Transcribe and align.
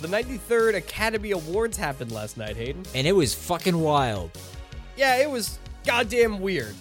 the 0.00 0.08
93rd 0.08 0.76
Academy 0.76 1.30
Awards 1.32 1.76
happened 1.76 2.12
last 2.12 2.36
night, 2.36 2.56
Hayden. 2.56 2.82
And 2.94 3.06
it 3.06 3.12
was 3.12 3.34
fucking 3.34 3.78
wild. 3.78 4.30
Yeah, 4.96 5.16
it 5.16 5.30
was 5.30 5.58
goddamn 5.86 6.40
weird. 6.40 6.74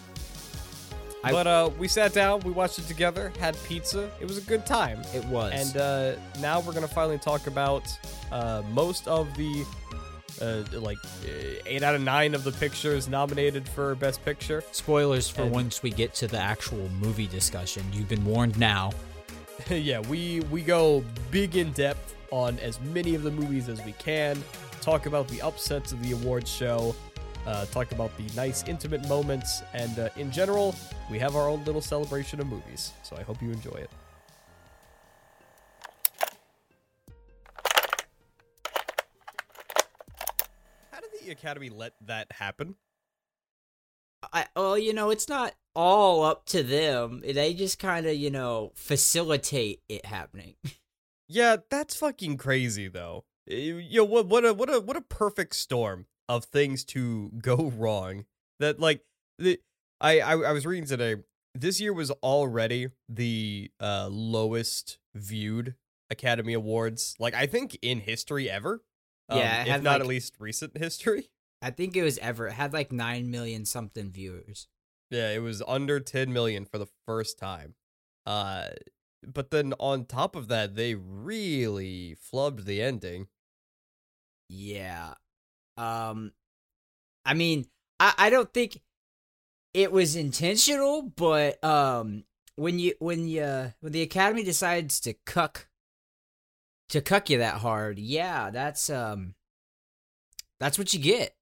I- 1.23 1.31
but 1.31 1.47
uh, 1.47 1.69
we 1.79 1.87
sat 1.87 2.13
down, 2.13 2.41
we 2.41 2.51
watched 2.51 2.79
it 2.79 2.87
together, 2.87 3.31
had 3.39 3.57
pizza. 3.65 4.09
It 4.21 4.27
was 4.27 4.37
a 4.37 4.41
good 4.41 4.65
time. 4.65 5.01
It 5.13 5.25
was. 5.25 5.51
And 5.53 5.77
uh, 5.77 6.15
now 6.39 6.59
we're 6.61 6.73
gonna 6.73 6.87
finally 6.87 7.17
talk 7.17 7.47
about 7.47 7.83
uh, 8.31 8.61
most 8.71 9.07
of 9.07 9.27
the 9.35 9.65
uh, 10.39 10.63
like 10.79 10.99
uh, 11.25 11.61
eight 11.65 11.81
out 11.81 11.95
of 11.95 12.01
nine 12.01 12.35
of 12.35 12.43
the 12.43 12.51
pictures 12.51 13.07
nominated 13.09 13.67
for 13.67 13.95
Best 13.95 14.23
Picture. 14.23 14.63
Spoilers 14.71 15.27
for 15.27 15.41
And- 15.41 15.51
once 15.51 15.81
we 15.81 15.89
get 15.89 16.13
to 16.15 16.27
the 16.27 16.37
actual 16.39 16.87
movie 17.01 17.27
discussion. 17.27 17.83
You've 17.91 18.09
been 18.09 18.23
warned 18.23 18.57
now. 18.59 18.91
yeah, 19.69 19.99
we 20.01 20.41
we 20.51 20.61
go 20.61 21.03
big 21.31 21.55
in 21.55 21.71
depth 21.71 22.13
on 22.31 22.59
as 22.59 22.79
many 22.81 23.15
of 23.15 23.23
the 23.23 23.31
movies 23.31 23.69
as 23.69 23.83
we 23.85 23.93
can. 23.93 24.41
Talk 24.81 25.05
about 25.05 25.27
the 25.27 25.41
upsets 25.41 25.91
of 25.91 26.01
the 26.03 26.13
awards 26.13 26.49
show. 26.49 26.95
Uh, 27.45 27.65
talk 27.67 27.91
about 27.93 28.15
the 28.17 28.23
nice 28.35 28.63
intimate 28.67 29.07
moments, 29.07 29.61
and 29.73 29.99
uh, 29.99 30.09
in 30.17 30.29
general, 30.31 30.75
we 31.09 31.17
have 31.17 31.37
our 31.37 31.47
own 31.47 31.63
little 31.63 31.79
celebration 31.79 32.41
of 32.41 32.47
movies. 32.47 32.91
So 33.03 33.15
I 33.15 33.23
hope 33.23 33.41
you 33.41 33.51
enjoy 33.51 33.71
it. 33.71 33.89
How 40.91 40.99
did 40.99 41.09
the 41.23 41.31
Academy 41.31 41.69
let 41.69 41.93
that 42.05 42.29
happen? 42.33 42.75
I, 44.33 44.47
well, 44.55 44.77
you 44.77 44.93
know, 44.93 45.09
it's 45.09 45.29
not 45.29 45.53
all 45.75 46.23
up 46.23 46.45
to 46.47 46.63
them. 46.63 47.21
They 47.25 47.53
just 47.53 47.79
kind 47.79 48.05
of, 48.07 48.15
you 48.15 48.29
know, 48.29 48.71
facilitate 48.75 49.81
it 49.87 50.05
happening. 50.05 50.55
Yeah, 51.27 51.57
that's 51.69 51.95
fucking 51.95 52.37
crazy 52.37 52.87
though. 52.87 53.25
You 53.45 53.81
know 53.99 54.03
what? 54.05 54.27
What 54.27 54.45
a 54.45 54.53
what 54.53 54.69
a 54.73 54.79
what 54.79 54.97
a 54.97 55.01
perfect 55.01 55.55
storm 55.55 56.05
of 56.29 56.45
things 56.45 56.83
to 56.85 57.29
go 57.41 57.71
wrong. 57.75 58.25
That 58.59 58.79
like 58.79 59.01
the 59.39 59.59
I 60.01 60.19
I, 60.19 60.31
I 60.33 60.51
was 60.51 60.65
reading 60.65 60.87
today. 60.87 61.15
This 61.55 61.79
year 61.81 61.91
was 61.93 62.11
already 62.11 62.89
the 63.09 63.71
uh, 63.79 64.09
lowest 64.11 64.99
viewed 65.15 65.73
Academy 66.11 66.53
Awards, 66.53 67.15
like 67.19 67.33
I 67.33 67.47
think 67.47 67.77
in 67.81 68.01
history 68.01 68.49
ever. 68.49 68.83
Um, 69.29 69.39
Yeah, 69.39 69.61
if 69.63 69.81
not 69.81 69.93
like- 69.93 70.01
at 70.01 70.07
least 70.07 70.35
recent 70.39 70.77
history. 70.77 71.29
I 71.61 71.71
think 71.71 71.95
it 71.97 72.03
was 72.03 72.19
ever. 72.19 72.47
It 72.49 72.53
had 72.53 72.71
like 72.71 72.91
9 72.91 73.31
million 73.31 73.65
something 73.65 74.11
viewers. 74.11 74.67
Yeah, 75.09 75.31
it 75.31 75.39
was 75.41 75.63
under 75.67 75.99
10 75.99 76.31
million 76.31 76.65
for 76.65 76.77
the 76.77 76.85
first 77.07 77.39
time. 77.39 77.73
Uh 78.27 78.67
but 79.25 79.51
then 79.51 79.73
on 79.79 80.05
top 80.05 80.35
of 80.35 80.47
that, 80.47 80.75
they 80.75 80.95
really 80.95 82.15
flubbed 82.15 82.65
the 82.65 82.81
ending. 82.81 83.27
Yeah. 84.49 85.15
Um 85.77 86.33
I 87.25 87.33
mean, 87.33 87.65
I 87.99 88.13
I 88.17 88.29
don't 88.29 88.53
think 88.53 88.81
it 89.73 89.91
was 89.91 90.15
intentional, 90.15 91.01
but 91.01 91.63
um 91.63 92.23
when 92.55 92.79
you 92.79 92.93
when 92.99 93.27
you 93.27 93.73
when 93.79 93.91
the 93.91 94.01
academy 94.01 94.43
decides 94.43 94.99
to 95.01 95.13
cuck 95.25 95.67
to 96.89 97.01
cuck 97.01 97.29
you 97.29 97.37
that 97.39 97.55
hard, 97.55 97.99
yeah, 97.99 98.49
that's 98.49 98.89
um 98.89 99.35
that's 100.59 100.77
what 100.77 100.93
you 100.93 100.99
get. 100.99 101.35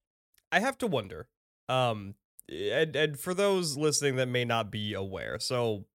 I 0.52 0.60
have 0.60 0.78
to 0.78 0.86
wonder. 0.86 1.28
Um, 1.68 2.14
and 2.48 2.94
and 2.94 3.18
for 3.18 3.34
those 3.34 3.76
listening 3.76 4.16
that 4.16 4.28
may 4.28 4.44
not 4.44 4.70
be 4.70 4.94
aware, 4.94 5.38
so 5.38 5.86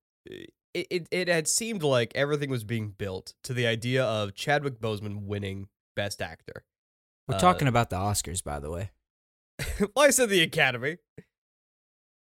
it 0.73 0.87
it, 0.89 1.07
it 1.11 1.27
had 1.27 1.47
seemed 1.47 1.83
like 1.83 2.11
everything 2.15 2.49
was 2.49 2.63
being 2.63 2.89
built 2.89 3.33
to 3.43 3.53
the 3.53 3.67
idea 3.67 4.03
of 4.03 4.33
Chadwick 4.35 4.79
Boseman 4.79 5.23
winning 5.25 5.67
Best 5.95 6.21
Actor. 6.21 6.63
We're 7.27 7.35
Uh, 7.35 7.39
talking 7.39 7.67
about 7.67 7.89
the 7.89 7.97
Oscars, 7.97 8.43
by 8.43 8.59
the 8.59 8.71
way. 8.71 8.91
well, 9.79 10.05
I 10.07 10.09
said 10.09 10.29
the 10.29 10.41
Academy. 10.41 10.97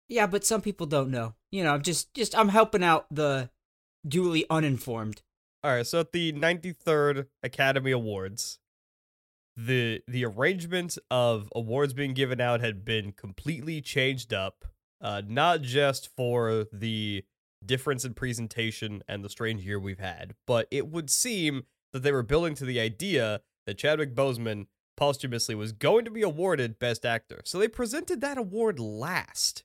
Yeah, 0.08 0.26
but 0.26 0.44
some 0.44 0.60
people 0.60 0.86
don't 0.86 1.10
know. 1.10 1.34
You 1.50 1.64
know, 1.64 1.72
I'm 1.74 1.82
just 1.82 2.12
just 2.14 2.36
I'm 2.36 2.48
helping 2.48 2.84
out 2.84 3.06
the 3.10 3.50
duly 4.06 4.44
uninformed. 4.50 5.22
All 5.64 5.70
right, 5.70 5.86
so 5.86 6.00
at 6.00 6.12
the 6.12 6.32
93rd 6.32 7.26
Academy 7.42 7.92
Awards, 7.92 8.58
the 9.56 10.02
the 10.08 10.24
arrangement 10.24 10.98
of 11.10 11.48
awards 11.54 11.92
being 11.94 12.14
given 12.14 12.40
out 12.40 12.60
had 12.60 12.84
been 12.84 13.12
completely 13.12 13.80
changed 13.80 14.34
up, 14.34 14.64
uh, 15.00 15.22
not 15.26 15.62
just 15.62 16.08
for 16.16 16.66
the 16.72 17.24
difference 17.66 18.04
in 18.04 18.14
presentation 18.14 19.02
and 19.08 19.24
the 19.24 19.30
strange 19.30 19.64
year 19.64 19.78
we've 19.78 19.98
had, 19.98 20.34
but 20.46 20.68
it 20.70 20.88
would 20.88 21.10
seem 21.10 21.64
that 21.92 22.02
they 22.02 22.12
were 22.12 22.22
building 22.22 22.54
to 22.56 22.64
the 22.64 22.80
idea 22.80 23.40
that 23.66 23.78
Chadwick 23.78 24.14
Boseman 24.14 24.66
posthumously 24.96 25.54
was 25.54 25.72
going 25.72 26.04
to 26.04 26.10
be 26.10 26.22
awarded 26.22 26.78
Best 26.78 27.04
Actor. 27.04 27.42
So 27.44 27.58
they 27.58 27.68
presented 27.68 28.20
that 28.20 28.38
award 28.38 28.78
last, 28.78 29.64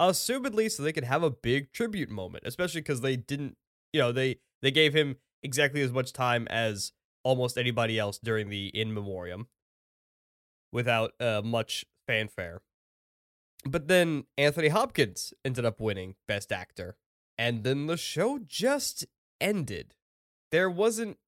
assumedly 0.00 0.70
so 0.70 0.82
they 0.82 0.92
could 0.92 1.04
have 1.04 1.22
a 1.22 1.30
big 1.30 1.72
tribute 1.72 2.10
moment, 2.10 2.44
especially 2.46 2.80
because 2.80 3.00
they 3.00 3.16
didn't, 3.16 3.56
you 3.92 4.00
know, 4.00 4.12
they 4.12 4.40
they 4.60 4.70
gave 4.70 4.94
him 4.94 5.16
exactly 5.42 5.82
as 5.82 5.92
much 5.92 6.12
time 6.12 6.46
as 6.48 6.92
almost 7.24 7.58
anybody 7.58 7.98
else 7.98 8.18
during 8.18 8.48
the 8.48 8.66
in 8.68 8.92
memoriam 8.92 9.48
without 10.72 11.12
uh, 11.20 11.42
much 11.44 11.84
fanfare. 12.06 12.62
But 13.64 13.88
then 13.88 14.24
Anthony 14.36 14.68
Hopkins 14.68 15.32
ended 15.44 15.64
up 15.64 15.80
winning 15.80 16.16
Best 16.26 16.50
Actor, 16.50 16.96
and 17.38 17.64
then 17.64 17.86
the 17.86 17.96
show 17.96 18.38
just 18.38 19.06
ended. 19.40 19.94
There 20.50 20.70
wasn't 20.70 21.18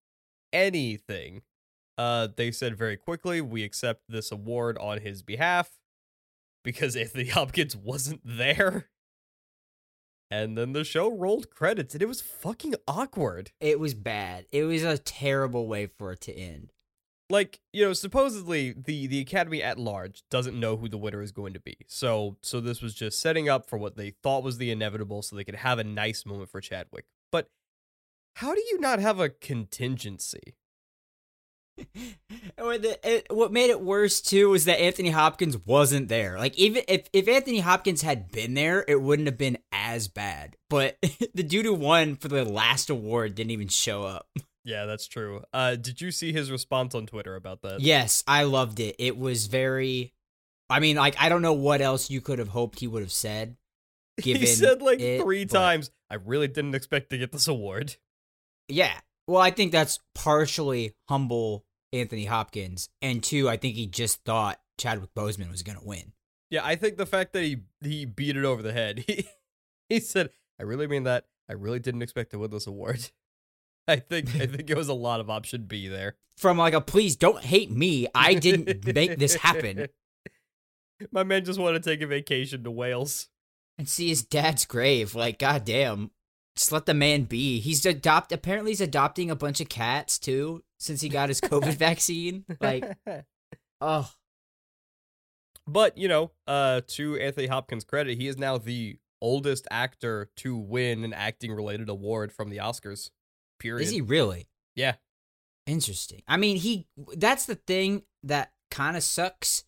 anything. 0.53 1.41
Uh, 1.97 2.27
they 2.35 2.51
said 2.51 2.77
very 2.77 2.97
quickly, 2.97 3.41
"We 3.41 3.63
accept 3.63 4.03
this 4.09 4.31
award 4.31 4.77
on 4.77 4.99
his 5.01 5.21
behalf," 5.21 5.79
because 6.63 6.95
Anthony 6.95 7.29
Hopkins 7.29 7.75
wasn't 7.75 8.21
there. 8.23 8.89
And 10.31 10.57
then 10.57 10.73
the 10.73 10.83
show 10.83 11.11
rolled 11.15 11.51
credits, 11.51 11.93
and 11.93 12.01
it 12.01 12.07
was 12.07 12.21
fucking 12.21 12.75
awkward. 12.87 13.51
It 13.59 13.79
was 13.79 13.93
bad. 13.93 14.47
It 14.51 14.63
was 14.63 14.83
a 14.83 14.97
terrible 14.97 15.67
way 15.67 15.85
for 15.85 16.11
it 16.13 16.21
to 16.21 16.33
end. 16.33 16.73
Like 17.29 17.59
you 17.73 17.83
know 17.83 17.93
supposedly 17.93 18.71
the 18.71 19.07
the 19.07 19.19
academy 19.19 19.61
at 19.61 19.79
large 19.79 20.23
doesn't 20.29 20.59
know 20.59 20.77
who 20.77 20.87
the 20.87 20.97
winner 20.97 21.21
is 21.21 21.31
going 21.31 21.53
to 21.53 21.59
be 21.59 21.77
so 21.87 22.37
so 22.41 22.59
this 22.59 22.81
was 22.81 22.93
just 22.93 23.19
setting 23.19 23.49
up 23.49 23.67
for 23.69 23.77
what 23.77 23.97
they 23.97 24.11
thought 24.23 24.43
was 24.43 24.57
the 24.57 24.71
inevitable 24.71 25.21
so 25.21 25.35
they 25.35 25.43
could 25.43 25.55
have 25.55 25.79
a 25.79 25.83
nice 25.83 26.25
moment 26.25 26.49
for 26.49 26.61
chadwick 26.61 27.05
but 27.31 27.49
how 28.35 28.53
do 28.53 28.61
you 28.69 28.79
not 28.79 28.99
have 28.99 29.19
a 29.19 29.29
contingency 29.29 30.55
the- 32.57 33.23
what 33.29 33.51
made 33.51 33.69
it 33.69 33.81
worse 33.81 34.21
too 34.21 34.49
was 34.49 34.65
that 34.65 34.79
Anthony 34.79 35.09
Hopkins 35.09 35.57
wasn't 35.65 36.07
there. 36.07 36.37
Like 36.37 36.57
even 36.57 36.83
if 36.87 37.09
if 37.11 37.27
Anthony 37.27 37.59
Hopkins 37.59 38.01
had 38.01 38.31
been 38.31 38.53
there, 38.53 38.85
it 38.87 39.01
wouldn't 39.01 39.27
have 39.27 39.37
been 39.37 39.57
as 39.71 40.07
bad. 40.07 40.55
But 40.69 40.97
the 41.33 41.43
dude 41.43 41.65
who 41.65 41.73
won 41.73 42.15
for 42.15 42.27
the 42.27 42.45
last 42.45 42.89
award 42.89 43.35
didn't 43.35 43.51
even 43.51 43.67
show 43.67 44.03
up. 44.03 44.29
yeah 44.65 44.85
that's 44.85 45.07
true 45.07 45.41
uh 45.53 45.75
did 45.75 46.01
you 46.01 46.11
see 46.11 46.33
his 46.33 46.51
response 46.51 46.93
on 46.93 47.05
twitter 47.05 47.35
about 47.35 47.61
that 47.61 47.79
Yes, 47.79 48.23
I 48.27 48.43
loved 48.43 48.79
it. 48.81 48.95
It 48.99 49.17
was 49.17 49.45
very. 49.47 50.11
I 50.69 50.79
mean, 50.79 50.95
like 50.97 51.15
I 51.21 51.29
don't 51.29 51.41
know 51.43 51.53
what 51.53 51.79
else 51.79 52.09
you 52.09 52.19
could 52.19 52.39
have 52.39 52.47
hoped 52.49 52.79
he 52.79 52.87
would 52.87 53.03
have 53.03 53.11
said. 53.11 53.55
Given 54.21 54.41
he 54.41 54.47
said 54.47 54.81
like 54.81 54.99
it, 54.99 55.21
three 55.21 55.45
but- 55.45 55.53
times 55.53 55.91
i 56.09 56.15
really 56.15 56.47
didn't 56.47 56.75
expect 56.75 57.09
to 57.11 57.17
get 57.17 57.31
this 57.31 57.47
award 57.47 57.95
Yeah. 58.67 58.93
Well, 59.27 59.41
I 59.41 59.49
think 59.51 59.71
that's 59.71 59.99
partially 60.13 60.93
humble 61.09 61.65
Anthony 61.93 62.25
Hopkins, 62.25 62.89
and 63.01 63.23
two, 63.23 63.47
I 63.49 63.57
think 63.57 63.75
he 63.75 63.87
just 63.87 64.23
thought 64.25 64.59
Chadwick 64.77 65.13
Boseman 65.15 65.49
was 65.49 65.63
gonna 65.63 65.79
win. 65.83 66.11
yeah 66.51 66.61
i 66.63 66.75
think 66.75 66.97
the 66.97 67.05
fact 67.05 67.33
that 67.33 67.43
he 67.43 67.57
he 67.81 68.05
beat 68.05 68.35
it 68.37 68.43
over 68.45 68.61
the 68.61 68.73
head 68.73 68.99
he 69.07 69.25
he 69.89 69.99
said 69.99 70.29
i 70.59 70.63
really 70.63 70.85
mean 70.87 71.03
that 71.03 71.25
i 71.49 71.53
really 71.53 71.79
didn't 71.79 72.01
expect 72.01 72.31
to 72.31 72.39
win 72.39 72.51
this 72.51 72.67
award 72.67 73.09
i 73.87 73.97
think 73.97 74.35
i 74.35 74.45
think 74.45 74.69
it 74.69 74.77
was 74.77 74.89
a 74.89 74.93
lot 74.93 75.19
of 75.19 75.29
option 75.29 75.63
b 75.63 75.87
there 75.87 76.15
From 76.37 76.57
like 76.57 76.73
a 76.73 76.81
please 76.81 77.15
don't 77.15 77.43
hate 77.43 77.71
me. 77.71 78.07
I 78.13 78.33
didn't 78.33 78.85
make 78.93 79.17
this 79.17 79.35
happen. 79.35 79.87
My 81.11 81.23
man 81.23 81.45
just 81.45 81.59
wanted 81.59 81.83
to 81.83 81.89
take 81.89 82.01
a 82.01 82.07
vacation 82.07 82.63
to 82.63 82.71
Wales. 82.71 83.29
And 83.77 83.87
see 83.87 84.07
his 84.07 84.23
dad's 84.23 84.65
grave. 84.65 85.15
Like, 85.15 85.39
goddamn. 85.39 86.11
Just 86.55 86.71
let 86.71 86.85
the 86.85 86.93
man 86.93 87.23
be. 87.23 87.59
He's 87.59 87.85
adopt 87.85 88.31
apparently 88.31 88.71
he's 88.71 88.79
adopting 88.81 89.29
a 89.29 89.35
bunch 89.35 89.59
of 89.59 89.67
cats 89.67 90.17
too, 90.17 90.63
since 90.79 91.01
he 91.01 91.09
got 91.09 91.27
his 91.27 91.41
COVID 91.41 91.73
vaccine. 91.77 92.45
Like, 92.61 92.97
oh 93.81 94.09
but 95.67 95.97
you 95.97 96.07
know, 96.07 96.31
uh, 96.47 96.81
to 96.87 97.17
Anthony 97.17 97.47
Hopkins' 97.47 97.83
credit, 97.83 98.17
he 98.17 98.27
is 98.27 98.37
now 98.37 98.57
the 98.57 98.97
oldest 99.21 99.67
actor 99.71 100.29
to 100.37 100.55
win 100.55 101.03
an 101.03 101.13
acting-related 101.13 101.89
award 101.89 102.31
from 102.31 102.49
the 102.49 102.57
Oscars. 102.57 103.09
Period. 103.65 103.83
is 103.83 103.91
he 103.91 104.01
really? 104.01 104.47
Yeah. 104.75 104.95
Interesting. 105.67 106.21
I 106.27 106.37
mean, 106.37 106.57
he 106.57 106.87
that's 107.15 107.45
the 107.45 107.55
thing 107.55 108.03
that 108.23 108.51
kind 108.71 108.95
of 108.95 109.03
sucks 109.03 109.63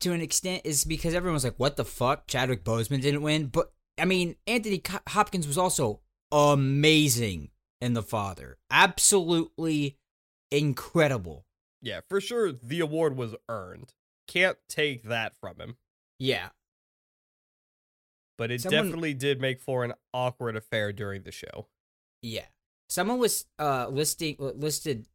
to 0.00 0.12
an 0.12 0.20
extent 0.20 0.62
is 0.64 0.84
because 0.84 1.12
everyone's 1.14 1.42
like, 1.44 1.58
"What 1.58 1.76
the 1.76 1.84
fuck? 1.84 2.26
Chadwick 2.28 2.62
Boseman 2.64 3.00
didn't 3.02 3.22
win." 3.22 3.46
But 3.46 3.72
I 3.98 4.04
mean, 4.04 4.36
Anthony 4.46 4.80
Hopkins 5.08 5.46
was 5.48 5.58
also 5.58 6.00
amazing 6.30 7.50
in 7.80 7.94
The 7.94 8.02
Father. 8.02 8.58
Absolutely 8.70 9.98
incredible. 10.52 11.46
Yeah, 11.82 12.00
for 12.08 12.20
sure 12.20 12.52
the 12.52 12.80
award 12.80 13.16
was 13.16 13.34
earned. 13.48 13.94
Can't 14.28 14.58
take 14.68 15.04
that 15.04 15.34
from 15.40 15.56
him. 15.60 15.76
Yeah. 16.18 16.50
But 18.36 18.50
it 18.52 18.60
Someone- 18.60 18.84
definitely 18.84 19.14
did 19.14 19.40
make 19.40 19.60
for 19.60 19.84
an 19.84 19.94
awkward 20.14 20.54
affair 20.56 20.92
during 20.92 21.22
the 21.24 21.32
show. 21.32 21.68
Yeah. 22.22 22.46
Someone 22.88 23.18
was 23.18 23.46
uh 23.58 23.88
listing 23.90 24.36
listed 24.38 25.06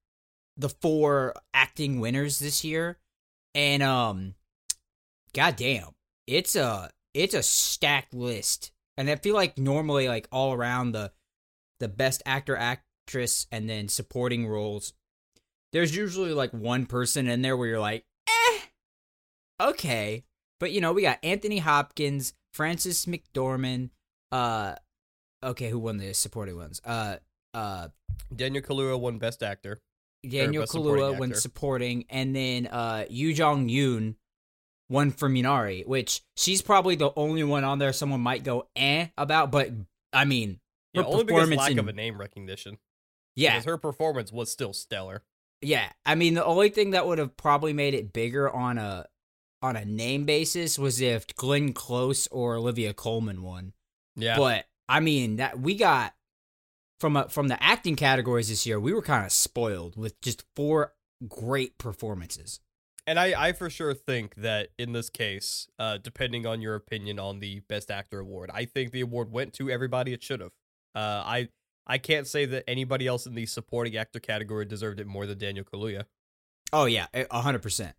the 0.57 0.69
four 0.69 1.33
acting 1.53 1.99
winners 1.99 2.39
this 2.39 2.63
year 2.63 2.99
and 3.55 3.81
um 3.81 4.35
goddamn, 5.33 5.89
it's 6.27 6.55
a 6.55 6.91
it's 7.13 7.33
a 7.33 7.43
stacked 7.43 8.13
list. 8.13 8.71
And 8.97 9.09
I 9.09 9.15
feel 9.15 9.33
like 9.35 9.57
normally 9.57 10.07
like 10.07 10.27
all 10.31 10.53
around 10.53 10.91
the 10.91 11.11
the 11.79 11.87
best 11.87 12.21
actor 12.25 12.55
actress 12.55 13.47
and 13.51 13.69
then 13.69 13.87
supporting 13.87 14.47
roles 14.47 14.93
there's 15.73 15.95
usually 15.95 16.33
like 16.33 16.51
one 16.51 16.85
person 16.85 17.27
in 17.27 17.41
there 17.41 17.57
where 17.57 17.67
you're 17.67 17.79
like, 17.79 18.05
"Eh. 18.27 18.59
Okay." 19.59 20.23
But 20.59 20.71
you 20.71 20.79
know, 20.79 20.93
we 20.93 21.01
got 21.01 21.19
Anthony 21.23 21.57
Hopkins, 21.57 22.33
Frances 22.53 23.05
McDormand, 23.07 23.89
uh 24.31 24.75
okay, 25.43 25.69
who 25.69 25.79
won 25.79 25.97
the 25.97 26.13
supporting 26.13 26.55
ones? 26.55 26.79
Uh 26.85 27.17
uh 27.53 27.89
Daniel 28.35 28.63
Kaluuya 28.63 28.99
won 28.99 29.17
Best 29.19 29.43
Actor. 29.43 29.81
Daniel 30.27 30.63
best 30.63 30.73
Kaluuya 30.73 31.15
actor. 31.21 31.35
supporting, 31.35 32.05
and 32.09 32.35
then 32.35 32.67
uh 32.67 33.05
Yuh-jung 33.09 33.67
Youn 33.69 34.15
won 34.89 35.11
for 35.11 35.29
Minari, 35.29 35.85
which 35.87 36.21
she's 36.37 36.61
probably 36.61 36.95
the 36.95 37.11
only 37.15 37.43
one 37.43 37.63
on 37.63 37.79
there 37.79 37.93
someone 37.93 38.21
might 38.21 38.43
go 38.43 38.67
eh 38.75 39.07
about, 39.17 39.51
but 39.51 39.69
I 40.11 40.25
mean 40.25 40.59
her 40.95 41.01
Yeah, 41.01 41.07
only 41.07 41.25
performance 41.25 41.59
lack 41.59 41.71
in, 41.71 41.79
of 41.79 41.87
a 41.87 41.93
name 41.93 42.17
recognition. 42.19 42.77
yeah 43.35 43.61
her 43.61 43.77
performance 43.77 44.31
was 44.31 44.51
still 44.51 44.73
stellar. 44.73 45.23
yeah. 45.61 45.89
I 46.05 46.15
mean 46.15 46.33
the 46.35 46.45
only 46.45 46.69
thing 46.69 46.91
that 46.91 47.07
would 47.07 47.17
have 47.17 47.35
probably 47.37 47.73
made 47.73 47.93
it 47.93 48.13
bigger 48.13 48.49
on 48.49 48.77
a 48.77 49.07
on 49.61 49.75
a 49.77 49.85
name 49.85 50.25
basis 50.25 50.77
was 50.77 50.99
if 51.01 51.25
Glenn 51.35 51.71
Close 51.73 52.27
or 52.27 52.55
Olivia 52.55 52.93
Colman 52.93 53.41
won. 53.41 53.73
Yeah. 54.15 54.37
But 54.37 54.65
I 54.89 54.99
mean 54.99 55.37
that 55.37 55.59
we 55.59 55.75
got 55.75 56.13
from 56.99 57.17
a, 57.17 57.27
from 57.29 57.47
the 57.47 57.61
acting 57.61 57.95
categories 57.95 58.49
this 58.49 58.65
year, 58.65 58.79
we 58.79 58.93
were 58.93 59.01
kind 59.01 59.25
of 59.25 59.31
spoiled 59.31 59.95
with 59.97 60.19
just 60.21 60.43
four 60.55 60.93
great 61.27 61.77
performances. 61.77 62.59
And 63.05 63.19
I, 63.19 63.49
I 63.49 63.51
for 63.53 63.69
sure 63.69 63.93
think 63.93 64.35
that 64.35 64.69
in 64.79 64.93
this 64.93 65.09
case, 65.09 65.67
uh, 65.77 65.97
depending 65.97 66.45
on 66.45 66.61
your 66.61 66.75
opinion 66.75 67.19
on 67.19 67.39
the 67.39 67.59
Best 67.67 67.91
Actor 67.91 68.19
award, 68.19 68.49
I 68.53 68.63
think 68.65 68.91
the 68.91 69.01
award 69.01 69.31
went 69.31 69.51
to 69.55 69.69
everybody 69.69 70.13
it 70.13 70.23
should 70.23 70.39
have. 70.39 70.51
Uh, 70.95 71.21
I 71.25 71.49
I 71.85 71.97
can't 71.97 72.27
say 72.27 72.45
that 72.45 72.63
anybody 72.65 73.05
else 73.07 73.25
in 73.25 73.35
the 73.35 73.45
supporting 73.45 73.97
actor 73.97 74.21
category 74.21 74.63
deserved 74.63 75.01
it 75.01 75.07
more 75.07 75.25
than 75.25 75.37
Daniel 75.37 75.65
Kaluuya, 75.65 76.05
Oh 76.71 76.85
yeah, 76.85 77.07
a 77.13 77.41
hundred 77.41 77.61
percent. 77.61 77.95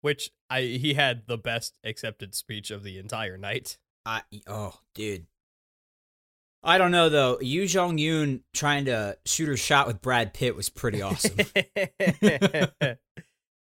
which 0.00 0.30
I 0.48 0.62
he 0.62 0.94
had 0.94 1.26
the 1.26 1.36
best 1.36 1.78
accepted 1.84 2.34
speech 2.34 2.70
of 2.70 2.82
the 2.82 2.98
entire 2.98 3.36
night. 3.36 3.76
I 4.06 4.22
oh 4.46 4.80
dude. 4.94 5.26
I 6.64 6.78
don't 6.78 6.90
know 6.90 7.10
though. 7.10 7.38
Yuh-jung 7.40 7.98
Youn 7.98 8.40
trying 8.54 8.86
to 8.86 9.18
shoot 9.26 9.48
her 9.48 9.56
shot 9.56 9.86
with 9.86 10.00
Brad 10.00 10.32
Pitt 10.32 10.56
was 10.56 10.70
pretty 10.70 11.02
awesome. 11.02 11.36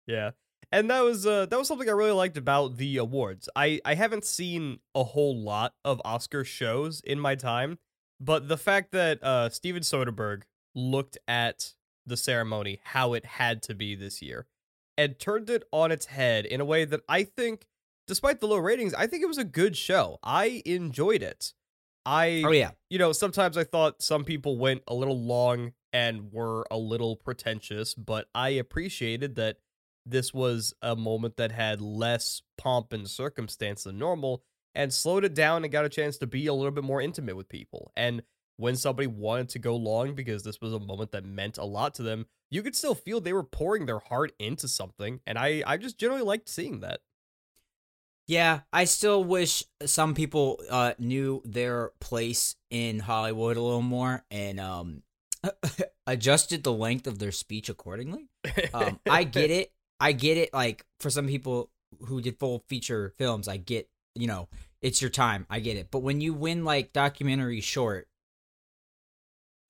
yeah. 0.07 0.31
And 0.71 0.91
that 0.91 1.01
was 1.01 1.27
uh 1.27 1.47
that 1.47 1.59
was 1.59 1.67
something 1.67 1.89
I 1.89 1.93
really 1.93 2.13
liked 2.13 2.37
about 2.37 2.77
the 2.77 2.99
awards. 2.99 3.49
I 3.57 3.81
I 3.85 3.95
haven't 3.95 4.25
seen 4.25 4.81
a 4.95 5.03
whole 5.03 5.37
lot 5.37 5.73
of 5.85 6.01
Oscar 6.05 6.45
shows 6.45 7.01
in 7.01 7.19
my 7.19 7.35
time, 7.35 7.79
but 8.21 8.49
the 8.49 8.59
fact 8.59 8.93
that 8.93 9.23
uh 9.25 9.49
Steven 9.49 9.83
Soderbergh 9.83 10.43
looked 10.75 11.17
at 11.27 11.73
the 12.07 12.17
ceremony 12.17 12.81
how 12.85 13.15
it 13.15 13.25
had 13.25 13.63
to 13.63 13.75
be 13.75 13.95
this 13.95 14.21
year 14.21 14.47
and 14.99 15.19
turned 15.19 15.49
it 15.49 15.65
on 15.73 15.91
its 15.91 16.07
head 16.07 16.45
in 16.45 16.61
a 16.61 16.65
way 16.65 16.85
that 16.85 17.01
I 17.09 17.25
think 17.25 17.67
despite 18.07 18.41
the 18.41 18.47
low 18.47 18.59
ratings, 18.59 18.93
I 18.93 19.07
think 19.07 19.23
it 19.23 19.29
was 19.29 19.39
a 19.39 19.45
good 19.45 19.77
show. 19.77 20.19
I 20.23 20.63
enjoyed 20.67 21.23
it. 21.23 21.55
I 22.11 22.43
oh 22.45 22.51
yeah. 22.51 22.73
you 22.89 22.99
know, 22.99 23.13
sometimes 23.13 23.57
I 23.57 23.63
thought 23.63 24.03
some 24.03 24.25
people 24.25 24.59
went 24.59 24.83
a 24.89 24.95
little 24.95 25.19
long 25.19 25.73
and 25.93 26.33
were 26.33 26.67
a 26.69 26.77
little 26.77 27.15
pretentious, 27.15 27.95
but 27.95 28.27
I 28.35 28.51
appreciated 28.51 29.37
that 29.37 29.59
this 30.05 30.35
was 30.35 30.75
a 30.83 30.97
moment 30.97 31.37
that 31.37 31.53
had 31.53 31.81
less 31.81 32.43
pomp 32.59 32.93
and 32.93 33.09
circumstance 33.09 33.85
than 33.85 33.99
normal 33.99 34.43
and 34.75 34.93
slowed 34.93 35.25
it 35.25 35.35
down 35.35 35.63
and 35.63 35.73
got 35.73 35.85
a 35.85 35.89
chance 35.89 36.19
to 36.19 36.27
be 36.27 36.49
a 36.49 36.55
little 36.55 36.73
bit 36.73 36.83
more 36.83 37.01
intimate 37.01 37.37
with 37.37 37.49
people. 37.49 37.93
And 37.97 38.23
when 38.57 38.75
somebody 38.75 39.07
wanted 39.07 39.49
to 39.51 39.61
go 39.61 39.77
long 39.77 40.15
because 40.15 40.43
this 40.43 40.61
was 40.61 40.73
a 40.73 40.81
moment 40.81 41.13
that 41.13 41.25
meant 41.25 41.59
a 41.59 41.65
lot 41.65 41.95
to 41.95 42.03
them, 42.03 42.27
you 42.51 42.63
could 42.63 42.75
still 42.75 42.97
feel 42.97 43.21
they 43.21 43.33
were 43.33 43.45
pouring 43.45 43.87
their 43.87 44.01
heart 44.01 44.33
into 44.41 44.67
something. 44.67 45.21
And 45.29 45.39
I, 45.39 45.63
I 45.65 45.77
just 45.77 45.97
generally 45.97 46.23
liked 46.23 46.49
seeing 46.49 46.81
that. 46.81 47.01
Yeah, 48.31 48.61
I 48.73 48.85
still 48.85 49.25
wish 49.25 49.65
some 49.85 50.15
people 50.15 50.63
uh 50.71 50.93
knew 51.01 51.43
their 51.45 51.91
place 51.99 52.55
in 52.71 53.01
Hollywood 53.01 53.57
a 53.57 53.61
little 53.61 53.83
more 53.83 54.25
and 54.31 54.61
um 54.61 55.03
adjusted 56.07 56.63
the 56.63 56.73
length 56.73 57.09
of 57.09 57.19
their 57.19 57.33
speech 57.33 57.69
accordingly. 57.69 58.29
Um 58.73 59.01
I 59.05 59.25
get 59.25 59.51
it. 59.61 59.73
I 59.99 60.13
get 60.13 60.37
it 60.39 60.55
like 60.55 60.87
for 61.01 61.11
some 61.11 61.27
people 61.27 61.71
who 62.07 62.21
did 62.21 62.39
full 62.39 62.63
feature 62.69 63.15
films, 63.19 63.49
I 63.49 63.57
get, 63.57 63.91
you 64.15 64.29
know, 64.29 64.49
it's 64.81 65.03
your 65.03 65.11
time. 65.11 65.45
I 65.51 65.59
get 65.59 65.77
it. 65.77 65.89
But 65.91 66.05
when 66.05 66.21
you 66.21 66.33
win 66.33 66.65
like 66.65 66.93
documentary 66.93 67.61
short, 67.61 68.07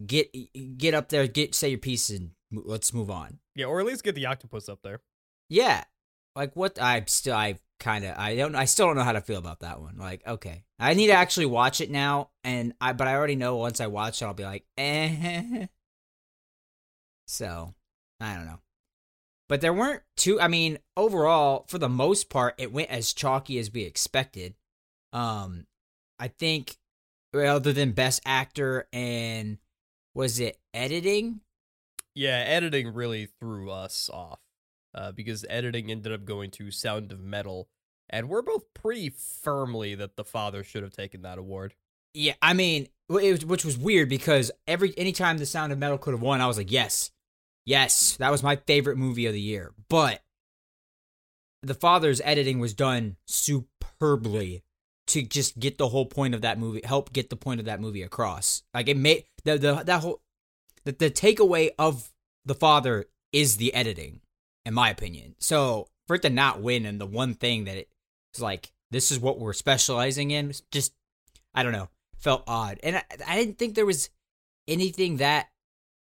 get 0.05 0.37
get 0.77 0.93
up 0.93 1.09
there, 1.09 1.27
get 1.29 1.55
say 1.55 1.71
your 1.71 1.79
piece 1.79 2.11
and 2.11 2.33
let's 2.53 2.93
move 2.93 3.11
on. 3.11 3.39
yeah, 3.55 3.65
or 3.65 3.81
at 3.81 3.87
least 3.87 4.05
get 4.05 4.15
the 4.15 4.27
octopus 4.27 4.69
up 4.69 4.81
there. 4.83 5.01
Yeah. 5.49 5.85
Like 6.37 6.55
what 6.55 6.81
I 6.81 7.03
still 7.07 7.35
I 7.35 7.59
kind 7.79 8.05
of 8.05 8.17
I 8.17 8.37
don't 8.37 8.55
I 8.55 8.67
still 8.67 8.87
don't 8.87 8.97
know 8.97 9.03
how 9.03 9.13
to 9.13 9.21
feel 9.21 9.39
about 9.39 9.61
that 9.61 9.81
one. 9.81 9.97
Like 9.99 10.27
okay. 10.27 10.65
I 10.79 10.95
need 10.95 11.09
to 11.09 11.13
actually 11.15 11.47
watch 11.47 11.81
it 11.81 11.91
now 11.91 12.31
and 12.45 12.75
I 12.81 12.93
but 12.93 13.09
I 13.09 13.15
already 13.15 13.37
know 13.37 13.57
once 13.57 13.81
I 13.81 13.89
watch 13.89 14.23
it 14.23 14.25
I'll 14.27 14.35
be 14.35 14.45
like 14.45 14.65
eh. 14.77 15.67
So, 17.27 17.75
I 18.19 18.35
don't 18.35 18.47
know. 18.47 18.59
But 19.49 19.61
there 19.61 19.73
weren't 19.73 20.03
too 20.17 20.41
I 20.41 20.49
mean, 20.49 20.79
overall 20.97 21.65
for 21.69 21.79
the 21.79 21.89
most 21.89 22.29
part 22.31 22.55
it 22.59 22.73
went 22.73 22.91
as 22.91 23.13
chalky 23.13 23.59
as 23.59 23.73
we 23.73 23.83
expected. 23.83 24.55
Um 25.13 25.67
I 26.19 26.29
think 26.29 26.77
other 27.35 27.73
than 27.73 27.93
best 27.93 28.21
actor 28.27 28.89
and 28.93 29.59
was 30.15 30.41
it 30.41 30.59
editing? 30.75 31.41
Yeah, 32.15 32.39
editing 32.47 32.93
really 32.93 33.29
threw 33.41 33.71
us 33.71 34.11
off 34.13 34.41
uh, 34.95 35.13
because 35.13 35.45
editing 35.49 35.91
ended 35.91 36.13
up 36.13 36.25
going 36.25 36.51
to 36.53 36.71
Sound 36.71 37.13
of 37.13 37.21
Metal, 37.21 37.69
and 38.09 38.29
we're 38.29 38.43
both 38.43 38.65
pretty 38.75 39.11
firmly 39.11 39.95
that 39.95 40.17
the 40.17 40.25
father 40.25 40.65
should 40.65 40.83
have 40.83 40.93
taken 40.93 41.23
that 41.23 41.39
award. 41.39 41.75
Yeah, 42.13 42.35
I 42.43 42.55
mean, 42.55 42.89
was, 43.09 43.45
which 43.45 43.65
was 43.65 43.79
weird 43.79 44.09
because 44.09 44.51
every 44.67 44.97
anytime 44.99 45.39
the 45.39 45.47
Sound 45.47 45.73
of 45.73 45.79
Metal 45.79 45.99
could 45.99 46.15
have 46.15 46.23
won, 46.23 46.41
I 46.41 46.47
was 46.47 46.59
like, 46.59 46.73
yes, 46.73 47.11
yes, 47.65 48.17
that 48.17 48.31
was 48.31 48.43
my 48.43 48.57
favorite 48.57 48.99
movie 48.99 49.27
of 49.27 49.33
the 49.33 49.41
year. 49.41 49.73
But 49.89 50.23
the 51.63 51.75
father's 51.75 52.21
editing 52.25 52.59
was 52.59 52.75
done 52.75 53.17
superbly 53.27 54.65
to 55.09 55.23
just 55.23 55.59
get 55.59 55.77
the 55.77 55.89
whole 55.89 56.07
point 56.07 56.35
of 56.35 56.43
that 56.43 56.59
movie, 56.59 56.81
help 56.85 57.13
get 57.13 57.31
the 57.31 57.37
point 57.37 57.61
of 57.61 57.67
that 57.67 57.81
movie 57.81 58.03
across. 58.03 58.63
Like 58.73 58.89
it 58.89 58.97
made 58.97 59.25
the 59.45 59.59
the 59.59 59.83
that 59.85 60.03
whole 60.03 60.23
the, 60.85 60.93
the 60.93 61.11
takeaway 61.11 61.71
of 61.79 62.11
the 62.45 62.55
father 62.55 63.07
is 63.33 63.57
the 63.57 63.75
editing, 63.75 64.21
in 64.65 64.75
my 64.75 64.91
opinion. 64.91 65.35
So 65.39 65.89
for 66.07 66.17
it 66.17 66.23
to 66.23 66.31
not 66.31 66.61
win 66.61 66.87
and 66.87 67.01
the 67.01 67.07
one 67.07 67.35
thing 67.35 67.65
that 67.65 67.77
it's 67.77 68.41
like 68.41 68.73
this 68.91 69.11
is 69.11 69.19
what 69.19 69.39
we're 69.39 69.53
specializing 69.53 70.31
in, 70.31 70.53
just 70.71 70.93
I 71.55 71.63
don't 71.63 71.73
know, 71.73 71.89
felt 72.19 72.45
odd, 72.47 72.79
and 72.83 72.97
I, 72.97 73.05
I 73.27 73.37
didn't 73.37 73.59
think 73.59 73.75
there 73.75 73.87
was 73.87 74.11
anything 74.69 75.17
that 75.19 75.49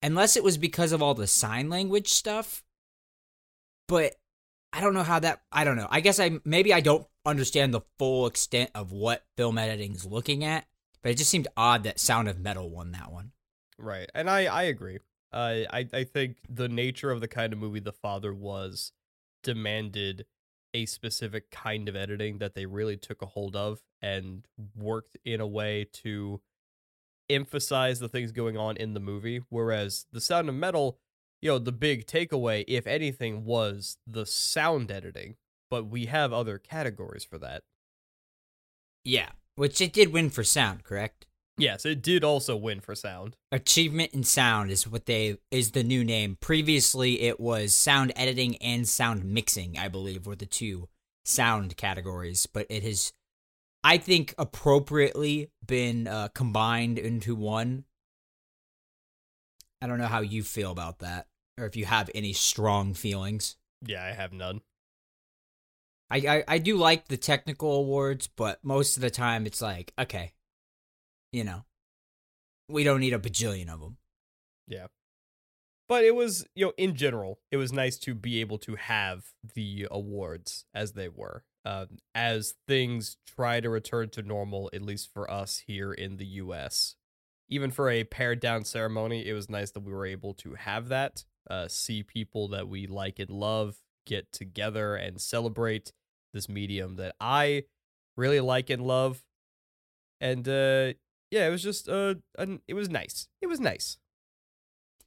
unless 0.02 0.36
it 0.36 0.44
was 0.44 0.58
because 0.58 0.92
of 0.92 1.02
all 1.02 1.14
the 1.14 1.28
sign 1.28 1.70
language 1.70 2.10
stuff. 2.10 2.64
But 3.88 4.16
I 4.72 4.82
don't 4.82 4.94
know 4.94 5.04
how 5.04 5.20
that. 5.20 5.42
I 5.52 5.64
don't 5.64 5.78
know. 5.78 5.88
I 5.90 6.02
guess 6.02 6.20
I 6.20 6.40
maybe 6.44 6.74
I 6.74 6.82
don't 6.82 7.08
understand 7.26 7.74
the 7.74 7.82
full 7.98 8.28
extent 8.28 8.72
of 8.76 8.92
what 8.92 9.26
film 9.38 9.58
editing 9.58 9.94
is 9.94 10.06
looking 10.06 10.44
at. 10.44 10.66
But 11.02 11.12
it 11.12 11.18
just 11.18 11.30
seemed 11.30 11.48
odd 11.58 11.84
that 11.84 12.00
Sound 12.00 12.30
of 12.30 12.40
Metal 12.40 12.70
won 12.70 12.92
that 12.92 13.12
one. 13.12 13.32
Right, 13.78 14.10
and 14.14 14.30
I 14.30 14.46
I 14.46 14.64
agree. 14.64 15.00
Uh, 15.34 15.66
I 15.72 15.88
I 15.92 16.04
think 16.04 16.38
the 16.48 16.70
nature 16.70 17.12
of 17.12 17.20
the 17.20 17.28
kind 17.28 17.52
of 17.52 17.60
movie 17.60 17.80
the 17.80 17.92
father 17.92 18.34
was 18.34 18.92
demanded 19.42 20.26
a 20.74 20.86
specific 20.86 21.52
kind 21.52 21.88
of 21.90 21.96
editing 21.96 22.40
that 22.40 22.56
they 22.56 22.66
really 22.66 22.98
took 22.98 23.22
a 23.22 23.28
hold 23.28 23.56
of 23.56 23.82
and 24.02 24.48
worked 24.76 25.18
in 25.24 25.40
a 25.40 25.48
way 25.48 25.86
to 25.92 26.42
emphasize 27.30 28.00
the 28.00 28.10
things 28.10 28.32
going 28.32 28.58
on 28.58 28.78
in 28.78 28.94
the 28.94 29.00
movie. 29.00 29.42
Whereas 29.50 30.06
the 30.12 30.22
Sound 30.22 30.50
of 30.50 30.56
Metal, 30.56 30.98
you 31.42 31.50
know, 31.50 31.60
the 31.60 31.72
big 31.72 32.06
takeaway, 32.06 32.64
if 32.68 32.88
anything, 32.88 33.46
was 33.46 33.98
the 34.08 34.26
sound 34.26 34.92
editing. 34.92 35.36
But 35.70 35.88
we 35.88 36.06
have 36.08 36.34
other 36.34 36.58
categories 36.58 37.24
for 37.24 37.38
that. 37.40 37.64
Yeah, 39.04 39.30
which 39.56 39.82
it 39.82 39.94
did 39.94 40.14
win 40.14 40.30
for 40.30 40.44
sound, 40.44 40.84
correct? 40.84 41.26
Yes, 41.58 41.86
it 41.86 42.02
did 42.02 42.24
also 42.24 42.56
win 42.56 42.80
for 42.80 42.96
sound. 42.96 43.36
Achievement 43.52 44.14
in 44.14 44.24
sound 44.24 44.72
is 44.72 44.88
what 44.88 45.06
they 45.06 45.38
is 45.52 45.72
the 45.72 45.84
new 45.84 46.04
name. 46.04 46.38
Previously, 46.42 47.22
it 47.22 47.40
was 47.40 47.76
sound 47.76 48.12
editing 48.16 48.56
and 48.58 48.88
sound 48.88 49.24
mixing. 49.24 49.78
I 49.78 49.88
believe 49.88 50.26
were 50.26 50.36
the 50.36 50.48
two 50.48 50.90
sound 51.26 51.78
categories, 51.78 52.48
but 52.48 52.66
it 52.70 52.82
has, 52.84 53.14
I 53.84 53.98
think, 53.98 54.34
appropriately 54.38 55.52
been 55.66 56.08
uh, 56.08 56.30
combined 56.30 56.98
into 56.98 57.36
one. 57.36 57.86
I 59.80 59.88
don't 59.88 60.00
know 60.00 60.08
how 60.08 60.22
you 60.22 60.42
feel 60.44 60.72
about 60.72 61.00
that, 61.00 61.28
or 61.60 61.66
if 61.66 61.76
you 61.76 61.86
have 61.86 62.10
any 62.16 62.34
strong 62.34 62.94
feelings. 62.96 63.58
Yeah, 63.86 64.04
I 64.04 64.14
have 64.14 64.34
none. 64.34 64.62
I, 66.10 66.18
I, 66.18 66.44
I 66.48 66.58
do 66.58 66.78
like 66.78 67.08
the 67.08 67.18
technical 67.18 67.76
awards, 67.76 68.28
but 68.28 68.64
most 68.64 68.98
of 68.98 69.02
the 69.02 69.10
time 69.10 69.46
it's 69.46 69.62
like, 69.62 69.94
okay, 70.00 70.34
you 71.34 71.44
know, 71.44 71.66
we 72.70 72.84
don't 72.86 73.02
need 73.02 73.14
a 73.14 73.20
bajillion 73.20 73.70
of 73.70 73.82
them. 73.82 73.98
Yeah. 74.68 74.88
But 75.90 76.06
it 76.06 76.16
was, 76.16 76.46
you 76.56 76.66
know, 76.66 76.74
in 76.78 76.96
general, 76.96 77.40
it 77.52 77.58
was 77.58 77.74
nice 77.74 77.98
to 78.00 78.16
be 78.16 78.40
able 78.40 78.58
to 78.60 78.76
have 78.76 79.26
the 79.54 79.88
awards 79.92 80.66
as 80.74 80.94
they 80.94 81.10
were. 81.10 81.44
Um, 81.66 81.98
as 82.14 82.56
things 82.68 83.18
try 83.26 83.60
to 83.60 83.70
return 83.70 84.10
to 84.12 84.22
normal, 84.22 84.70
at 84.74 84.82
least 84.82 85.12
for 85.14 85.30
us 85.30 85.64
here 85.66 85.92
in 85.92 86.18
the 86.18 86.26
US. 86.26 86.96
Even 87.50 87.72
for 87.72 87.90
a 87.90 88.04
pared 88.06 88.40
down 88.40 88.64
ceremony, 88.64 89.28
it 89.28 89.34
was 89.34 89.50
nice 89.50 89.72
that 89.72 89.84
we 89.84 89.94
were 89.94 90.06
able 90.06 90.34
to 90.36 90.56
have 90.56 90.88
that, 90.90 91.26
uh, 91.50 91.68
see 91.68 92.04
people 92.04 92.48
that 92.50 92.68
we 92.68 92.88
like 92.88 93.20
and 93.20 93.30
love 93.30 93.78
get 94.06 94.32
together 94.32 94.96
and 94.96 95.22
celebrate 95.22 95.92
this 96.34 96.50
medium 96.50 96.96
that 96.96 97.16
I 97.20 97.64
really 98.18 98.40
like 98.40 98.70
and 98.70 98.82
love. 98.82 99.24
And 100.20 100.48
uh, 100.48 100.94
yeah, 101.34 101.48
it 101.48 101.50
was 101.50 101.64
just 101.64 101.90
uh, 101.90 102.14
an, 102.38 102.62
it 102.68 102.76
was 102.76 102.90
nice. 102.90 103.28
It 103.42 103.48
was 103.48 103.60
nice. 103.60 103.98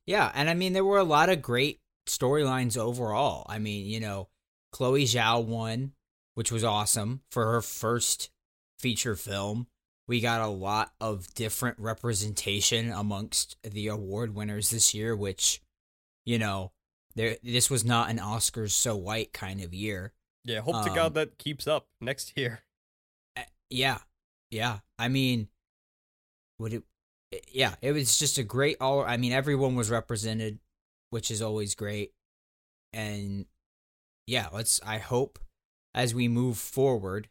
Yeah, 0.06 0.32
and 0.34 0.50
I 0.50 0.54
mean 0.54 0.72
there 0.72 0.84
were 0.84 0.98
a 0.98 1.04
lot 1.04 1.28
of 1.28 1.40
great 1.40 1.78
storylines 2.08 2.76
overall. 2.76 3.46
I 3.48 3.60
mean, 3.60 3.86
you 3.86 4.00
know, 4.00 4.28
Chloe 4.72 5.04
Zhao 5.04 5.44
won, 5.44 5.92
which 6.34 6.50
was 6.50 6.64
awesome 6.64 7.20
for 7.30 7.52
her 7.52 7.62
first 7.62 8.30
feature 8.80 9.14
film. 9.14 9.68
We 10.08 10.20
got 10.20 10.40
a 10.40 10.48
lot 10.48 10.92
of 11.00 11.32
different 11.34 11.78
representation 11.78 12.90
amongst 12.90 13.56
the 13.62 13.86
award 13.86 14.34
winners 14.34 14.70
this 14.70 14.94
year, 14.94 15.14
which, 15.14 15.60
you 16.24 16.40
know, 16.40 16.72
there 17.14 17.36
this 17.44 17.70
was 17.70 17.84
not 17.84 18.10
an 18.10 18.18
Oscars 18.18 18.72
so 18.72 18.96
white 18.96 19.32
kind 19.32 19.60
of 19.60 19.72
year. 19.72 20.12
Yeah, 20.44 20.60
hope 20.60 20.82
to 20.82 20.90
Um, 20.90 20.94
God 20.96 21.14
that 21.14 21.38
keeps 21.38 21.68
up 21.68 21.86
next 22.00 22.36
year. 22.36 22.64
Uh, 23.36 23.42
Yeah, 23.70 23.98
yeah. 24.50 24.80
I 24.98 25.06
mean, 25.08 25.48
would 26.58 26.72
it? 26.72 26.82
Yeah, 27.52 27.74
it 27.82 27.92
was 27.92 28.18
just 28.18 28.38
a 28.38 28.42
great 28.42 28.76
all. 28.80 29.02
I 29.02 29.16
mean, 29.16 29.32
everyone 29.32 29.74
was 29.74 29.90
represented, 29.90 30.58
which 31.10 31.30
is 31.30 31.42
always 31.42 31.74
great. 31.74 32.12
And 32.92 33.46
yeah, 34.26 34.48
let's. 34.52 34.80
I 34.84 34.98
hope 34.98 35.38
as 35.94 36.14
we 36.14 36.28
move 36.28 36.58
forward, 36.58 37.28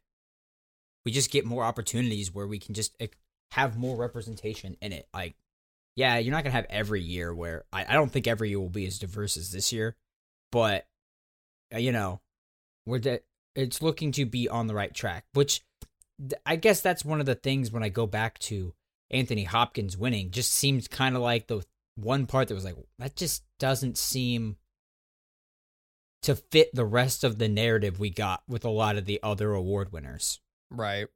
we 1.05 1.11
just 1.11 1.31
get 1.31 1.45
more 1.45 1.63
opportunities 1.63 2.33
where 2.33 2.47
we 2.47 2.59
can 2.59 2.73
just 2.73 2.95
eh, 2.99 3.07
have 3.51 3.77
more 3.77 3.95
representation 3.95 4.75
in 4.81 4.91
it. 4.91 5.07
Like, 5.13 5.35
yeah, 5.95 6.17
you're 6.17 6.33
not 6.33 6.43
gonna 6.43 6.55
have 6.55 6.67
every 6.69 7.01
year 7.01 7.33
where 7.33 7.63
I, 7.71 7.85
I 7.87 7.93
don't 7.93 8.11
think 8.11 8.27
every 8.27 8.49
year 8.49 8.59
will 8.59 8.69
be 8.69 8.87
as 8.87 8.99
diverse 8.99 9.37
as 9.37 9.51
this 9.51 9.71
year, 9.71 9.95
but 10.51 10.87
uh, 11.73 11.77
you 11.77 11.91
know, 11.91 12.21
we're 12.85 12.99
de- 12.99 13.21
it's 13.55 13.81
looking 13.81 14.11
to 14.13 14.25
be 14.25 14.49
on 14.49 14.67
the 14.67 14.75
right 14.75 14.93
track, 14.93 15.25
which 15.33 15.63
I 16.45 16.55
guess 16.55 16.81
that's 16.81 17.05
one 17.05 17.19
of 17.19 17.25
the 17.25 17.35
things 17.35 17.71
when 17.71 17.83
I 17.83 17.89
go 17.89 18.07
back 18.07 18.39
to 18.39 18.73
Anthony 19.11 19.43
Hopkins 19.43 19.97
winning, 19.97 20.31
just 20.31 20.51
seems 20.51 20.87
kind 20.87 21.15
of 21.15 21.21
like 21.21 21.47
the 21.47 21.63
one 21.95 22.25
part 22.25 22.47
that 22.47 22.55
was 22.55 22.65
like, 22.65 22.75
that 22.99 23.15
just 23.15 23.43
doesn't 23.59 23.97
seem 23.97 24.57
to 26.23 26.35
fit 26.35 26.73
the 26.73 26.85
rest 26.85 27.23
of 27.23 27.37
the 27.37 27.47
narrative 27.47 27.99
we 27.99 28.09
got 28.09 28.41
with 28.47 28.65
a 28.65 28.69
lot 28.69 28.97
of 28.97 29.05
the 29.05 29.19
other 29.21 29.53
award 29.53 29.91
winners. 29.91 30.39
Right. 30.71 31.07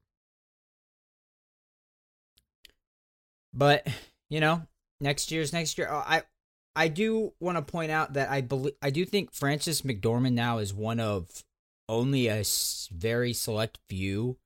But, 3.53 3.87
you 4.29 4.39
know, 4.39 4.61
next 5.01 5.31
year's 5.31 5.51
next 5.51 5.77
year. 5.77 5.89
I 5.89 6.23
I 6.75 6.87
do 6.87 7.33
want 7.39 7.57
to 7.57 7.61
point 7.61 7.91
out 7.91 8.13
that 8.13 8.29
I 8.29 8.41
believe 8.41 8.75
I 8.81 8.89
do 8.91 9.03
think 9.05 9.33
Frances 9.33 9.81
McDormand 9.81 10.33
now 10.33 10.59
is 10.59 10.73
one 10.73 10.99
of 10.99 11.43
only 11.87 12.27
a 12.27 12.43
very 12.91 13.33
select 13.33 13.79
few 13.89 14.37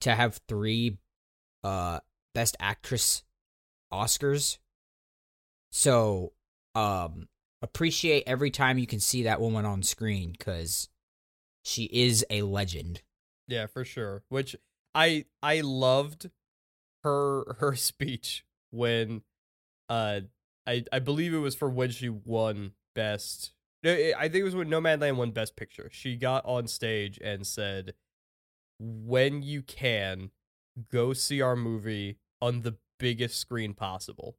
to 0.00 0.14
have 0.14 0.40
three 0.48 0.98
uh 1.64 1.98
best 2.34 2.56
actress 2.60 3.22
Oscars. 3.92 4.58
So, 5.70 6.32
um 6.74 7.28
appreciate 7.62 8.24
every 8.26 8.50
time 8.50 8.76
you 8.76 8.86
can 8.86 9.00
see 9.00 9.22
that 9.22 9.40
woman 9.40 9.64
on 9.64 9.82
screen 9.82 10.34
cuz 10.38 10.88
she 11.62 11.84
is 11.84 12.26
a 12.28 12.42
legend. 12.42 13.02
Yeah, 13.48 13.66
for 13.66 13.84
sure. 13.84 14.22
Which 14.28 14.56
I 14.94 15.24
I 15.42 15.60
loved 15.60 16.30
her 17.02 17.54
her 17.58 17.74
speech 17.76 18.44
when 18.70 19.22
uh 19.88 20.22
I 20.66 20.84
I 20.92 20.98
believe 20.98 21.32
it 21.32 21.38
was 21.38 21.54
for 21.54 21.70
when 21.70 21.90
she 21.90 22.08
won 22.08 22.72
best 22.94 23.52
I 23.84 24.14
I 24.18 24.28
think 24.28 24.36
it 24.40 24.44
was 24.44 24.56
when 24.56 24.68
Nomadland 24.68 25.16
won 25.16 25.30
best 25.30 25.56
picture. 25.56 25.88
She 25.92 26.16
got 26.16 26.44
on 26.44 26.66
stage 26.66 27.18
and 27.22 27.46
said 27.46 27.94
when 28.80 29.42
you 29.42 29.62
can 29.62 30.30
go 30.90 31.12
see 31.12 31.40
our 31.40 31.54
movie 31.56 32.18
on 32.44 32.60
the 32.60 32.76
biggest 32.98 33.38
screen 33.38 33.72
possible. 33.72 34.36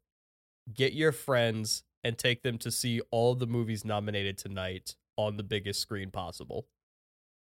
Get 0.71 0.93
your 0.93 1.11
friends 1.11 1.83
and 2.03 2.19
take 2.19 2.43
them 2.43 2.59
to 2.59 2.69
see 2.69 3.01
all 3.09 3.33
the 3.33 3.47
movies 3.47 3.83
nominated 3.83 4.37
tonight 4.37 4.95
on 5.17 5.37
the 5.37 5.43
biggest 5.43 5.79
screen 5.81 6.11
possible. 6.11 6.67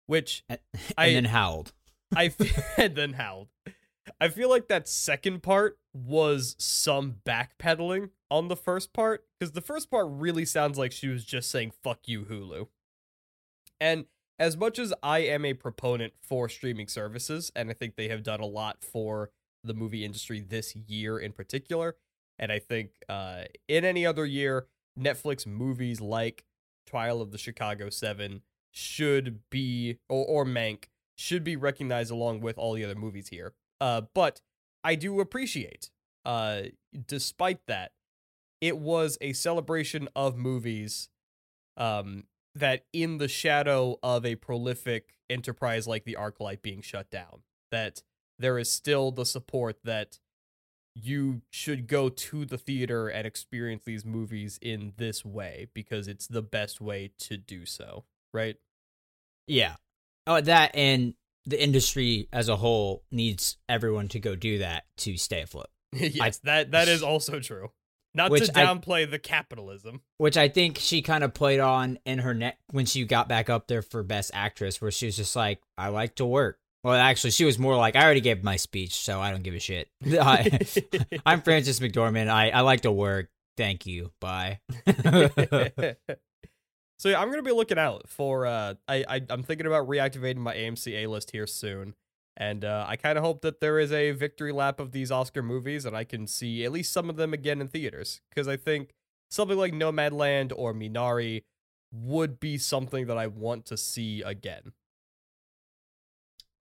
Which 0.06 0.44
And, 0.48 0.60
I- 0.96 1.12
then 1.12 1.24
howled. 1.24 1.72
I 2.14 2.32
and 2.78 2.94
then 2.94 3.14
howled. 3.14 3.48
I 4.20 4.28
feel 4.28 4.48
like 4.48 4.68
that 4.68 4.86
second 4.88 5.42
part 5.42 5.78
was 5.92 6.54
some 6.58 7.16
backpedaling 7.26 8.10
on 8.30 8.46
the 8.46 8.56
first 8.56 8.92
part 8.92 9.24
because 9.40 9.52
the 9.52 9.60
first 9.60 9.90
part 9.90 10.06
really 10.08 10.44
sounds 10.44 10.78
like 10.78 10.92
she 10.92 11.08
was 11.08 11.24
just 11.24 11.50
saying 11.50 11.72
"fuck 11.82 12.00
you, 12.06 12.24
Hulu." 12.24 12.68
And 13.80 14.04
as 14.38 14.56
much 14.56 14.78
as 14.78 14.92
I 15.02 15.20
am 15.20 15.44
a 15.44 15.54
proponent 15.54 16.12
for 16.22 16.48
streaming 16.48 16.86
services, 16.86 17.50
and 17.56 17.70
I 17.70 17.72
think 17.72 17.96
they 17.96 18.08
have 18.08 18.22
done 18.22 18.40
a 18.40 18.46
lot 18.46 18.84
for 18.84 19.30
the 19.64 19.74
movie 19.74 20.04
industry 20.04 20.40
this 20.40 20.76
year 20.76 21.18
in 21.18 21.32
particular, 21.32 21.96
and 22.38 22.52
I 22.52 22.58
think 22.58 22.90
uh, 23.08 23.44
in 23.68 23.84
any 23.84 24.04
other 24.04 24.26
year, 24.26 24.66
Netflix 24.98 25.46
movies 25.46 26.00
like 26.00 26.44
Trial 26.86 27.20
of 27.20 27.30
the 27.32 27.38
Chicago 27.38 27.90
Seven 27.90 28.42
should 28.70 29.40
be, 29.50 29.98
or, 30.08 30.24
or 30.26 30.44
Mank 30.44 30.84
should 31.16 31.44
be 31.44 31.56
recognized 31.56 32.10
along 32.10 32.40
with 32.40 32.58
all 32.58 32.74
the 32.74 32.84
other 32.84 32.94
movies 32.94 33.28
here. 33.28 33.54
Uh, 33.80 34.02
but 34.14 34.40
I 34.82 34.94
do 34.94 35.20
appreciate, 35.20 35.90
uh, 36.24 36.62
despite 37.06 37.66
that, 37.66 37.92
it 38.60 38.78
was 38.78 39.18
a 39.20 39.32
celebration 39.32 40.08
of 40.16 40.36
movies, 40.36 41.08
um, 41.76 42.24
that 42.54 42.84
in 42.92 43.18
the 43.18 43.28
shadow 43.28 43.98
of 44.02 44.24
a 44.24 44.36
prolific 44.36 45.14
enterprise 45.28 45.86
like 45.86 46.04
the 46.04 46.16
ArcLight 46.18 46.62
being 46.62 46.82
shut 46.82 47.10
down, 47.10 47.42
that 47.70 48.02
there 48.38 48.58
is 48.58 48.70
still 48.70 49.10
the 49.10 49.26
support 49.26 49.78
that 49.84 50.18
you 50.94 51.42
should 51.50 51.86
go 51.86 52.08
to 52.08 52.44
the 52.44 52.58
theater 52.58 53.08
and 53.08 53.26
experience 53.26 53.82
these 53.84 54.04
movies 54.04 54.58
in 54.62 54.92
this 54.96 55.24
way 55.24 55.66
because 55.74 56.06
it's 56.06 56.26
the 56.26 56.42
best 56.42 56.80
way 56.80 57.10
to 57.18 57.36
do 57.36 57.66
so, 57.66 58.04
right? 58.32 58.56
Yeah. 59.46 59.76
Oh, 60.26 60.40
that 60.40 60.74
and 60.74 61.14
the 61.46 61.62
industry 61.62 62.28
as 62.32 62.48
a 62.48 62.56
whole 62.56 63.02
needs 63.10 63.56
everyone 63.68 64.08
to 64.08 64.20
go 64.20 64.34
do 64.36 64.58
that 64.58 64.84
to 64.98 65.16
stay 65.16 65.42
afloat. 65.42 65.68
yes, 65.92 66.38
that 66.44 66.70
that 66.70 66.88
is 66.88 67.02
also 67.02 67.40
true. 67.40 67.70
Not 68.14 68.28
to 68.28 68.44
I- 68.54 68.64
downplay 68.64 69.10
the 69.10 69.18
capitalism. 69.18 70.02
Which 70.18 70.36
I 70.36 70.48
think 70.48 70.78
she 70.78 71.02
kind 71.02 71.24
of 71.24 71.34
played 71.34 71.60
on 71.60 71.98
in 72.06 72.20
her 72.20 72.32
neck 72.32 72.58
when 72.70 72.86
she 72.86 73.04
got 73.04 73.28
back 73.28 73.50
up 73.50 73.66
there 73.66 73.82
for 73.82 74.02
Best 74.02 74.30
Actress, 74.32 74.80
where 74.80 74.92
she 74.92 75.06
was 75.06 75.16
just 75.16 75.34
like, 75.34 75.60
I 75.76 75.88
like 75.88 76.14
to 76.16 76.26
work. 76.26 76.58
Well, 76.84 76.94
actually, 76.94 77.30
she 77.30 77.46
was 77.46 77.58
more 77.58 77.76
like, 77.76 77.96
I 77.96 78.04
already 78.04 78.20
gave 78.20 78.44
my 78.44 78.56
speech, 78.56 78.92
so 78.92 79.18
I 79.18 79.30
don't 79.30 79.42
give 79.42 79.54
a 79.54 79.58
shit. 79.58 79.88
I, 80.06 80.60
I'm 81.26 81.40
Frances 81.40 81.80
McDormand. 81.80 82.28
I, 82.28 82.50
I 82.50 82.60
like 82.60 82.82
to 82.82 82.92
work. 82.92 83.30
Thank 83.56 83.86
you. 83.86 84.12
Bye. 84.20 84.60
so 86.98 87.08
yeah, 87.08 87.20
I'm 87.20 87.30
gonna 87.30 87.42
be 87.42 87.52
looking 87.52 87.78
out 87.78 88.08
for. 88.08 88.46
Uh, 88.46 88.74
I, 88.86 89.04
I 89.08 89.22
I'm 89.30 89.42
thinking 89.42 89.66
about 89.66 89.88
reactivating 89.88 90.38
my 90.38 90.54
AMC 90.54 91.04
A 91.04 91.06
list 91.06 91.30
here 91.30 91.46
soon, 91.46 91.94
and 92.36 92.64
uh, 92.64 92.84
I 92.86 92.96
kind 92.96 93.16
of 93.16 93.24
hope 93.24 93.42
that 93.42 93.60
there 93.60 93.78
is 93.78 93.92
a 93.92 94.10
victory 94.10 94.52
lap 94.52 94.80
of 94.80 94.90
these 94.92 95.12
Oscar 95.12 95.42
movies, 95.42 95.84
and 95.86 95.96
I 95.96 96.04
can 96.04 96.26
see 96.26 96.64
at 96.64 96.72
least 96.72 96.92
some 96.92 97.08
of 97.08 97.16
them 97.16 97.32
again 97.32 97.60
in 97.60 97.68
theaters. 97.68 98.20
Because 98.28 98.48
I 98.48 98.56
think 98.56 98.90
something 99.30 99.56
like 99.56 99.72
Nomadland 99.72 100.52
or 100.54 100.74
Minari 100.74 101.44
would 101.92 102.40
be 102.40 102.58
something 102.58 103.06
that 103.06 103.16
I 103.16 103.28
want 103.28 103.66
to 103.66 103.76
see 103.76 104.20
again. 104.20 104.72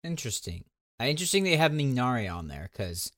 Interesting. 0.02 0.64
Interesting 1.00 1.44
they 1.44 1.56
have 1.56 1.72
Minari 1.72 2.32
on 2.32 2.48
there 2.48 2.68
because 2.72 3.12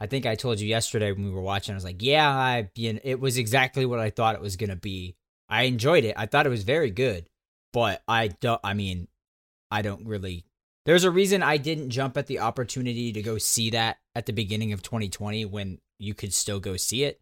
I 0.00 0.06
think 0.06 0.26
I 0.26 0.34
told 0.34 0.60
you 0.60 0.68
yesterday 0.68 1.12
when 1.12 1.24
we 1.24 1.30
were 1.30 1.40
watching. 1.40 1.74
I 1.74 1.76
was 1.76 1.84
like, 1.84 2.02
"Yeah, 2.02 2.28
I 2.28 2.70
you 2.74 2.94
know, 2.94 3.00
it 3.02 3.20
was 3.20 3.38
exactly 3.38 3.86
what 3.86 4.00
I 4.00 4.10
thought 4.10 4.34
it 4.34 4.40
was 4.40 4.56
gonna 4.56 4.76
be. 4.76 5.16
I 5.48 5.64
enjoyed 5.64 6.04
it. 6.04 6.14
I 6.16 6.26
thought 6.26 6.46
it 6.46 6.50
was 6.50 6.64
very 6.64 6.90
good, 6.90 7.28
but 7.72 8.02
I 8.06 8.28
don't. 8.28 8.60
I 8.64 8.74
mean, 8.74 9.08
I 9.70 9.82
don't 9.82 10.06
really. 10.06 10.44
There's 10.86 11.04
a 11.04 11.10
reason 11.10 11.42
I 11.42 11.56
didn't 11.56 11.90
jump 11.90 12.16
at 12.16 12.26
the 12.26 12.40
opportunity 12.40 13.12
to 13.12 13.22
go 13.22 13.38
see 13.38 13.70
that 13.70 13.98
at 14.14 14.26
the 14.26 14.32
beginning 14.32 14.72
of 14.72 14.82
2020 14.82 15.44
when 15.44 15.78
you 15.98 16.14
could 16.14 16.32
still 16.32 16.60
go 16.60 16.76
see 16.76 17.04
it. 17.04 17.20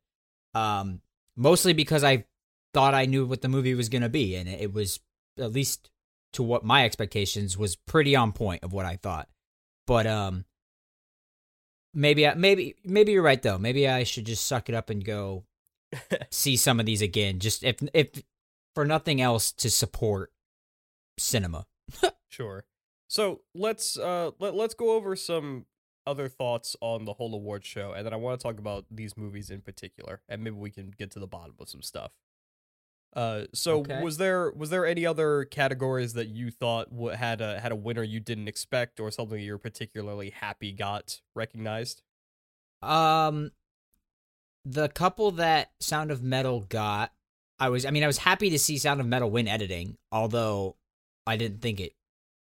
Um, 0.55 1.01
mostly 1.37 1.73
because 1.73 2.05
I 2.05 2.25
thought 2.73 2.95
I 2.95 3.07
knew 3.07 3.27
what 3.27 3.43
the 3.43 3.49
movie 3.49 3.75
was 3.75 3.89
gonna 3.89 4.09
be, 4.09 4.37
and 4.37 4.49
it 4.49 4.73
was 4.73 5.01
at 5.39 5.53
least 5.53 5.91
to 6.37 6.43
what 6.43 6.65
my 6.65 6.85
expectations 6.85 7.57
was 7.57 7.77
pretty 7.77 8.15
on 8.15 8.31
point 8.33 8.63
of 8.63 8.73
what 8.73 8.85
I 8.85 8.97
thought. 8.97 9.29
But 9.87 10.07
um 10.07 10.45
maybe 11.95 12.27
I, 12.27 12.35
maybe 12.35 12.77
maybe 12.85 13.13
you're 13.13 13.23
right 13.23 13.43
though. 13.43 13.59
Maybe 13.59 13.89
I 13.89 14.05
should 14.05 14.27
just 14.27 14.47
suck 14.47 14.69
it 14.69 14.75
up 14.75 14.91
and 14.91 15.05
go 15.05 15.45
see 16.31 16.57
some 16.57 16.79
of 16.79 16.87
these 16.87 17.03
again 17.03 17.39
just 17.39 17.65
if 17.65 17.77
if 17.95 18.23
for 18.75 18.85
nothing 18.85 19.21
else 19.21 19.51
to 19.53 19.71
support 19.71 20.31
cinema. 21.19 21.67
sure. 22.29 22.67
So, 23.09 23.41
let's 23.55 23.97
uh 23.99 24.33
let, 24.39 24.55
let's 24.55 24.75
go 24.75 24.91
over 24.91 25.17
some 25.17 25.65
other 26.07 26.29
thoughts 26.29 26.77
on 26.81 27.05
the 27.05 27.15
whole 27.15 27.35
award 27.35 27.65
show 27.65 27.93
and 27.93 28.05
then 28.05 28.13
I 28.13 28.17
want 28.17 28.39
to 28.39 28.43
talk 28.43 28.59
about 28.59 28.85
these 28.91 29.17
movies 29.17 29.51
in 29.51 29.63
particular 29.63 30.21
and 30.29 30.45
maybe 30.45 30.57
we 30.57 30.71
can 30.71 30.93
get 30.97 31.11
to 31.13 31.19
the 31.19 31.27
bottom 31.27 31.55
of 31.59 31.69
some 31.69 31.83
stuff. 31.83 32.13
Uh, 33.15 33.45
so 33.55 33.79
Okay. 33.81 34.03
was 34.03 34.19
there 34.19 34.51
was 34.53 34.69
there 34.71 34.85
any 34.85 35.07
other 35.07 35.45
categories 35.45 36.13
that 36.15 36.29
you 36.29 36.51
thought 36.51 36.91
w- 36.91 37.17
had 37.17 37.41
a 37.41 37.59
had 37.61 37.73
a 37.73 37.77
winner 37.77 38.03
you 38.03 38.21
didn't 38.21 38.47
expect 38.49 39.01
or 39.01 39.11
something 39.11 39.41
you're 39.41 39.57
particularly 39.59 40.31
happy 40.31 40.71
got 40.73 41.21
recognized? 41.35 42.03
Um, 42.83 43.53
the 44.65 44.89
couple 44.89 45.31
that 45.33 45.71
Sound 45.81 46.11
of 46.11 46.23
Metal 46.23 46.61
got, 46.61 47.13
I 47.59 47.69
was, 47.71 47.87
I 47.87 47.91
mean, 47.91 48.05
I 48.05 48.07
was 48.07 48.19
happy 48.19 48.51
to 48.51 48.59
see 48.59 48.77
Sound 48.79 49.01
of 49.01 49.07
Metal 49.07 49.31
win 49.31 49.49
editing, 49.49 49.97
although 50.13 50.77
I 51.27 51.37
didn't 51.37 51.63
think 51.63 51.81
it 51.81 51.95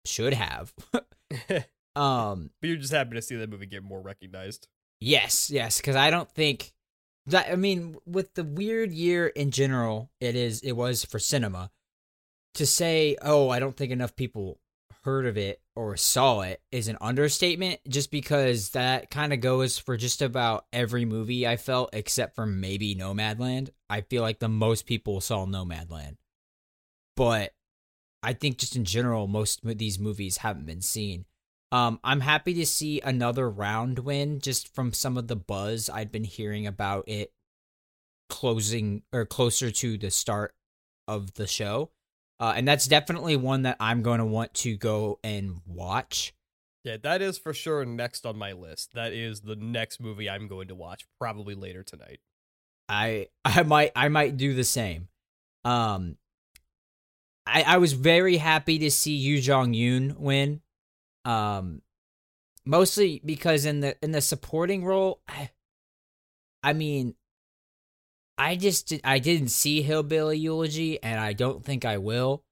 should 0.05 0.33
have. 0.33 0.73
Um, 1.93 2.51
but 2.61 2.69
you're 2.69 2.77
just 2.77 2.93
happy 2.93 3.15
to 3.15 3.21
see 3.21 3.35
that 3.35 3.49
movie 3.49 3.65
get 3.65 3.83
more 3.83 4.01
recognized. 4.01 4.69
yes, 5.01 5.49
yes, 5.49 5.75
because 5.77 5.97
I 5.97 6.09
don't 6.09 6.29
think 6.31 6.71
that. 7.27 7.51
I 7.51 7.55
mean, 7.55 7.97
with 8.05 8.33
the 8.33 8.43
weird 8.43 8.91
year 8.91 9.27
in 9.27 9.51
general, 9.51 10.11
it 10.19 10.35
is, 10.35 10.61
it 10.61 10.73
was 10.73 11.05
for 11.05 11.19
cinema. 11.19 11.71
To 12.55 12.65
say, 12.65 13.15
oh, 13.21 13.49
I 13.49 13.59
don't 13.59 13.77
think 13.77 13.93
enough 13.93 14.13
people 14.15 14.59
heard 15.03 15.25
of 15.25 15.37
it 15.37 15.61
or 15.75 15.97
saw 15.97 16.41
it 16.41 16.61
is 16.71 16.87
an 16.87 16.97
understatement 17.01 17.79
just 17.87 18.11
because 18.11 18.69
that 18.69 19.09
kind 19.09 19.33
of 19.33 19.39
goes 19.39 19.77
for 19.77 19.97
just 19.97 20.21
about 20.21 20.65
every 20.71 21.05
movie 21.05 21.47
I 21.47 21.57
felt 21.57 21.89
except 21.93 22.35
for 22.35 22.45
maybe 22.45 22.95
Nomadland. 22.95 23.69
I 23.89 24.01
feel 24.01 24.21
like 24.21 24.39
the 24.39 24.49
most 24.49 24.85
people 24.85 25.21
saw 25.21 25.45
Nomadland. 25.45 26.17
But 27.15 27.53
I 28.21 28.33
think 28.33 28.57
just 28.57 28.75
in 28.75 28.85
general 28.85 29.27
most 29.27 29.65
of 29.65 29.77
these 29.77 29.99
movies 29.99 30.37
haven't 30.37 30.65
been 30.65 30.81
seen. 30.81 31.25
Um 31.71 31.99
I'm 32.03 32.21
happy 32.21 32.53
to 32.55 32.65
see 32.65 33.01
another 33.01 33.49
round 33.49 33.99
win 33.99 34.39
just 34.39 34.73
from 34.73 34.93
some 34.93 35.17
of 35.17 35.27
the 35.27 35.35
buzz 35.35 35.89
I'd 35.89 36.11
been 36.11 36.23
hearing 36.23 36.67
about 36.67 37.05
it 37.07 37.31
closing 38.29 39.03
or 39.11 39.25
closer 39.25 39.69
to 39.69 39.97
the 39.97 40.09
start 40.09 40.55
of 41.07 41.33
the 41.33 41.45
show. 41.45 41.91
Uh, 42.39 42.53
and 42.55 42.67
that's 42.67 42.87
definitely 42.87 43.35
one 43.35 43.63
that 43.63 43.77
I'm 43.79 44.01
going 44.01 44.17
to 44.17 44.25
want 44.25 44.53
to 44.55 44.75
go 44.75 45.19
and 45.23 45.61
watch. 45.67 46.33
Yeah, 46.83 46.97
that 47.03 47.21
is 47.21 47.37
for 47.37 47.53
sure 47.53 47.85
next 47.85 48.25
on 48.25 48.37
my 48.37 48.53
list. 48.53 48.93
That 48.93 49.13
is 49.13 49.41
the 49.41 49.55
next 49.55 49.99
movie 49.99 50.27
I'm 50.27 50.47
going 50.47 50.69
to 50.69 50.75
watch 50.75 51.05
probably 51.19 51.53
later 51.53 51.83
tonight. 51.83 52.19
I 52.89 53.27
I 53.45 53.61
might 53.61 53.91
I 53.95 54.07
might 54.07 54.37
do 54.37 54.55
the 54.55 54.63
same. 54.63 55.09
Um, 55.63 56.17
I 57.45 57.61
I 57.63 57.77
was 57.77 57.93
very 57.93 58.37
happy 58.37 58.79
to 58.79 58.89
see 58.89 59.15
Yuh-jung 59.15 59.75
Youn 59.75 60.15
win. 60.17 60.61
Um, 61.25 61.81
mostly 62.65 63.21
because 63.23 63.65
in 63.65 63.81
the 63.81 63.95
in 64.03 64.11
the 64.11 64.21
supporting 64.21 64.83
role, 64.83 65.21
I, 65.27 65.49
I 66.63 66.73
mean, 66.73 67.15
I 68.37 68.55
just 68.55 68.93
I 69.03 69.19
didn't 69.19 69.49
see 69.49 69.81
Hillbilly 69.81 70.37
Eulogy, 70.37 71.01
and 71.01 71.19
I 71.19 71.33
don't 71.33 71.63
think 71.63 71.85
I 71.85 71.97
will. 71.97 72.43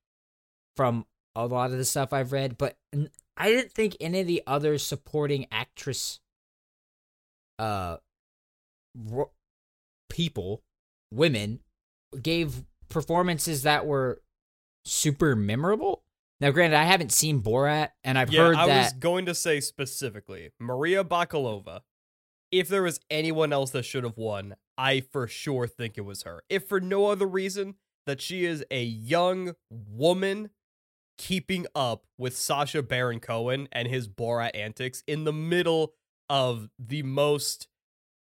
From 0.78 1.06
a 1.36 1.46
lot 1.46 1.72
of 1.72 1.78
the 1.78 1.86
stuff 1.86 2.14
I've 2.14 2.32
read, 2.32 2.58
but 2.58 2.78
I 3.36 3.50
didn't 3.50 3.72
think 3.72 3.96
any 4.00 4.22
of 4.22 4.28
the 4.28 4.44
other 4.46 4.78
supporting 4.78 5.46
actress, 5.52 6.20
uh, 7.58 7.98
ro- 8.96 9.32
people, 10.10 10.64
women, 11.12 11.60
gave 12.22 12.64
performances 12.90 13.64
that 13.64 13.86
were 13.86 14.22
super 14.86 15.36
memorable. 15.36 16.04
Now, 16.42 16.52
granted, 16.52 16.78
I 16.78 16.84
haven't 16.84 17.12
seen 17.12 17.42
Borat, 17.42 17.90
and 18.04 18.18
I've 18.18 18.32
yeah, 18.32 18.42
heard 18.42 18.56
I 18.56 18.68
that. 18.68 18.74
I 18.74 18.84
was 18.84 18.94
going 18.94 19.26
to 19.26 19.36
say 19.36 19.60
specifically 19.60 20.52
Maria 20.60 21.04
Bakalova. 21.04 21.82
If 22.52 22.68
there 22.68 22.84
was 22.84 23.00
anyone 23.12 23.54
else 23.54 23.72
that 23.72 23.84
should 23.84 24.04
have 24.04 24.18
won, 24.18 24.56
I 24.78 25.02
for 25.02 25.28
sure 25.28 25.68
think 25.68 25.98
it 25.98 26.02
was 26.02 26.24
her. 26.24 26.44
If 26.50 26.68
for 26.68 26.80
no 26.80 27.08
other 27.08 27.28
reason 27.28 27.76
that 28.08 28.22
she 28.22 28.46
is 28.46 28.64
a 28.72 28.84
young 28.84 29.54
woman 29.70 30.50
keeping 31.18 31.68
up 31.76 32.06
with 32.18 32.36
Sacha 32.36 32.82
Baron 32.82 33.20
Cohen 33.20 33.68
and 33.72 33.88
his 33.88 34.08
Borat 34.08 34.52
antics 34.56 35.04
in 35.06 35.26
the 35.26 35.34
middle 35.34 35.94
of 36.30 36.70
the 36.80 37.04
most 37.04 37.68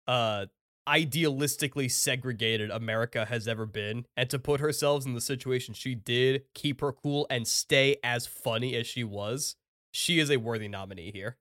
uh 0.08 0.46
idealistically 0.90 1.90
segregated 1.90 2.70
America 2.70 3.24
has 3.26 3.46
ever 3.46 3.64
been 3.64 4.07
and 4.16 4.29
to 4.29 4.38
put 4.38 4.61
herself 4.61 5.07
in 5.07 5.14
the 5.14 5.20
situation 5.20 5.72
she 5.72 5.94
did, 5.94 6.42
keep 6.55 6.81
her 6.81 6.92
cool 6.92 7.26
and 7.31 7.46
stay 7.46 7.96
as 8.03 8.26
funny 8.26 8.74
as 8.74 8.87
she 8.87 9.05
was, 9.05 9.55
she 9.92 10.18
is 10.18 10.31
a 10.31 10.38
worthy 10.38 10.68
nominee 10.68 11.12
here. 11.12 11.37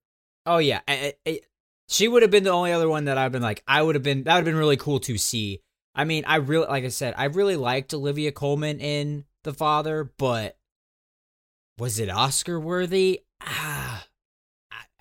Oh 0.45 0.59
yeah, 0.59 0.81
I, 0.87 1.13
I, 1.27 1.41
she 1.87 2.07
would 2.07 2.21
have 2.21 2.31
been 2.31 2.43
the 2.43 2.51
only 2.51 2.71
other 2.71 2.87
one 2.87 3.05
that 3.05 3.17
I've 3.17 3.31
been 3.31 3.41
like, 3.41 3.63
I 3.67 3.81
would 3.81 3.95
have 3.95 4.03
been 4.03 4.23
that 4.23 4.35
would 4.35 4.39
have 4.39 4.45
been 4.45 4.55
really 4.55 4.77
cool 4.77 4.99
to 5.01 5.17
see. 5.17 5.61
I 5.95 6.05
mean, 6.05 6.23
I 6.27 6.35
really, 6.37 6.67
like 6.67 6.85
I 6.85 6.89
said, 6.89 7.15
I 7.17 7.25
really 7.25 7.55
liked 7.55 7.93
Olivia 7.93 8.31
Colman 8.31 8.79
in 8.79 9.25
The 9.43 9.53
Father, 9.53 10.11
but 10.17 10.57
was 11.77 11.99
it 11.99 12.09
Oscar 12.09 12.59
worthy? 12.59 13.21
Ah, 13.41 14.05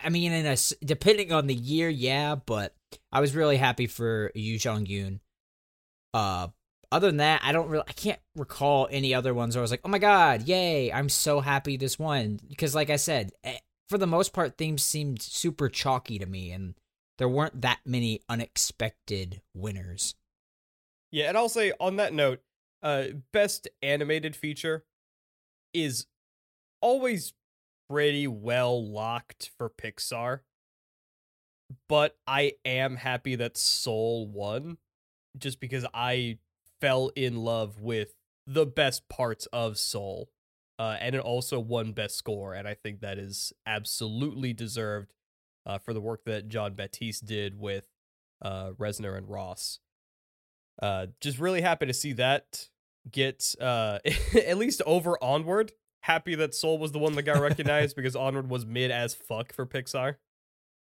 I- 0.03 0.09
mean, 0.09 0.33
in 0.33 0.47
a 0.47 0.57
depending 0.85 1.33
on 1.33 1.47
the 1.47 1.55
year, 1.55 1.89
yeah, 1.89 2.35
but 2.35 2.75
I 3.13 3.21
was 3.21 3.35
really 3.35 3.57
happy 3.57 3.87
for 3.87 4.31
Yuh-jung 4.35 4.87
Youn. 4.87 5.21
Uh, 6.15 6.49
other 6.91 7.09
than 7.09 7.19
that, 7.19 7.43
I 7.45 7.53
don't 7.53 7.69
really, 7.69 7.85
I 7.87 7.93
can't 7.93 8.21
recall 8.35 8.89
any 8.91 9.15
other 9.15 9.35
ones 9.35 9.55
where 9.55 9.61
I 9.61 9.63
was 9.63 9.71
like, 9.71 9.83
oh 9.85 9.89
my 9.89 9.99
god, 9.99 10.43
yay! 10.43 10.93
I'm 10.93 11.09
so 11.09 11.41
happy 11.41 11.77
this 11.77 11.99
one 11.99 12.41
because, 12.49 12.75
like 12.75 12.91
I 12.91 12.97
said, 12.97 13.33
eh, 13.45 13.59
for 13.89 13.99
the 13.99 14.07
most 14.07 14.33
part, 14.33 14.57
themes 14.57 14.83
seemed 14.83 15.21
super 15.21 15.69
chalky 15.69 16.19
to 16.19 16.27
me, 16.27 16.51
and 16.51 16.75
there 17.19 17.29
weren't 17.29 17.61
that 17.61 17.81
many 17.85 18.21
unexpected 18.29 19.43
winners. 19.55 20.15
Yeah, 21.11 21.29
and 21.29 21.37
I'll 21.37 21.49
say 21.49 21.73
on 21.81 21.97
that 21.97 22.13
note, 22.13 22.41
uh 22.83 23.05
best 23.33 23.69
animated 23.83 24.37
feature 24.37 24.85
is 25.75 26.07
always 26.81 27.33
pretty 27.91 28.27
well 28.27 28.87
locked 28.87 29.51
for 29.59 29.69
Pixar. 29.69 30.41
But 31.89 32.17
I 32.27 32.55
am 32.65 32.97
happy 32.97 33.35
that 33.37 33.57
Soul 33.57 34.27
won 34.27 34.79
just 35.37 35.61
because 35.61 35.85
I 35.93 36.39
fell 36.81 37.11
in 37.15 37.37
love 37.37 37.81
with 37.81 38.15
the 38.47 38.67
best 38.67 39.09
parts 39.09 39.47
of 39.53 39.79
Soul. 39.79 40.31
Uh, 40.79 40.97
and 41.01 41.17
it 41.17 41.21
also 41.21 41.59
won 41.59 41.91
best 41.91 42.17
score, 42.17 42.55
and 42.55 42.69
I 42.69 42.75
think 42.75 43.01
that 43.01 43.19
is 43.19 43.53
absolutely 43.67 44.53
deserved 44.53 45.13
uh, 45.67 45.79
for 45.79 45.93
the 45.93 46.01
work 46.01 46.25
that 46.25 46.49
Jon 46.49 46.75
Batiste 46.75 47.27
did 47.27 47.59
with 47.59 47.89
uh, 48.43 48.71
Reznor 48.79 49.19
and 49.19 49.29
Ross. 49.29 49.81
Uh, 50.81 51.07
just 51.21 51.41
really 51.41 51.63
happy 51.63 51.87
to 51.87 51.93
see 51.93 52.13
that 52.13 52.69
get 53.11 53.55
uh, 53.61 53.99
at 54.47 54.57
least 54.57 54.83
over 54.87 55.23
Onward. 55.23 55.73
Happy 56.03 56.37
that 56.37 56.55
Soul 56.55 56.79
was 56.79 56.93
the 56.93 56.99
one 56.99 57.15
that 57.15 57.23
got 57.23 57.41
recognized 57.41 57.97
because 57.97 58.15
Onward 58.15 58.49
was 58.49 58.65
mid 58.65 58.91
as 58.91 59.15
fuck 59.15 59.53
for 59.53 59.67
Pixar. 59.67 60.17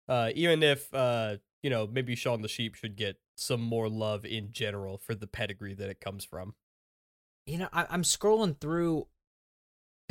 Uh, 0.09 0.31
even 0.33 0.63
if 0.63 0.93
uh, 0.93 1.37
you 1.61 1.69
know, 1.69 1.87
maybe 1.87 2.15
Shaun 2.15 2.41
the 2.41 2.47
Sheep 2.47 2.75
should 2.75 2.95
get 2.95 3.17
some 3.35 3.61
more 3.61 3.87
love 3.87 4.25
in 4.25 4.51
general 4.51 4.97
for 4.97 5.15
the 5.15 5.27
pedigree 5.27 5.75
that 5.75 5.89
it 5.89 6.01
comes 6.01 6.25
from. 6.25 6.55
You 7.45 7.59
know, 7.59 7.69
I, 7.71 7.85
I'm 7.89 8.03
scrolling 8.03 8.59
through 8.59 9.07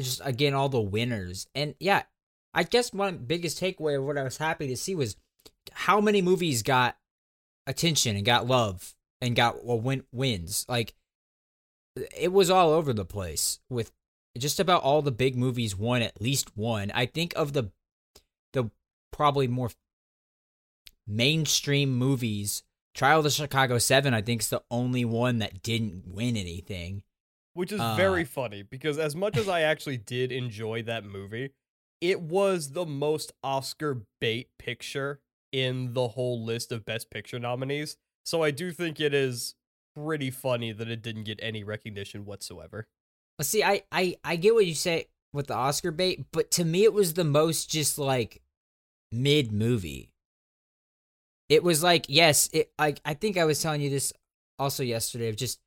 just 0.00 0.20
again 0.24 0.54
all 0.54 0.68
the 0.68 0.80
winners, 0.80 1.48
and 1.54 1.74
yeah, 1.80 2.02
I 2.54 2.62
guess 2.62 2.94
my 2.94 3.10
biggest 3.10 3.60
takeaway 3.60 3.98
of 3.98 4.04
what 4.04 4.18
I 4.18 4.22
was 4.22 4.38
happy 4.38 4.68
to 4.68 4.76
see 4.76 4.94
was 4.94 5.16
how 5.72 6.00
many 6.00 6.22
movies 6.22 6.62
got 6.62 6.96
attention 7.66 8.16
and 8.16 8.24
got 8.24 8.46
love 8.46 8.94
and 9.20 9.36
got 9.36 9.64
well, 9.64 9.80
win 9.80 10.04
wins. 10.12 10.64
Like 10.68 10.94
it 12.16 12.32
was 12.32 12.50
all 12.50 12.70
over 12.70 12.92
the 12.92 13.04
place 13.04 13.58
with 13.68 13.90
just 14.36 14.60
about 14.60 14.82
all 14.82 15.02
the 15.02 15.10
big 15.10 15.36
movies 15.36 15.76
won 15.76 16.02
at 16.02 16.20
least 16.20 16.56
one. 16.56 16.90
I 16.92 17.06
think 17.06 17.32
of 17.36 17.52
the 17.52 17.70
the 18.52 18.70
probably 19.12 19.48
more 19.48 19.70
mainstream 21.08 21.96
movies, 21.96 22.62
Trial 22.94 23.18
of 23.18 23.24
the 23.24 23.30
Chicago 23.30 23.78
7 23.78 24.12
I 24.14 24.22
think 24.22 24.42
is 24.42 24.50
the 24.50 24.62
only 24.70 25.04
one 25.04 25.38
that 25.38 25.62
didn't 25.62 26.06
win 26.06 26.36
anything. 26.36 27.02
Which 27.54 27.72
is 27.72 27.80
Uh, 27.80 27.96
very 27.96 28.24
funny 28.24 28.62
because 28.62 28.98
as 28.98 29.16
much 29.16 29.36
as 29.36 29.48
I 29.48 29.62
actually 29.62 29.96
did 29.96 30.30
enjoy 30.30 30.82
that 30.82 31.04
movie, 31.04 31.50
it 32.00 32.20
was 32.20 32.72
the 32.72 32.86
most 32.86 33.32
Oscar 33.42 34.02
bait 34.20 34.48
picture 34.58 35.20
in 35.50 35.94
the 35.94 36.08
whole 36.08 36.44
list 36.44 36.70
of 36.70 36.84
best 36.84 37.10
picture 37.10 37.38
nominees. 37.38 37.96
So 38.24 38.42
I 38.42 38.50
do 38.50 38.70
think 38.70 39.00
it 39.00 39.14
is 39.14 39.54
pretty 39.96 40.30
funny 40.30 40.70
that 40.72 40.88
it 40.88 41.02
didn't 41.02 41.24
get 41.24 41.40
any 41.42 41.64
recognition 41.64 42.24
whatsoever. 42.24 42.86
Well, 43.38 43.44
See, 43.44 43.64
I, 43.64 43.82
I 43.90 44.16
I 44.22 44.36
get 44.36 44.54
what 44.54 44.66
you 44.66 44.74
say 44.74 45.06
with 45.32 45.46
the 45.48 45.54
Oscar 45.54 45.90
bait, 45.90 46.26
but 46.32 46.50
to 46.52 46.64
me 46.64 46.84
it 46.84 46.92
was 46.92 47.14
the 47.14 47.24
most 47.24 47.70
just 47.70 47.98
like 47.98 48.42
mid 49.10 49.50
movie. 49.52 50.10
It 51.48 51.62
was 51.62 51.82
like 51.82 52.06
yes, 52.08 52.48
it 52.52 52.72
I 52.78 52.94
I 53.04 53.14
think 53.14 53.36
I 53.36 53.44
was 53.44 53.60
telling 53.62 53.80
you 53.80 53.90
this 53.90 54.12
also 54.58 54.82
yesterday 54.82 55.28
of 55.28 55.36
just 55.36 55.60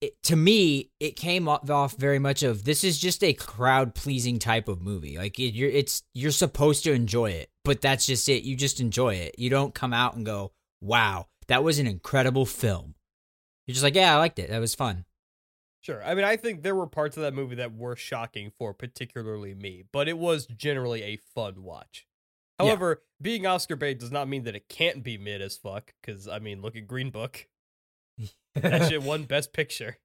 it, 0.00 0.22
to 0.24 0.36
me 0.36 0.90
it 1.00 1.16
came 1.16 1.48
off 1.48 1.96
very 1.96 2.18
much 2.18 2.42
of 2.42 2.64
this 2.64 2.84
is 2.84 2.98
just 2.98 3.24
a 3.24 3.32
crowd 3.32 3.94
pleasing 3.94 4.38
type 4.38 4.68
of 4.68 4.82
movie. 4.82 5.16
Like 5.16 5.38
it, 5.38 5.54
you're 5.54 5.70
it's 5.70 6.02
you're 6.12 6.30
supposed 6.30 6.84
to 6.84 6.92
enjoy 6.92 7.30
it, 7.30 7.50
but 7.64 7.80
that's 7.80 8.06
just 8.06 8.28
it. 8.28 8.42
You 8.42 8.56
just 8.56 8.80
enjoy 8.80 9.14
it. 9.14 9.36
You 9.38 9.50
don't 9.50 9.74
come 9.74 9.92
out 9.92 10.16
and 10.16 10.26
go, 10.26 10.52
"Wow, 10.80 11.28
that 11.48 11.64
was 11.64 11.78
an 11.78 11.86
incredible 11.86 12.46
film." 12.46 12.94
You're 13.66 13.72
just 13.74 13.84
like, 13.84 13.94
"Yeah, 13.94 14.14
I 14.14 14.18
liked 14.18 14.38
it. 14.38 14.50
That 14.50 14.60
was 14.60 14.74
fun." 14.74 15.06
Sure. 15.80 16.02
I 16.02 16.14
mean, 16.14 16.24
I 16.24 16.36
think 16.36 16.62
there 16.62 16.74
were 16.74 16.86
parts 16.86 17.18
of 17.18 17.24
that 17.24 17.34
movie 17.34 17.56
that 17.56 17.76
were 17.76 17.94
shocking 17.94 18.50
for 18.58 18.72
particularly 18.72 19.54
me, 19.54 19.84
but 19.92 20.08
it 20.08 20.16
was 20.16 20.46
generally 20.46 21.02
a 21.02 21.18
fun 21.34 21.62
watch. 21.62 22.06
Yeah. 22.60 22.66
However, 22.66 23.02
being 23.20 23.46
Oscar 23.46 23.76
bait 23.76 23.98
does 23.98 24.12
not 24.12 24.28
mean 24.28 24.44
that 24.44 24.54
it 24.54 24.68
can't 24.68 25.02
be 25.02 25.18
mid 25.18 25.42
as 25.42 25.56
fuck, 25.56 25.92
because, 26.00 26.28
I 26.28 26.38
mean, 26.38 26.62
look 26.62 26.76
at 26.76 26.86
Green 26.86 27.10
Book. 27.10 27.46
that 28.54 28.88
shit 28.88 29.02
won 29.02 29.24
Best 29.24 29.52
Picture, 29.52 29.98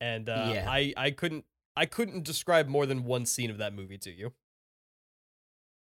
and 0.00 0.28
uh, 0.28 0.52
Yeah. 0.54 0.66
I 0.68 0.94
I 0.96 1.10
couldn't 1.10 1.44
I 1.76 1.86
couldn't 1.86 2.24
describe 2.24 2.68
more 2.68 2.86
than 2.86 3.04
one 3.04 3.26
scene 3.26 3.50
of 3.50 3.58
that 3.58 3.74
movie 3.74 3.98
to 3.98 4.12
you, 4.12 4.32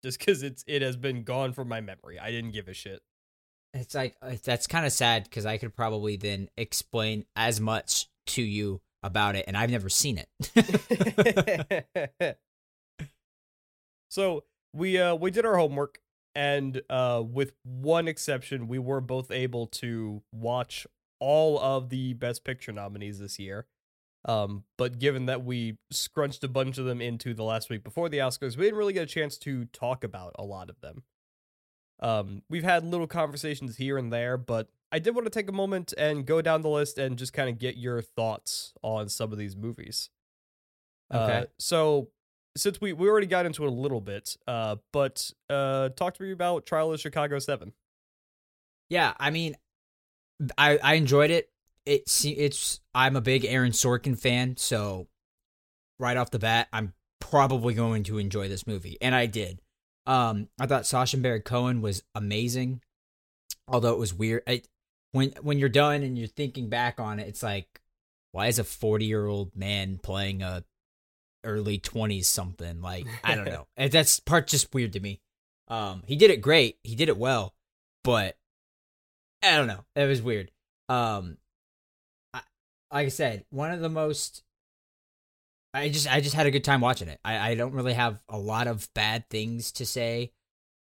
just 0.04 0.18
because 0.20 0.42
it's 0.42 0.64
it 0.68 0.82
has 0.82 0.96
been 0.98 1.24
gone 1.24 1.54
from 1.54 1.68
my 1.68 1.80
memory. 1.82 2.18
I 2.20 2.32
didn't 2.32 2.52
give 2.52 2.68
a 2.68 2.74
shit. 2.74 3.02
It's 3.76 3.94
like 3.94 4.16
uh, 4.24 4.32
that's 4.44 4.66
kind 4.66 4.88
of 4.88 4.92
sad 4.92 5.26
because 5.26 5.46
I 5.46 5.58
could 5.60 5.76
probably 5.76 6.16
then 6.18 6.50
explain 6.58 7.26
as 7.36 7.60
much 7.62 8.08
to 8.28 8.42
you 8.42 8.82
about 9.04 9.36
it, 9.36 9.46
and 9.48 9.56
I've 9.56 9.70
never 9.70 9.90
seen 9.90 10.18
it. 10.18 10.28
so 14.10 14.44
we 14.74 15.00
uh 15.00 15.16
we 15.16 15.32
did 15.32 15.46
our 15.46 15.58
homework, 15.58 16.00
and 16.36 16.82
uh 16.90 17.24
with 17.26 17.54
one 17.64 18.08
exception, 18.08 18.68
we 18.68 18.80
were 18.80 19.02
both 19.02 19.32
able 19.32 19.68
to 19.68 20.22
watch 20.32 20.86
all 21.20 21.60
of 21.60 21.90
the 21.90 22.14
Best 22.14 22.44
Picture 22.44 22.72
nominees 22.72 23.20
this 23.20 23.40
year. 23.40 23.68
Um, 24.26 24.64
but 24.78 25.00
given 25.00 25.28
that 25.28 25.46
we 25.46 25.78
scrunched 25.92 26.44
a 26.44 26.50
bunch 26.50 26.78
of 26.78 26.86
them 26.86 27.02
into 27.02 27.34
the 27.34 27.44
last 27.44 27.70
week 27.70 27.84
before 27.84 28.10
the 28.10 28.18
Oscars, 28.18 28.58
we 28.58 28.66
didn't 28.66 28.78
really 28.78 28.94
get 28.94 29.04
a 29.04 29.06
chance 29.06 29.38
to 29.40 29.66
talk 29.66 30.04
about 30.04 30.36
a 30.38 30.44
lot 30.44 30.70
of 30.70 30.80
them. 30.82 31.04
Um, 32.02 32.44
we've 32.50 32.64
had 32.64 32.84
little 32.84 33.08
conversations 33.08 33.78
here 33.78 33.98
and 33.98 34.12
there, 34.12 34.38
but 34.38 34.70
I 34.92 35.00
did 35.00 35.16
want 35.16 35.26
to 35.26 35.32
take 35.32 35.50
a 35.50 35.54
moment 35.54 35.94
and 35.98 36.26
go 36.26 36.42
down 36.42 36.62
the 36.62 36.70
list 36.70 36.98
and 36.98 37.18
just 37.18 37.34
kind 37.34 37.50
of 37.50 37.60
get 37.60 37.78
your 37.78 38.02
thoughts 38.02 38.74
on 38.82 39.08
some 39.10 39.32
of 39.32 39.38
these 39.38 39.56
movies. 39.56 40.10
Okay. 41.14 41.34
Uh, 41.34 41.46
so 41.58 42.10
since 42.56 42.82
we 42.82 42.94
we 42.94 43.08
already 43.10 43.28
got 43.28 43.46
into 43.46 43.64
it 43.64 43.68
a 43.68 43.72
little 43.72 44.02
bit, 44.02 44.38
uh, 44.48 44.78
but 44.92 45.32
uh, 45.50 45.90
talk 45.90 46.16
to 46.16 46.24
me 46.24 46.32
about 46.32 46.66
Trial 46.66 46.92
of 46.94 47.00
Chicago 47.00 47.40
Seven. 47.40 47.74
yeah, 48.90 49.14
I 49.20 49.30
mean, 49.30 49.56
I 50.58 50.78
I 50.78 50.94
enjoyed 50.96 51.32
it. 51.32 51.50
It's 51.86 52.26
it's 52.26 52.82
I'm 52.94 53.16
a 53.16 53.22
big 53.22 53.46
Aaron 53.46 53.72
Sorkin 53.72 54.18
fan, 54.18 54.58
so 54.58 55.08
right 56.00 56.18
off 56.18 56.32
the 56.32 56.40
bat, 56.40 56.68
I'm 56.74 56.94
probably 57.20 57.74
going 57.74 58.04
to 58.04 58.18
enjoy 58.18 58.48
this 58.48 58.66
movie, 58.68 58.98
and 59.02 59.14
I 59.16 59.26
did. 59.26 59.62
Um, 60.06 60.48
I 60.60 60.66
thought 60.66 60.88
Sacha 60.88 61.18
Baron 61.18 61.42
Cohen 61.44 61.82
was 61.82 62.04
amazing, 62.16 62.82
although 63.68 63.94
it 63.94 64.00
was 64.00 64.14
weird. 64.14 64.44
I, 64.48 64.64
when 65.12 65.34
when 65.42 65.60
you're 65.60 65.70
done 65.70 66.04
and 66.04 66.18
you're 66.18 66.28
thinking 66.28 66.70
back 66.70 67.00
on 67.00 67.20
it, 67.20 67.28
it's 67.28 67.44
like, 67.44 67.82
why 68.32 68.48
is 68.48 68.60
a 68.60 68.64
40 68.64 69.06
year 69.06 69.28
old 69.28 69.56
man 69.56 70.00
playing 70.02 70.42
a 70.42 70.64
early 71.44 71.80
20s 71.80 72.26
something? 72.26 72.82
Like 72.82 73.08
I 73.24 73.36
don't 73.36 73.46
know. 73.50 73.68
And 73.78 73.92
That's 73.92 74.20
part 74.20 74.48
just 74.48 74.74
weird 74.74 74.94
to 74.94 75.00
me. 75.00 75.22
Um, 75.68 76.04
he 76.06 76.16
did 76.16 76.32
it 76.32 76.42
great. 76.42 76.78
He 76.84 76.96
did 76.96 77.10
it 77.10 77.18
well, 77.18 77.54
but 78.04 78.38
I 79.44 79.56
don't 79.56 79.68
know. 79.68 79.86
It 79.96 80.06
was 80.06 80.22
weird. 80.22 80.52
Um, 80.90 81.38
I, 82.34 82.42
like 82.92 83.06
I 83.06 83.10
said, 83.10 83.46
one 83.50 83.72
of 83.72 83.80
the 83.80 83.90
most. 83.90 84.44
I 85.74 85.90
just 85.90 86.12
I 86.12 86.20
just 86.20 86.36
had 86.36 86.48
a 86.48 86.52
good 86.52 86.64
time 86.64 86.82
watching 86.82 87.08
it. 87.10 87.20
I, 87.24 87.52
I 87.52 87.56
don't 87.56 87.74
really 87.74 87.94
have 87.94 88.24
a 88.28 88.40
lot 88.40 88.68
of 88.68 88.92
bad 88.96 89.30
things 89.30 89.72
to 89.74 89.86
say. 89.86 90.32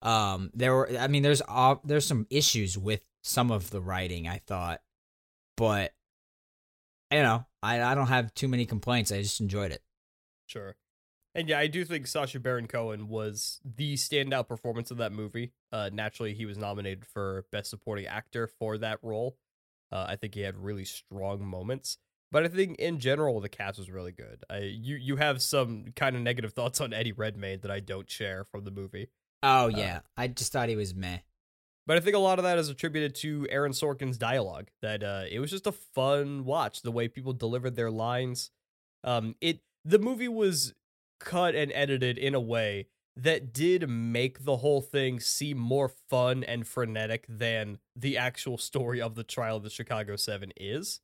Um, 0.02 0.50
there 0.54 0.72
were 0.74 0.90
I 0.96 1.08
mean 1.08 1.22
there's 1.22 1.42
all 1.42 1.80
there's 1.84 2.06
some 2.06 2.26
issues 2.30 2.78
with 2.78 3.00
some 3.24 3.50
of 3.50 3.70
the 3.70 3.80
writing 3.80 4.28
I 4.28 4.38
thought, 4.46 4.80
but 5.56 5.92
you 7.10 7.22
know 7.22 7.44
I 7.62 7.82
I 7.82 7.96
don't 7.96 8.06
have 8.06 8.32
too 8.34 8.46
many 8.46 8.64
complaints. 8.66 9.10
I 9.10 9.22
just 9.22 9.40
enjoyed 9.40 9.72
it. 9.72 9.82
Sure. 10.46 10.76
And 11.34 11.50
yeah, 11.50 11.58
I 11.58 11.66
do 11.66 11.84
think 11.84 12.06
Sacha 12.06 12.40
Baron 12.40 12.66
Cohen 12.66 13.08
was 13.08 13.60
the 13.62 13.94
standout 13.94 14.48
performance 14.48 14.90
of 14.90 14.96
that 14.96 15.12
movie. 15.12 15.52
Uh, 15.70 15.90
naturally, 15.92 16.32
he 16.32 16.46
was 16.46 16.56
nominated 16.56 17.04
for 17.04 17.44
Best 17.52 17.68
Supporting 17.68 18.06
Actor 18.06 18.46
for 18.58 18.78
that 18.78 18.98
role. 19.02 19.36
Uh, 19.92 20.06
I 20.08 20.16
think 20.16 20.34
he 20.34 20.40
had 20.40 20.56
really 20.56 20.86
strong 20.86 21.44
moments. 21.44 21.98
But 22.32 22.44
I 22.44 22.48
think 22.48 22.78
in 22.78 22.98
general, 22.98 23.40
the 23.40 23.48
cast 23.48 23.78
was 23.78 23.90
really 23.90 24.12
good. 24.12 24.44
I, 24.50 24.58
you 24.58 24.96
you 24.96 25.16
have 25.16 25.40
some 25.42 25.86
kind 25.94 26.16
of 26.16 26.22
negative 26.22 26.52
thoughts 26.54 26.80
on 26.80 26.92
Eddie 26.92 27.12
Redmayne 27.12 27.60
that 27.60 27.70
I 27.70 27.80
don't 27.80 28.10
share 28.10 28.44
from 28.44 28.64
the 28.64 28.70
movie. 28.70 29.08
Oh 29.42 29.68
yeah, 29.68 30.00
I 30.16 30.28
just 30.28 30.52
thought 30.52 30.68
he 30.68 30.76
was 30.76 30.94
meh. 30.94 31.18
But 31.86 31.98
I 31.98 32.00
think 32.00 32.16
a 32.16 32.20
lot 32.20 32.38
of 32.38 32.42
that 32.42 32.58
is 32.58 32.68
attributed 32.68 33.14
to 33.16 33.46
Aaron 33.48 33.72
Sorkin's 33.72 34.18
dialogue. 34.18 34.68
That 34.82 35.04
uh, 35.04 35.24
it 35.30 35.38
was 35.38 35.50
just 35.50 35.66
a 35.66 35.72
fun 35.72 36.44
watch. 36.44 36.82
The 36.82 36.90
way 36.90 37.08
people 37.08 37.32
delivered 37.32 37.76
their 37.76 37.90
lines. 37.90 38.50
Um, 39.04 39.36
it 39.40 39.60
the 39.86 39.98
movie 39.98 40.28
was 40.28 40.74
cut 41.20 41.54
and 41.54 41.72
edited 41.72 42.18
in 42.18 42.34
a 42.34 42.40
way 42.40 42.86
that 43.16 43.52
did 43.52 43.88
make 43.88 44.44
the 44.44 44.58
whole 44.58 44.82
thing 44.82 45.20
seem 45.20 45.56
more 45.56 45.88
fun 45.88 46.44
and 46.44 46.66
frenetic 46.66 47.24
than 47.28 47.78
the 47.94 48.18
actual 48.18 48.58
story 48.58 49.00
of 49.00 49.14
the 49.14 49.24
trial 49.24 49.56
of 49.56 49.62
the 49.62 49.70
Chicago 49.70 50.16
Seven 50.16 50.52
is. 50.56 51.00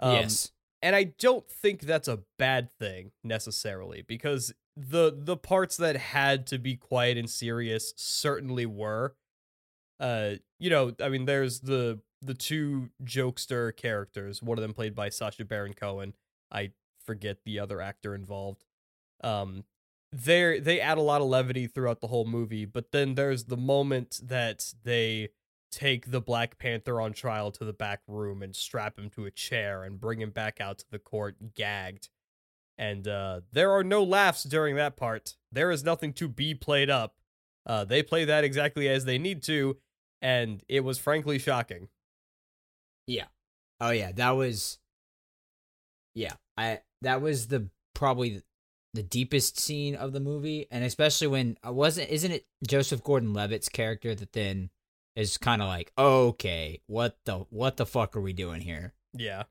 Um, 0.00 0.12
yes. 0.14 0.52
and 0.82 0.94
I 0.94 1.04
don't 1.04 1.48
think 1.48 1.80
that's 1.80 2.08
a 2.08 2.20
bad 2.38 2.70
thing 2.78 3.12
necessarily 3.24 4.02
because 4.02 4.52
the 4.76 5.12
the 5.16 5.36
parts 5.36 5.76
that 5.78 5.96
had 5.96 6.46
to 6.48 6.58
be 6.58 6.76
quiet 6.76 7.16
and 7.16 7.30
serious 7.30 7.94
certainly 7.96 8.66
were. 8.66 9.14
Uh, 9.98 10.34
you 10.60 10.70
know, 10.70 10.92
I 11.00 11.08
mean, 11.08 11.24
there's 11.24 11.60
the 11.60 12.00
the 12.20 12.34
two 12.34 12.90
jokester 13.02 13.74
characters. 13.74 14.42
One 14.42 14.58
of 14.58 14.62
them 14.62 14.74
played 14.74 14.94
by 14.94 15.08
Sacha 15.08 15.44
Baron 15.44 15.74
Cohen. 15.74 16.14
I 16.52 16.72
forget 17.08 17.38
the 17.46 17.58
other 17.58 17.80
actor 17.80 18.14
involved. 18.14 18.66
Um, 19.24 19.64
they 20.12 20.60
they 20.60 20.78
add 20.78 20.98
a 20.98 21.02
lot 21.02 21.22
of 21.22 21.26
levity 21.26 21.66
throughout 21.66 22.02
the 22.02 22.08
whole 22.08 22.26
movie, 22.26 22.66
but 22.66 22.92
then 22.92 23.14
there's 23.14 23.44
the 23.44 23.56
moment 23.56 24.20
that 24.22 24.74
they 24.84 25.30
take 25.72 26.10
the 26.10 26.20
Black 26.20 26.58
Panther 26.58 27.00
on 27.00 27.14
trial 27.14 27.50
to 27.52 27.64
the 27.64 27.72
back 27.72 28.00
room 28.06 28.42
and 28.42 28.54
strap 28.54 28.98
him 28.98 29.08
to 29.10 29.24
a 29.24 29.30
chair 29.30 29.84
and 29.84 29.98
bring 29.98 30.20
him 30.20 30.30
back 30.30 30.60
out 30.60 30.78
to 30.78 30.90
the 30.90 30.98
court 30.98 31.54
gagged. 31.54 32.10
And 32.76 33.08
uh, 33.08 33.40
there 33.52 33.72
are 33.72 33.82
no 33.82 34.04
laughs 34.04 34.44
during 34.44 34.76
that 34.76 34.96
part. 34.96 35.34
There 35.50 35.70
is 35.70 35.82
nothing 35.82 36.12
to 36.14 36.28
be 36.28 36.54
played 36.54 36.90
up. 36.90 37.16
Uh, 37.66 37.84
they 37.84 38.02
play 38.02 38.26
that 38.26 38.44
exactly 38.44 38.88
as 38.88 39.04
they 39.06 39.18
need 39.18 39.42
to, 39.44 39.78
and 40.20 40.62
it 40.68 40.84
was 40.84 40.98
frankly 40.98 41.38
shocking. 41.38 41.88
Yeah. 43.06 43.26
Oh 43.80 43.90
yeah, 43.90 44.12
that 44.12 44.30
was. 44.32 44.78
Yeah, 46.14 46.34
I 46.56 46.80
that 47.02 47.20
was 47.20 47.48
the 47.48 47.68
probably 47.94 48.42
the 48.94 49.02
deepest 49.02 49.58
scene 49.58 49.94
of 49.94 50.12
the 50.12 50.20
movie, 50.20 50.66
and 50.70 50.82
especially 50.84 51.26
when 51.26 51.56
I 51.62 51.70
wasn't 51.70 52.10
isn't 52.10 52.32
it 52.32 52.46
Joseph 52.66 53.02
Gordon-Levitt's 53.04 53.68
character 53.68 54.14
that 54.14 54.32
then 54.32 54.70
is 55.16 55.36
kind 55.36 55.60
of 55.60 55.68
like, 55.68 55.92
okay, 55.98 56.80
what 56.86 57.18
the 57.24 57.46
what 57.50 57.76
the 57.76 57.86
fuck 57.86 58.16
are 58.16 58.20
we 58.20 58.32
doing 58.32 58.60
here? 58.62 58.94
Yeah. 59.12 59.44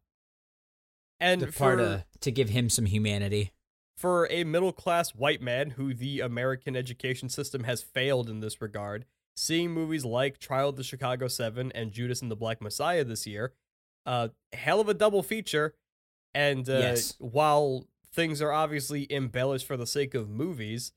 And 1.19 1.41
The 1.41 1.51
part 1.51 1.79
for, 1.79 1.85
uh, 1.85 2.01
to 2.21 2.31
give 2.31 2.49
him 2.49 2.69
some 2.69 2.85
humanity. 2.85 3.51
for 3.97 4.27
a 4.29 4.43
middle 4.43 4.71
class 4.71 5.15
white 5.15 5.41
man 5.41 5.71
who 5.71 5.93
the 5.93 6.19
American 6.19 6.75
education 6.75 7.29
system 7.29 7.63
has 7.63 7.81
failed 7.81 8.29
in 8.29 8.39
this 8.39 8.61
regard, 8.61 9.05
seeing 9.35 9.71
movies 9.71 10.05
like 10.05 10.37
Trial 10.37 10.69
of 10.69 10.75
the 10.75 10.83
Chicago 10.83 11.27
Seven 11.27 11.71
and 11.73 11.91
Judas 11.91 12.21
and 12.21 12.29
the 12.29 12.35
Black 12.35 12.61
Messiah 12.61 13.03
this 13.03 13.25
year, 13.25 13.53
uh, 14.05 14.29
hell 14.53 14.79
of 14.79 14.89
a 14.89 14.93
double 14.93 15.23
feature. 15.23 15.73
And 16.37 16.69
uh, 16.69 16.77
Yes. 16.77 17.15
while 17.17 17.87
things 18.13 18.43
are 18.43 18.51
obviously 18.51 19.11
embellished 19.11 19.65
for 19.65 19.75
the 19.75 19.87
sake 19.87 20.13
of 20.13 20.29
movies, 20.29 20.91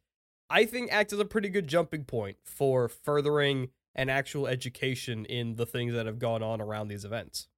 I 0.51 0.67
think 0.67 0.93
act 0.93 1.15
as 1.15 1.19
a 1.19 1.25
pretty 1.25 1.49
good 1.49 1.67
jumping 1.67 2.05
point 2.05 2.37
for 2.45 2.89
furthering 2.91 3.71
an 3.95 4.11
actual 4.11 4.47
education 4.47 5.25
in 5.25 5.57
the 5.57 5.65
things 5.65 5.95
that 5.95 6.05
have 6.05 6.19
gone 6.19 6.43
on 6.43 6.61
around 6.61 6.89
these 6.89 7.07
events. 7.07 7.49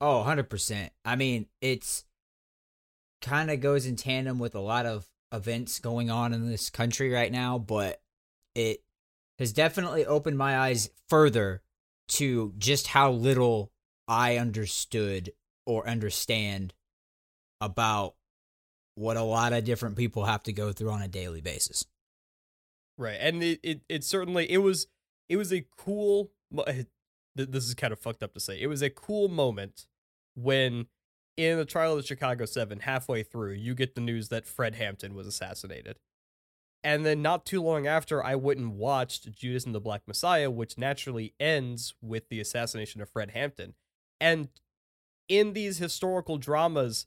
Oh, 0.00 0.22
100%. 0.24 0.90
I 1.04 1.16
mean, 1.16 1.46
it's 1.60 2.04
kind 3.20 3.50
of 3.50 3.60
goes 3.60 3.84
in 3.84 3.96
tandem 3.96 4.38
with 4.38 4.54
a 4.54 4.60
lot 4.60 4.86
of 4.86 5.06
events 5.32 5.80
going 5.80 6.08
on 6.08 6.32
in 6.32 6.48
this 6.48 6.70
country 6.70 7.10
right 7.10 7.32
now, 7.32 7.58
but 7.58 8.00
it 8.54 8.84
has 9.40 9.52
definitely 9.52 10.06
opened 10.06 10.38
my 10.38 10.56
eyes 10.56 10.90
further 11.08 11.62
to 12.10 12.54
just 12.58 12.86
how 12.88 13.10
little 13.10 13.72
I 14.06 14.36
understood 14.36 15.32
or 15.66 15.86
understand 15.88 16.72
about 17.60 18.14
what 18.94 19.16
a 19.16 19.22
lot 19.22 19.52
of 19.52 19.64
different 19.64 19.96
people 19.96 20.24
have 20.24 20.42
to 20.44 20.52
go 20.52 20.72
through 20.72 20.90
on 20.90 21.02
a 21.02 21.08
daily 21.08 21.40
basis. 21.40 21.84
Right. 22.98 23.18
And 23.20 23.42
it, 23.42 23.60
it, 23.62 23.80
it 23.88 24.04
certainly 24.04 24.50
it 24.50 24.58
was 24.58 24.86
it 25.28 25.36
was 25.36 25.52
a 25.52 25.64
cool 25.76 26.30
this 27.36 27.66
is 27.66 27.74
kind 27.74 27.92
of 27.92 27.98
fucked 27.98 28.22
up 28.22 28.32
to 28.34 28.40
say. 28.40 28.60
It 28.60 28.68
was 28.68 28.82
a 28.82 28.90
cool 28.90 29.28
moment 29.28 29.86
when 30.34 30.86
in 31.36 31.58
the 31.58 31.66
trial 31.66 31.92
of 31.92 31.98
the 31.98 32.06
Chicago 32.06 32.46
7 32.46 32.80
halfway 32.80 33.22
through 33.22 33.52
you 33.52 33.74
get 33.74 33.94
the 33.94 34.00
news 34.00 34.30
that 34.30 34.46
Fred 34.46 34.76
Hampton 34.76 35.14
was 35.14 35.26
assassinated. 35.26 35.98
And 36.82 37.04
then 37.04 37.20
not 37.20 37.44
too 37.44 37.60
long 37.62 37.86
after 37.86 38.24
I 38.24 38.36
went 38.36 38.60
and 38.60 38.76
watched 38.78 39.32
Judas 39.32 39.66
and 39.66 39.74
the 39.74 39.80
Black 39.80 40.02
Messiah 40.06 40.50
which 40.50 40.78
naturally 40.78 41.34
ends 41.38 41.94
with 42.00 42.28
the 42.30 42.40
assassination 42.40 43.02
of 43.02 43.10
Fred 43.10 43.32
Hampton. 43.32 43.74
And 44.18 44.48
in 45.28 45.52
these 45.52 45.78
historical 45.78 46.38
dramas 46.38 47.06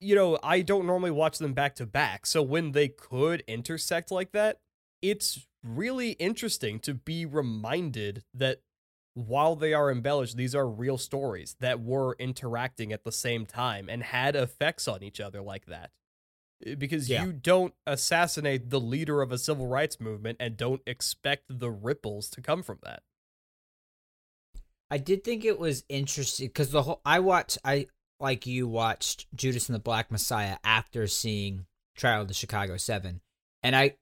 you 0.00 0.14
know, 0.14 0.38
I 0.42 0.60
don't 0.60 0.86
normally 0.86 1.10
watch 1.10 1.38
them 1.38 1.54
back 1.54 1.74
to 1.76 1.86
back. 1.86 2.26
So 2.26 2.42
when 2.42 2.72
they 2.72 2.88
could 2.88 3.42
intersect 3.46 4.10
like 4.10 4.32
that, 4.32 4.60
it's 5.00 5.46
really 5.64 6.12
interesting 6.12 6.78
to 6.80 6.94
be 6.94 7.24
reminded 7.24 8.22
that 8.34 8.60
while 9.14 9.56
they 9.56 9.72
are 9.72 9.90
embellished, 9.90 10.36
these 10.36 10.54
are 10.54 10.68
real 10.68 10.98
stories 10.98 11.56
that 11.60 11.80
were 11.80 12.14
interacting 12.18 12.92
at 12.92 13.04
the 13.04 13.12
same 13.12 13.46
time 13.46 13.88
and 13.88 14.02
had 14.02 14.36
effects 14.36 14.86
on 14.86 15.02
each 15.02 15.20
other 15.20 15.40
like 15.40 15.66
that. 15.66 15.90
Eh, 16.64 16.74
because 16.74 17.08
yeah. 17.08 17.24
you 17.24 17.32
don't 17.32 17.72
assassinate 17.86 18.68
the 18.68 18.80
leader 18.80 19.22
of 19.22 19.32
a 19.32 19.38
civil 19.38 19.66
rights 19.66 19.98
movement 19.98 20.36
and 20.38 20.56
don't 20.56 20.82
expect 20.86 21.44
the 21.48 21.70
ripples 21.70 22.28
to 22.30 22.42
come 22.42 22.62
from 22.62 22.78
that. 22.82 23.02
I 24.90 24.98
did 24.98 25.24
think 25.24 25.44
it 25.44 25.58
was 25.58 25.84
interesting 25.88 26.48
because 26.48 26.70
the 26.70 26.82
whole 26.82 27.00
I 27.04 27.20
watched 27.20 27.58
I 27.64 27.86
like 28.20 28.46
you 28.46 28.68
watched 28.68 29.26
Judas 29.34 29.68
and 29.68 29.74
the 29.74 29.80
Black 29.80 30.10
Messiah 30.10 30.58
after 30.64 31.06
seeing 31.06 31.66
Trial 31.96 32.22
of 32.22 32.28
the 32.28 32.34
Chicago 32.34 32.76
Seven, 32.76 33.20
and 33.62 33.74
I, 33.74 33.96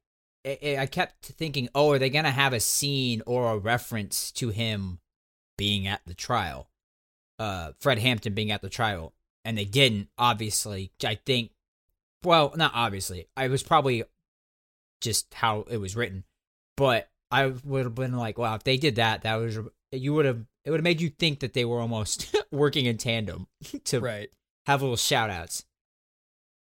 I 0.46 0.86
kept 0.90 1.26
thinking, 1.26 1.68
oh, 1.74 1.92
are 1.92 1.98
they 1.98 2.10
gonna 2.10 2.30
have 2.30 2.52
a 2.52 2.60
scene 2.60 3.22
or 3.26 3.52
a 3.52 3.58
reference 3.58 4.30
to 4.32 4.50
him 4.50 4.98
being 5.56 5.86
at 5.86 6.00
the 6.06 6.14
trial, 6.14 6.68
uh, 7.38 7.72
Fred 7.80 7.98
Hampton 7.98 8.34
being 8.34 8.50
at 8.50 8.62
the 8.62 8.68
trial, 8.68 9.14
and 9.44 9.56
they 9.56 9.64
didn't. 9.64 10.08
Obviously, 10.18 10.92
I 11.02 11.14
think, 11.14 11.50
well, 12.22 12.52
not 12.56 12.72
obviously, 12.74 13.28
I 13.36 13.48
was 13.48 13.62
probably 13.62 14.04
just 15.00 15.32
how 15.32 15.64
it 15.70 15.78
was 15.78 15.96
written, 15.96 16.24
but 16.76 17.08
I 17.30 17.46
would 17.64 17.84
have 17.84 17.94
been 17.94 18.16
like, 18.16 18.38
wow, 18.38 18.54
if 18.54 18.64
they 18.64 18.76
did 18.76 18.96
that, 18.96 19.22
that 19.22 19.36
was 19.36 19.58
you 19.92 20.14
would 20.14 20.26
have 20.26 20.44
it 20.64 20.70
would 20.70 20.80
have 20.80 20.84
made 20.84 21.00
you 21.00 21.10
think 21.10 21.40
that 21.40 21.52
they 21.52 21.64
were 21.64 21.80
almost 21.80 22.34
working 22.50 22.86
in 22.86 22.96
tandem 22.96 23.46
to 23.84 24.00
right. 24.00 24.30
have 24.66 24.82
little 24.82 24.96
shout 24.96 25.30
outs. 25.30 25.64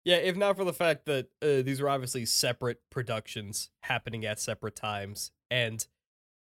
Yeah, 0.05 0.17
if 0.17 0.37
not 0.37 0.57
for 0.57 0.65
the 0.65 0.73
fact 0.73 1.05
that 1.07 1.29
uh, 1.41 1.63
these 1.63 1.81
were 1.81 1.89
obviously 1.89 2.27
separate 2.27 2.81
productions 2.91 3.71
happening 3.83 4.25
at 4.25 4.41
separate 4.41 4.75
times, 4.75 5.31
and 5.49 5.87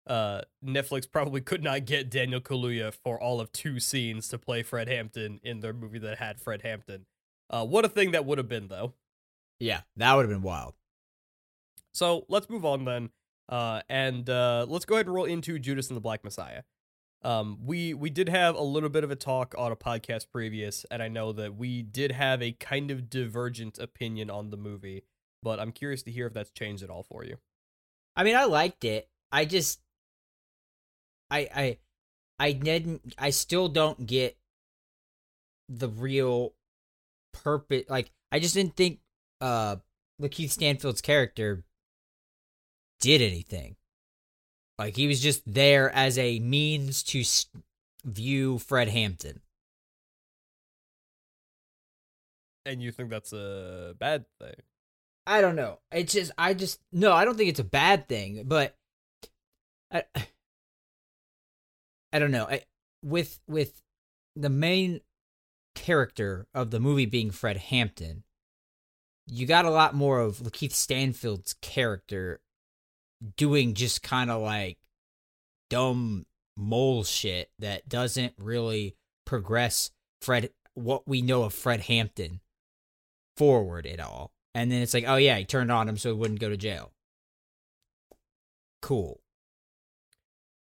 uh, 0.08 0.42
Netflix 0.66 1.12
probably 1.12 1.42
could 1.42 1.62
not 1.62 1.86
get 1.86 2.10
Daniel 2.10 2.40
Kaluuya 2.40 2.94
for 2.94 3.22
all 3.22 3.42
of 3.42 3.52
two 3.52 3.80
scenes 3.80 4.30
to 4.30 4.38
play 4.38 4.64
Fred 4.64 4.88
Hampton 4.88 5.42
in 5.44 5.60
their 5.60 5.74
movie 5.74 6.00
that 6.00 6.20
had 6.20 6.40
Fred 6.40 6.62
Hampton. 6.62 7.06
Uh, 7.50 7.66
what 7.66 7.84
a 7.84 7.90
thing 7.90 8.12
that 8.12 8.26
would 8.26 8.38
have 8.38 8.48
been, 8.48 8.70
though. 8.70 8.94
Yeah, 9.60 9.82
that 9.98 10.14
would 10.14 10.24
have 10.24 10.32
been 10.32 10.42
wild. 10.42 10.76
So 11.94 12.26
let's 12.30 12.50
move 12.50 12.64
on 12.64 12.86
then, 12.86 13.10
uh, 13.50 13.82
and 13.90 14.30
uh, 14.30 14.66
let's 14.70 14.86
go 14.86 14.96
ahead 14.96 15.08
and 15.08 15.16
roll 15.16 15.26
into 15.26 15.60
Judas 15.60 15.90
and 15.90 15.98
the 15.98 16.02
Black 16.02 16.24
Messiah. 16.24 16.64
Um, 17.21 17.60
we 17.65 17.93
we 17.93 18.10
did 18.10 18.29
have 18.29 18.55
a 18.55 18.62
little 18.62 18.89
bit 18.89 19.03
of 19.03 19.12
a 19.12 19.15
talk 19.15 19.53
on 19.58 19.71
a 19.71 19.75
podcast 19.75 20.27
previous, 20.32 20.86
and 20.89 21.03
I 21.03 21.10
know 21.10 21.34
that 21.34 21.55
we 21.55 21.82
did 21.82 22.13
have 22.13 22.41
a 22.41 22.53
kind 22.53 22.91
of 22.91 23.10
divergent 23.10 23.77
opinion 23.77 24.29
on 24.29 24.51
the 24.51 24.58
movie, 24.58 25.03
but 25.43 25.60
I'm 25.60 25.71
curious 25.73 26.01
to 26.03 26.12
hear 26.12 26.27
if 26.27 26.34
that's 26.34 26.51
changed 26.51 26.82
at 26.82 26.89
all 26.89 27.03
for 27.03 27.25
you. 27.25 27.38
I 28.15 28.23
mean, 28.23 28.36
I 28.36 28.45
liked 28.45 28.86
it. 28.86 29.10
I 29.32 29.45
just, 29.45 29.82
I 31.29 31.49
I 31.53 31.77
I 32.39 32.51
didn't. 32.53 33.15
I 33.17 33.32
still 33.32 33.67
don't 33.67 34.05
get 34.08 34.38
the 35.67 35.89
real 35.89 36.53
purpose. 37.34 37.84
Like, 37.89 38.12
I 38.32 38.39
just 38.39 38.55
didn't 38.55 38.77
think 38.77 38.99
uh 39.41 39.75
Lakeith 40.21 40.51
Stanfield's 40.51 41.01
character 41.01 41.63
did 42.99 43.21
anything. 43.21 43.75
Like 44.80 44.96
he 44.96 45.08
was 45.08 45.20
just 45.20 45.42
there 45.46 45.94
as 45.94 46.18
a 46.18 46.39
means 46.39 47.04
to 47.04 47.22
view 48.06 48.60
Fred 48.60 48.88
Hampton. 48.88 49.42
And 52.65 52.82
you 52.82 52.94
think 52.94 53.10
that's 53.10 53.34
a 53.34 53.94
bad 54.00 54.24
thing? 54.39 54.56
I 55.28 55.42
don't 55.42 55.58
know. 55.58 55.80
It's 55.92 56.13
just 56.13 56.32
I 56.38 56.54
just 56.54 56.80
no, 56.94 57.12
I 57.12 57.26
don't 57.26 57.36
think 57.36 57.50
it's 57.50 57.60
a 57.60 57.65
bad 57.65 58.08
thing, 58.08 58.44
but 58.46 58.78
I 59.92 60.06
I 62.13 62.20
don't 62.20 62.32
know. 62.32 62.46
I 62.46 62.62
with 63.04 63.42
with 63.50 63.84
the 64.38 64.50
main 64.50 65.02
character 65.76 66.48
of 66.54 66.72
the 66.72 66.80
movie 66.80 67.06
being 67.06 67.32
Fred 67.32 67.58
Hampton, 67.58 68.24
you 69.28 69.46
got 69.46 69.65
a 69.65 69.72
lot 69.72 69.94
more 69.94 70.22
of 70.22 70.38
Lakeith 70.38 70.72
Stanfield's 70.72 71.56
character 71.62 72.39
doing 73.38 73.73
just 73.73 74.01
kind 74.01 74.29
of 74.29 74.41
like 74.41 74.77
dumb 75.69 76.25
mole 76.55 77.03
shit 77.03 77.49
that 77.60 77.88
doesn't 77.88 78.34
really 78.38 78.95
progress 79.25 79.91
Fred 80.21 80.49
what 80.73 81.08
we 81.08 81.21
know 81.21 81.43
of 81.43 81.53
Fred 81.53 81.82
Hampton 81.82 82.39
forward 83.38 83.86
at 83.86 83.99
all. 83.99 84.32
And 84.55 84.71
then 84.71 84.82
it's 84.82 84.93
like, 84.93 85.05
oh 85.08 85.15
yeah, 85.15 85.38
he 85.38 85.45
turned 85.45 85.71
on 85.71 85.88
him 85.88 85.97
so 85.97 86.10
he 86.10 86.19
wouldn't 86.19 86.39
go 86.39 86.49
to 86.49 86.58
jail. 86.58 86.91
Cool. 88.82 89.21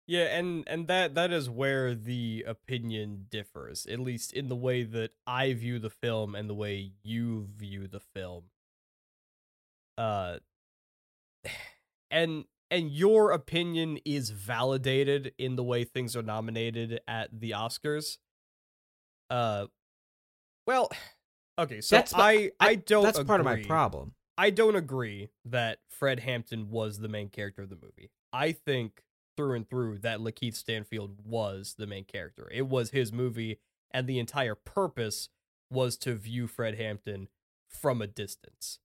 Yeah, 0.07 0.25
and 0.35 0.63
and 0.67 0.87
that 0.87 1.13
that 1.15 1.31
is 1.31 1.49
where 1.49 1.93
the 1.93 2.43
opinion 2.47 3.27
differs, 3.29 3.85
at 3.85 3.99
least 3.99 4.33
in 4.33 4.49
the 4.49 4.55
way 4.55 4.83
that 4.83 5.11
I 5.27 5.53
view 5.53 5.77
the 5.77 5.91
film 5.91 6.33
and 6.33 6.49
the 6.49 6.55
way 6.55 6.93
you 7.03 7.47
view 7.55 7.87
the 7.87 7.99
film. 7.99 8.45
Uh 9.97 10.37
and 12.11 12.45
and 12.71 12.91
your 12.91 13.31
opinion 13.31 13.99
is 14.05 14.29
validated 14.29 15.33
in 15.37 15.55
the 15.55 15.63
way 15.63 15.83
things 15.83 16.15
are 16.15 16.21
nominated 16.21 17.01
at 17.07 17.29
the 17.39 17.51
Oscars. 17.51 18.17
Uh, 19.29 19.65
well, 20.67 20.89
okay, 21.59 21.81
so 21.81 21.95
that's, 21.95 22.13
I 22.15 22.51
I 22.59 22.75
don't. 22.75 23.03
That's 23.03 23.19
agree. 23.19 23.27
part 23.27 23.39
of 23.39 23.45
my 23.45 23.63
problem. 23.63 24.13
I 24.37 24.51
don't 24.51 24.75
agree 24.75 25.29
that 25.45 25.79
Fred 25.89 26.21
Hampton 26.21 26.69
was 26.69 26.99
the 26.99 27.09
main 27.09 27.29
character 27.29 27.63
of 27.63 27.69
the 27.69 27.75
movie. 27.75 28.11
I 28.31 28.53
think 28.53 29.03
through 29.35 29.55
and 29.55 29.69
through 29.69 29.97
that 29.99 30.19
Lakeith 30.19 30.55
Stanfield 30.55 31.19
was 31.25 31.75
the 31.77 31.87
main 31.87 32.05
character. 32.05 32.49
It 32.51 32.67
was 32.67 32.91
his 32.91 33.11
movie, 33.11 33.59
and 33.91 34.07
the 34.07 34.19
entire 34.19 34.55
purpose 34.55 35.29
was 35.69 35.97
to 35.97 36.15
view 36.15 36.47
Fred 36.47 36.75
Hampton 36.75 37.27
from 37.67 38.01
a 38.01 38.07
distance. 38.07 38.79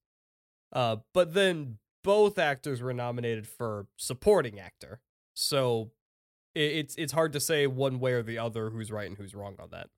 Uh, 0.73 0.97
but 1.13 1.33
then 1.33 1.77
both 2.05 2.37
actors 2.37 2.83
were 2.83 2.93
nominated 2.93 3.47
for 3.47 3.87
supporting 3.97 4.59
actor. 4.59 5.01
So 5.33 5.89
it's 6.53 6.95
it's 6.95 7.11
hard 7.11 7.33
to 7.33 7.39
say 7.39 7.67
one 7.67 7.99
way 7.99 8.13
or 8.13 8.21
the 8.21 8.37
other 8.37 8.69
who's 8.69 8.91
right 8.91 9.07
and 9.07 9.17
who's 9.17 9.35
wrong 9.35 9.55
on 9.59 9.69
that. 9.71 9.89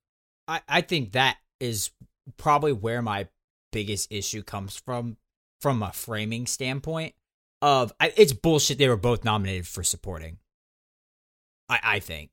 I, 0.48 0.62
I 0.66 0.80
think 0.80 1.12
that 1.12 1.36
is 1.60 1.90
probably 2.38 2.72
where 2.72 3.02
my 3.02 3.28
biggest 3.70 4.10
issue 4.10 4.42
comes 4.42 4.74
from 4.74 5.18
from 5.60 5.82
a 5.82 5.92
framing 5.92 6.46
standpoint 6.46 7.14
of 7.60 7.92
I, 8.00 8.12
it's 8.16 8.32
bullshit 8.32 8.78
they 8.78 8.88
were 8.88 8.96
both 8.96 9.22
nominated 9.22 9.68
for 9.68 9.84
supporting. 9.84 10.38
I 11.68 11.78
i 11.84 12.00
think. 12.00 12.30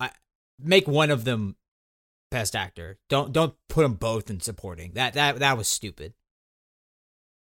I 0.00 0.10
make 0.58 0.88
one 0.88 1.12
of 1.12 1.24
them 1.24 1.54
best 2.32 2.56
actor. 2.56 2.98
Don't 3.08 3.32
don't 3.32 3.54
put 3.68 3.82
them 3.82 3.94
both 3.94 4.28
in 4.28 4.40
supporting. 4.40 4.92
That 4.94 5.14
that 5.14 5.38
that 5.38 5.56
was 5.56 5.68
stupid 5.68 6.14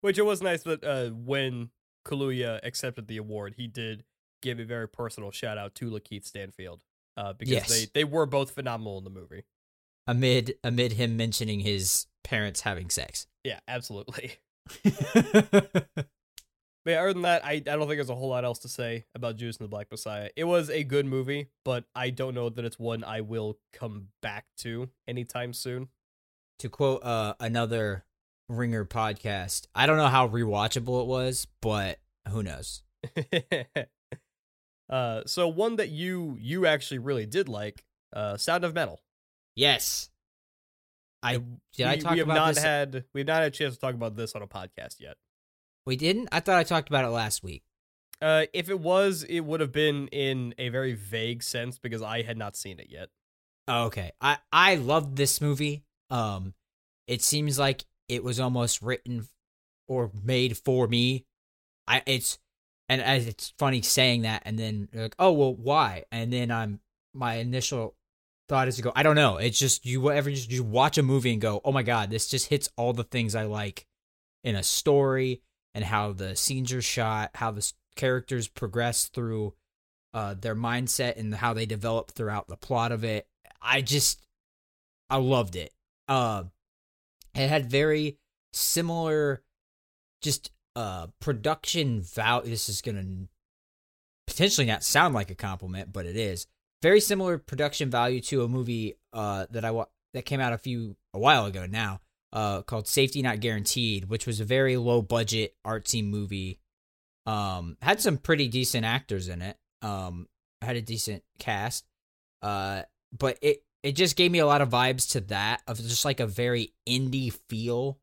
which 0.00 0.18
it 0.18 0.24
was 0.24 0.42
nice 0.42 0.62
that 0.62 0.84
uh, 0.84 1.10
when 1.10 1.70
Kaluuya 2.06 2.60
accepted 2.62 3.08
the 3.08 3.16
award, 3.16 3.54
he 3.56 3.66
did 3.66 4.04
give 4.42 4.60
a 4.60 4.64
very 4.64 4.88
personal 4.88 5.30
shout 5.30 5.58
out 5.58 5.74
to 5.76 5.90
Lakeith 5.90 6.24
Stanfield 6.24 6.80
uh, 7.16 7.32
because 7.32 7.52
yes. 7.52 7.68
they 7.68 7.86
they 7.94 8.04
were 8.04 8.26
both 8.26 8.52
phenomenal 8.52 8.98
in 8.98 9.04
the 9.04 9.10
movie. 9.10 9.44
Amid 10.06 10.54
amid 10.64 10.92
him 10.92 11.16
mentioning 11.16 11.60
his 11.60 12.06
parents 12.24 12.62
having 12.62 12.90
sex. 12.90 13.26
Yeah, 13.44 13.60
absolutely. 13.68 14.36
but 14.84 16.08
But 16.88 16.96
other 16.96 17.12
than 17.12 17.22
that, 17.22 17.44
I, 17.44 17.52
I 17.52 17.58
don't 17.58 17.80
think 17.80 17.96
there's 17.96 18.08
a 18.08 18.14
whole 18.14 18.30
lot 18.30 18.46
else 18.46 18.60
to 18.60 18.68
say 18.68 19.04
about 19.14 19.36
Judas 19.36 19.58
and 19.58 19.66
the 19.66 19.68
Black 19.68 19.88
Messiah. 19.90 20.30
It 20.36 20.44
was 20.44 20.70
a 20.70 20.84
good 20.84 21.04
movie, 21.04 21.48
but 21.62 21.84
I 21.94 22.08
don't 22.08 22.34
know 22.34 22.48
that 22.48 22.64
it's 22.64 22.78
one 22.78 23.04
I 23.04 23.20
will 23.20 23.58
come 23.74 24.08
back 24.22 24.46
to 24.60 24.88
anytime 25.06 25.52
soon. 25.52 25.88
To 26.60 26.70
quote 26.70 27.04
uh, 27.04 27.34
another 27.40 28.06
Ringer 28.48 28.84
podcast, 28.84 29.66
I 29.74 29.86
don't 29.86 29.96
know 29.98 30.08
how 30.08 30.28
rewatchable 30.28 31.02
it 31.02 31.06
was, 31.06 31.46
but 31.60 31.98
who 32.28 32.42
knows? 32.42 32.82
uh, 34.90 35.22
so 35.26 35.48
one 35.48 35.76
that 35.76 35.90
you 35.90 36.36
you 36.40 36.66
actually 36.66 36.98
really 36.98 37.26
did 37.26 37.48
like, 37.48 37.84
uh, 38.14 38.36
Sound 38.36 38.64
of 38.64 38.74
Metal. 38.74 39.00
Yes. 39.54 40.10
I 41.22 41.34
did 41.34 41.44
we, 41.78 41.84
I 41.84 41.96
talk 41.96 42.12
we 42.12 42.18
have 42.18 42.28
about 42.28 42.34
not 42.36 42.54
this? 42.54 42.62
had 42.64 43.04
we've 43.12 43.26
not 43.26 43.42
had 43.42 43.48
a 43.48 43.50
chance 43.50 43.74
to 43.74 43.80
talk 43.80 43.94
about 43.94 44.16
this 44.16 44.34
on 44.34 44.42
a 44.42 44.46
podcast 44.46 45.00
yet. 45.00 45.16
we 45.84 45.96
didn't. 45.96 46.28
I 46.30 46.40
thought 46.40 46.58
I 46.58 46.62
talked 46.62 46.88
about 46.88 47.04
it 47.04 47.08
last 47.08 47.42
week. 47.42 47.64
Uh, 48.22 48.46
if 48.52 48.68
it 48.68 48.80
was, 48.80 49.24
it 49.24 49.40
would 49.40 49.60
have 49.60 49.72
been 49.72 50.08
in 50.08 50.54
a 50.58 50.68
very 50.70 50.92
vague 50.94 51.42
sense 51.42 51.78
because 51.78 52.02
I 52.02 52.22
had 52.22 52.36
not 52.36 52.56
seen 52.56 52.78
it 52.80 52.88
yet. 52.90 53.08
Oh, 53.66 53.84
okay. 53.86 54.12
I 54.20 54.38
I 54.52 54.76
loved 54.76 55.16
this 55.16 55.40
movie. 55.40 55.82
Um, 56.10 56.54
it 57.06 57.22
seems 57.22 57.58
like 57.58 57.84
it 58.08 58.24
was 58.24 58.40
almost 58.40 58.82
written 58.82 59.26
or 59.86 60.10
made 60.22 60.56
for 60.56 60.86
me. 60.86 61.24
I 61.86 62.02
it's 62.06 62.38
and 62.88 63.00
as 63.02 63.26
it's 63.26 63.52
funny 63.58 63.82
saying 63.82 64.22
that, 64.22 64.42
and 64.44 64.58
then 64.58 64.88
like, 64.92 65.14
oh 65.18 65.32
well, 65.32 65.54
why? 65.54 66.04
And 66.10 66.32
then 66.32 66.50
I'm 66.50 66.80
my 67.14 67.36
initial 67.36 67.94
thought 68.48 68.68
is 68.68 68.76
to 68.76 68.82
go, 68.82 68.92
I 68.96 69.02
don't 69.02 69.16
know. 69.16 69.36
It's 69.36 69.58
just 69.58 69.84
you 69.84 70.00
whatever 70.00 70.30
just 70.30 70.50
you 70.50 70.64
watch 70.64 70.98
a 70.98 71.02
movie 71.02 71.32
and 71.32 71.40
go, 71.40 71.60
oh 71.64 71.72
my 71.72 71.82
god, 71.82 72.10
this 72.10 72.28
just 72.28 72.48
hits 72.48 72.68
all 72.76 72.92
the 72.92 73.04
things 73.04 73.34
I 73.34 73.44
like 73.44 73.86
in 74.44 74.56
a 74.56 74.62
story 74.62 75.42
and 75.74 75.84
how 75.84 76.12
the 76.12 76.34
scenes 76.34 76.72
are 76.72 76.82
shot, 76.82 77.30
how 77.34 77.50
the 77.50 77.72
characters 77.96 78.48
progress 78.48 79.06
through 79.06 79.54
uh, 80.14 80.34
their 80.34 80.56
mindset 80.56 81.18
and 81.18 81.34
how 81.34 81.52
they 81.52 81.66
develop 81.66 82.10
throughout 82.12 82.48
the 82.48 82.56
plot 82.56 82.92
of 82.92 83.04
it. 83.04 83.26
I 83.60 83.82
just, 83.82 84.22
I 85.10 85.18
loved 85.18 85.56
it. 85.56 85.72
Uh, 86.08 86.44
it 87.42 87.48
had 87.48 87.70
very 87.70 88.18
similar, 88.52 89.42
just 90.22 90.50
uh, 90.76 91.08
production 91.20 92.02
value. 92.02 92.50
This 92.50 92.68
is 92.68 92.80
gonna 92.80 93.28
potentially 94.26 94.66
not 94.66 94.82
sound 94.82 95.14
like 95.14 95.30
a 95.30 95.34
compliment, 95.34 95.92
but 95.92 96.06
it 96.06 96.16
is 96.16 96.46
very 96.82 97.00
similar 97.00 97.38
production 97.38 97.90
value 97.90 98.20
to 98.20 98.42
a 98.42 98.48
movie 98.48 98.94
uh, 99.12 99.46
that 99.50 99.64
I 99.64 99.70
wa- 99.70 99.86
that 100.14 100.24
came 100.24 100.40
out 100.40 100.52
a 100.52 100.58
few 100.58 100.96
a 101.14 101.18
while 101.18 101.46
ago 101.46 101.66
now 101.66 102.00
uh, 102.32 102.62
called 102.62 102.86
Safety 102.86 103.22
Not 103.22 103.40
Guaranteed, 103.40 104.08
which 104.08 104.26
was 104.26 104.40
a 104.40 104.44
very 104.44 104.76
low 104.76 105.02
budget 105.02 105.54
artsy 105.66 106.04
movie. 106.04 106.60
Um, 107.26 107.76
had 107.82 108.00
some 108.00 108.16
pretty 108.16 108.48
decent 108.48 108.84
actors 108.84 109.28
in 109.28 109.42
it. 109.42 109.56
Um, 109.82 110.28
had 110.62 110.76
a 110.76 110.82
decent 110.82 111.22
cast. 111.38 111.84
Uh, 112.42 112.82
but 113.16 113.38
it 113.42 113.62
it 113.88 113.96
just 113.96 114.16
gave 114.16 114.30
me 114.30 114.38
a 114.38 114.46
lot 114.46 114.60
of 114.60 114.68
vibes 114.68 115.12
to 115.12 115.20
that 115.22 115.62
of 115.66 115.78
just 115.78 116.04
like 116.04 116.20
a 116.20 116.26
very 116.26 116.74
indie 116.86 117.32
feel 117.48 117.98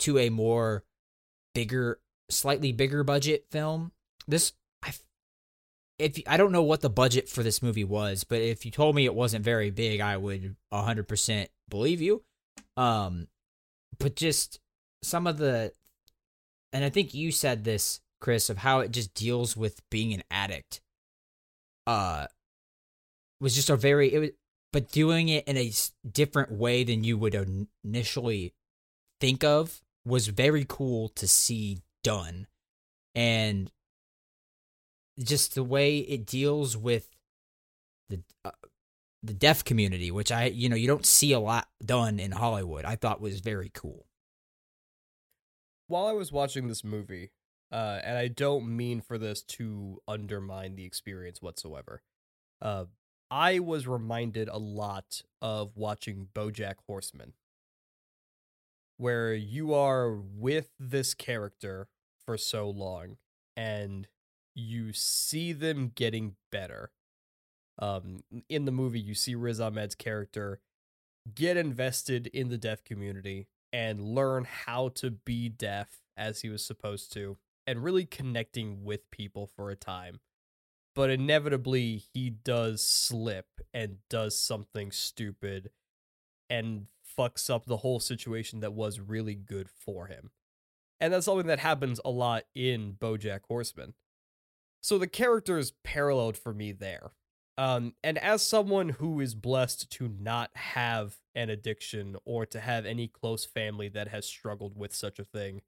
to 0.00 0.18
a 0.18 0.30
more 0.30 0.82
bigger, 1.54 2.00
slightly 2.28 2.72
bigger 2.72 3.04
budget 3.04 3.44
film. 3.48 3.92
This 4.26 4.52
I 4.82 4.92
if 6.00 6.20
I 6.26 6.38
don't 6.38 6.50
know 6.50 6.64
what 6.64 6.80
the 6.80 6.90
budget 6.90 7.28
for 7.28 7.44
this 7.44 7.62
movie 7.62 7.84
was, 7.84 8.24
but 8.24 8.40
if 8.40 8.64
you 8.64 8.72
told 8.72 8.96
me 8.96 9.04
it 9.04 9.14
wasn't 9.14 9.44
very 9.44 9.70
big, 9.70 10.00
I 10.00 10.16
would 10.16 10.56
100% 10.72 11.46
believe 11.68 12.00
you. 12.00 12.24
Um 12.76 13.28
but 14.00 14.16
just 14.16 14.58
some 15.04 15.28
of 15.28 15.38
the 15.38 15.70
and 16.72 16.84
I 16.84 16.90
think 16.90 17.14
you 17.14 17.30
said 17.30 17.62
this 17.62 18.00
Chris 18.20 18.50
of 18.50 18.58
how 18.58 18.80
it 18.80 18.90
just 18.90 19.14
deals 19.14 19.56
with 19.56 19.88
being 19.88 20.12
an 20.14 20.24
addict. 20.32 20.80
Uh 21.86 22.26
was 23.40 23.54
just 23.54 23.70
a 23.70 23.76
very 23.76 24.12
it 24.12 24.18
was 24.18 24.30
but 24.72 24.90
doing 24.90 25.28
it 25.28 25.46
in 25.46 25.56
a 25.56 25.72
different 26.10 26.52
way 26.52 26.84
than 26.84 27.04
you 27.04 27.16
would 27.18 27.34
initially 27.84 28.54
think 29.20 29.42
of 29.42 29.80
was 30.04 30.28
very 30.28 30.64
cool 30.68 31.08
to 31.10 31.26
see 31.26 31.78
done. 32.02 32.46
And 33.14 33.70
just 35.18 35.54
the 35.54 35.64
way 35.64 35.98
it 35.98 36.26
deals 36.26 36.76
with 36.76 37.08
the 38.08 38.22
uh, 38.44 38.50
the 39.22 39.34
deaf 39.34 39.64
community, 39.64 40.10
which 40.10 40.30
I 40.30 40.46
you 40.46 40.68
know 40.68 40.76
you 40.76 40.86
don't 40.86 41.06
see 41.06 41.32
a 41.32 41.40
lot 41.40 41.68
done 41.84 42.20
in 42.20 42.32
Hollywood, 42.32 42.84
I 42.84 42.96
thought 42.96 43.20
was 43.20 43.40
very 43.40 43.70
cool. 43.74 44.06
While 45.88 46.06
I 46.06 46.12
was 46.12 46.30
watching 46.30 46.68
this 46.68 46.84
movie, 46.84 47.32
uh, 47.72 48.00
and 48.04 48.16
I 48.16 48.28
don't 48.28 48.76
mean 48.76 49.00
for 49.00 49.18
this 49.18 49.42
to 49.42 50.00
undermine 50.06 50.76
the 50.76 50.84
experience 50.84 51.42
whatsoever, 51.42 52.02
uh, 52.60 52.84
I 53.30 53.58
was 53.58 53.86
reminded 53.86 54.48
a 54.48 54.58
lot 54.58 55.22
of 55.42 55.76
watching 55.76 56.28
BoJack 56.34 56.76
Horseman, 56.86 57.34
where 58.96 59.34
you 59.34 59.74
are 59.74 60.12
with 60.12 60.70
this 60.78 61.14
character 61.14 61.88
for 62.24 62.36
so 62.38 62.68
long, 62.68 63.18
and 63.56 64.08
you 64.54 64.92
see 64.92 65.52
them 65.52 65.92
getting 65.94 66.36
better. 66.50 66.90
Um, 67.78 68.24
in 68.48 68.64
the 68.64 68.72
movie, 68.72 69.00
you 69.00 69.14
see 69.14 69.34
Riz 69.34 69.60
Ahmed's 69.60 69.94
character 69.94 70.60
get 71.34 71.56
invested 71.56 72.26
in 72.28 72.48
the 72.48 72.58
deaf 72.58 72.82
community 72.82 73.46
and 73.72 74.00
learn 74.00 74.44
how 74.44 74.88
to 74.88 75.10
be 75.10 75.48
deaf 75.48 76.00
as 76.16 76.40
he 76.40 76.48
was 76.48 76.64
supposed 76.64 77.12
to, 77.12 77.36
and 77.66 77.84
really 77.84 78.06
connecting 78.06 78.82
with 78.82 79.10
people 79.10 79.46
for 79.46 79.70
a 79.70 79.76
time. 79.76 80.20
But 80.94 81.10
inevitably, 81.10 82.02
he 82.12 82.30
does 82.30 82.84
slip 82.84 83.46
and 83.72 83.98
does 84.08 84.38
something 84.38 84.90
stupid 84.90 85.70
and 86.50 86.86
fucks 87.18 87.50
up 87.50 87.66
the 87.66 87.78
whole 87.78 88.00
situation 88.00 88.60
that 88.60 88.72
was 88.72 89.00
really 89.00 89.34
good 89.34 89.68
for 89.68 90.06
him. 90.06 90.30
And 91.00 91.12
that's 91.12 91.26
something 91.26 91.46
that 91.46 91.60
happens 91.60 92.00
a 92.04 92.10
lot 92.10 92.44
in 92.54 92.94
Bojack 92.98 93.40
Horseman. 93.46 93.94
So 94.80 94.98
the 94.98 95.06
characters 95.06 95.72
paralleled 95.84 96.36
for 96.36 96.52
me 96.52 96.72
there. 96.72 97.12
Um, 97.56 97.94
and 98.04 98.18
as 98.18 98.46
someone 98.46 98.90
who 98.90 99.20
is 99.20 99.34
blessed 99.34 99.90
to 99.92 100.08
not 100.08 100.50
have 100.54 101.16
an 101.34 101.50
addiction 101.50 102.16
or 102.24 102.46
to 102.46 102.60
have 102.60 102.86
any 102.86 103.08
close 103.08 103.44
family 103.44 103.88
that 103.88 104.08
has 104.08 104.26
struggled 104.26 104.76
with 104.76 104.94
such 104.94 105.18
a 105.18 105.24
thing, 105.24 105.62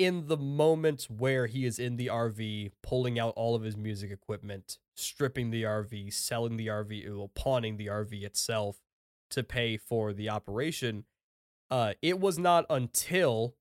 in 0.00 0.28
the 0.28 0.36
moment 0.38 1.06
where 1.14 1.46
he 1.46 1.66
is 1.66 1.78
in 1.78 1.96
the 1.98 2.06
RV, 2.06 2.70
pulling 2.82 3.18
out 3.18 3.34
all 3.36 3.54
of 3.54 3.62
his 3.62 3.76
music 3.76 4.10
equipment, 4.10 4.78
stripping 4.94 5.50
the 5.50 5.64
RV, 5.64 6.10
selling 6.14 6.56
the 6.56 6.68
RV, 6.68 7.14
well, 7.14 7.30
pawning 7.34 7.76
the 7.76 7.88
RV 7.88 8.22
itself 8.22 8.80
to 9.28 9.42
pay 9.42 9.76
for 9.76 10.14
the 10.14 10.30
operation, 10.30 11.04
uh, 11.70 11.92
it 12.00 12.18
was 12.18 12.38
not 12.38 12.64
until 12.70 13.56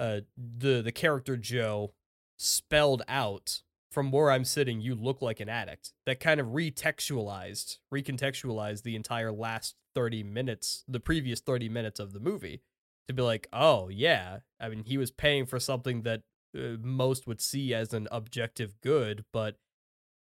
uh, 0.00 0.22
the 0.36 0.82
the 0.82 0.90
character 0.90 1.36
Joe 1.36 1.92
spelled 2.36 3.02
out 3.06 3.62
from 3.88 4.10
where 4.10 4.32
I'm 4.32 4.44
sitting, 4.44 4.80
you 4.80 4.96
look 4.96 5.22
like 5.22 5.38
an 5.38 5.48
addict. 5.48 5.92
That 6.06 6.18
kind 6.18 6.40
of 6.40 6.48
retextualized, 6.48 7.78
recontextualized 7.94 8.82
the 8.82 8.96
entire 8.96 9.30
last 9.30 9.76
30 9.94 10.24
minutes, 10.24 10.82
the 10.88 10.98
previous 10.98 11.38
30 11.38 11.68
minutes 11.68 12.00
of 12.00 12.12
the 12.12 12.20
movie 12.20 12.62
to 13.08 13.14
be 13.14 13.22
like, 13.22 13.48
oh, 13.52 13.88
yeah. 13.88 14.38
I 14.60 14.68
mean, 14.68 14.84
he 14.84 14.98
was 14.98 15.10
paying 15.10 15.46
for 15.46 15.58
something 15.58 16.02
that 16.02 16.22
uh, 16.56 16.76
most 16.80 17.26
would 17.26 17.40
see 17.40 17.74
as 17.74 17.92
an 17.92 18.08
objective 18.12 18.80
good, 18.80 19.24
but 19.32 19.56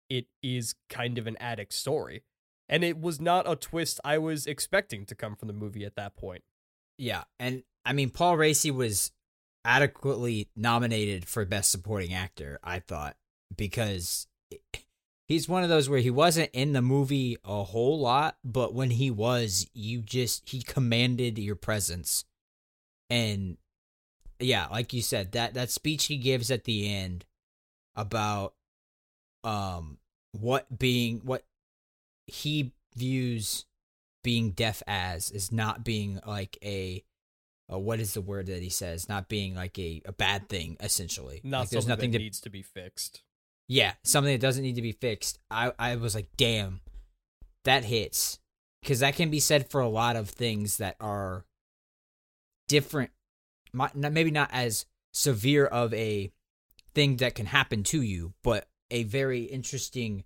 it 0.08 0.26
is 0.42 0.74
kind 0.88 1.18
of 1.18 1.26
an 1.26 1.36
addict 1.38 1.72
story. 1.72 2.22
And 2.68 2.84
it 2.84 3.00
was 3.00 3.20
not 3.20 3.50
a 3.50 3.56
twist 3.56 4.00
I 4.04 4.18
was 4.18 4.46
expecting 4.46 5.04
to 5.06 5.14
come 5.14 5.36
from 5.36 5.48
the 5.48 5.54
movie 5.54 5.84
at 5.84 5.96
that 5.96 6.16
point. 6.16 6.42
Yeah, 6.98 7.24
and 7.40 7.64
I 7.84 7.92
mean 7.92 8.10
Paul 8.10 8.36
Raci 8.36 8.70
was 8.70 9.10
adequately 9.64 10.48
nominated 10.56 11.26
for 11.26 11.44
best 11.44 11.70
supporting 11.70 12.14
actor, 12.14 12.58
I 12.62 12.78
thought, 12.78 13.16
because 13.54 14.26
he's 15.26 15.48
one 15.48 15.62
of 15.62 15.68
those 15.68 15.88
where 15.88 16.00
he 16.00 16.10
wasn't 16.10 16.50
in 16.52 16.72
the 16.72 16.82
movie 16.82 17.36
a 17.44 17.64
whole 17.64 17.98
lot, 17.98 18.36
but 18.44 18.74
when 18.74 18.90
he 18.90 19.10
was, 19.10 19.68
you 19.72 20.00
just 20.00 20.48
he 20.48 20.62
commanded 20.62 21.38
your 21.38 21.56
presence. 21.56 22.24
And 23.10 23.56
yeah, 24.38 24.66
like 24.68 24.92
you 24.92 25.02
said, 25.02 25.32
that 25.32 25.54
that 25.54 25.70
speech 25.70 26.06
he 26.06 26.16
gives 26.16 26.50
at 26.50 26.64
the 26.64 26.92
end 26.92 27.24
about 27.94 28.54
um 29.44 29.98
what 30.32 30.78
being 30.78 31.20
what 31.24 31.44
he 32.26 32.72
views 32.96 33.66
being 34.22 34.50
deaf 34.50 34.82
as 34.86 35.30
is 35.30 35.50
not 35.52 35.84
being 35.84 36.20
like 36.26 36.56
a 36.62 37.04
uh, 37.72 37.78
what 37.78 38.00
is 38.00 38.14
the 38.14 38.20
word 38.20 38.46
that 38.46 38.62
he 38.62 38.68
says? 38.68 39.08
Not 39.08 39.28
being 39.28 39.54
like 39.54 39.78
a, 39.78 40.02
a 40.04 40.12
bad 40.12 40.48
thing, 40.48 40.76
essentially. 40.80 41.40
Not 41.42 41.60
like, 41.60 41.70
there's 41.70 41.86
nothing 41.86 42.10
that 42.10 42.18
to 42.18 42.24
needs 42.24 42.40
to 42.40 42.50
be 42.50 42.62
fixed. 42.62 43.22
yeah, 43.68 43.92
something 44.02 44.32
that 44.32 44.40
doesn't 44.40 44.62
need 44.62 44.76
to 44.76 44.82
be 44.82 44.92
fixed. 44.92 45.38
I 45.50 45.72
I 45.78 45.96
was 45.96 46.14
like, 46.14 46.28
damn, 46.36 46.80
that 47.64 47.84
hits 47.84 48.38
because 48.82 49.00
that 49.00 49.14
can 49.14 49.30
be 49.30 49.40
said 49.40 49.70
for 49.70 49.80
a 49.80 49.88
lot 49.88 50.16
of 50.16 50.28
things 50.28 50.78
that 50.78 50.96
are 51.00 51.44
different, 52.72 53.10
maybe 53.94 54.30
not 54.30 54.48
as 54.50 54.86
severe 55.12 55.66
of 55.66 55.92
a 55.92 56.32
thing 56.94 57.18
that 57.18 57.34
can 57.34 57.44
happen 57.44 57.82
to 57.82 58.00
you, 58.00 58.32
but 58.42 58.66
a 58.90 59.02
very 59.02 59.42
interesting 59.42 60.24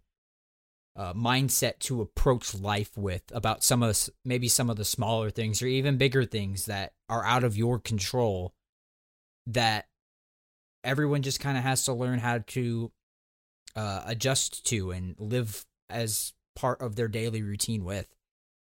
uh, 0.94 1.12
mindset 1.12 1.80
to 1.80 2.00
approach 2.00 2.54
life 2.54 2.96
with 2.96 3.22
about 3.32 3.64
some 3.64 3.82
of 3.82 4.08
maybe 4.24 4.46
some 4.46 4.70
of 4.70 4.76
the 4.76 4.84
smaller 4.84 5.28
things 5.28 5.60
or 5.60 5.66
even 5.66 5.98
bigger 5.98 6.24
things 6.24 6.66
that 6.66 6.92
are 7.08 7.24
out 7.24 7.42
of 7.42 7.56
your 7.56 7.80
control 7.80 8.54
that 9.48 9.86
everyone 10.84 11.22
just 11.22 11.40
kind 11.40 11.58
of 11.58 11.64
has 11.64 11.84
to 11.84 11.92
learn 11.92 12.20
how 12.20 12.38
to 12.46 12.92
uh, 13.74 14.02
adjust 14.06 14.64
to 14.64 14.92
and 14.92 15.16
live 15.18 15.66
as 15.90 16.32
part 16.54 16.80
of 16.80 16.94
their 16.94 17.08
daily 17.08 17.42
routine 17.42 17.84
with 17.84 18.06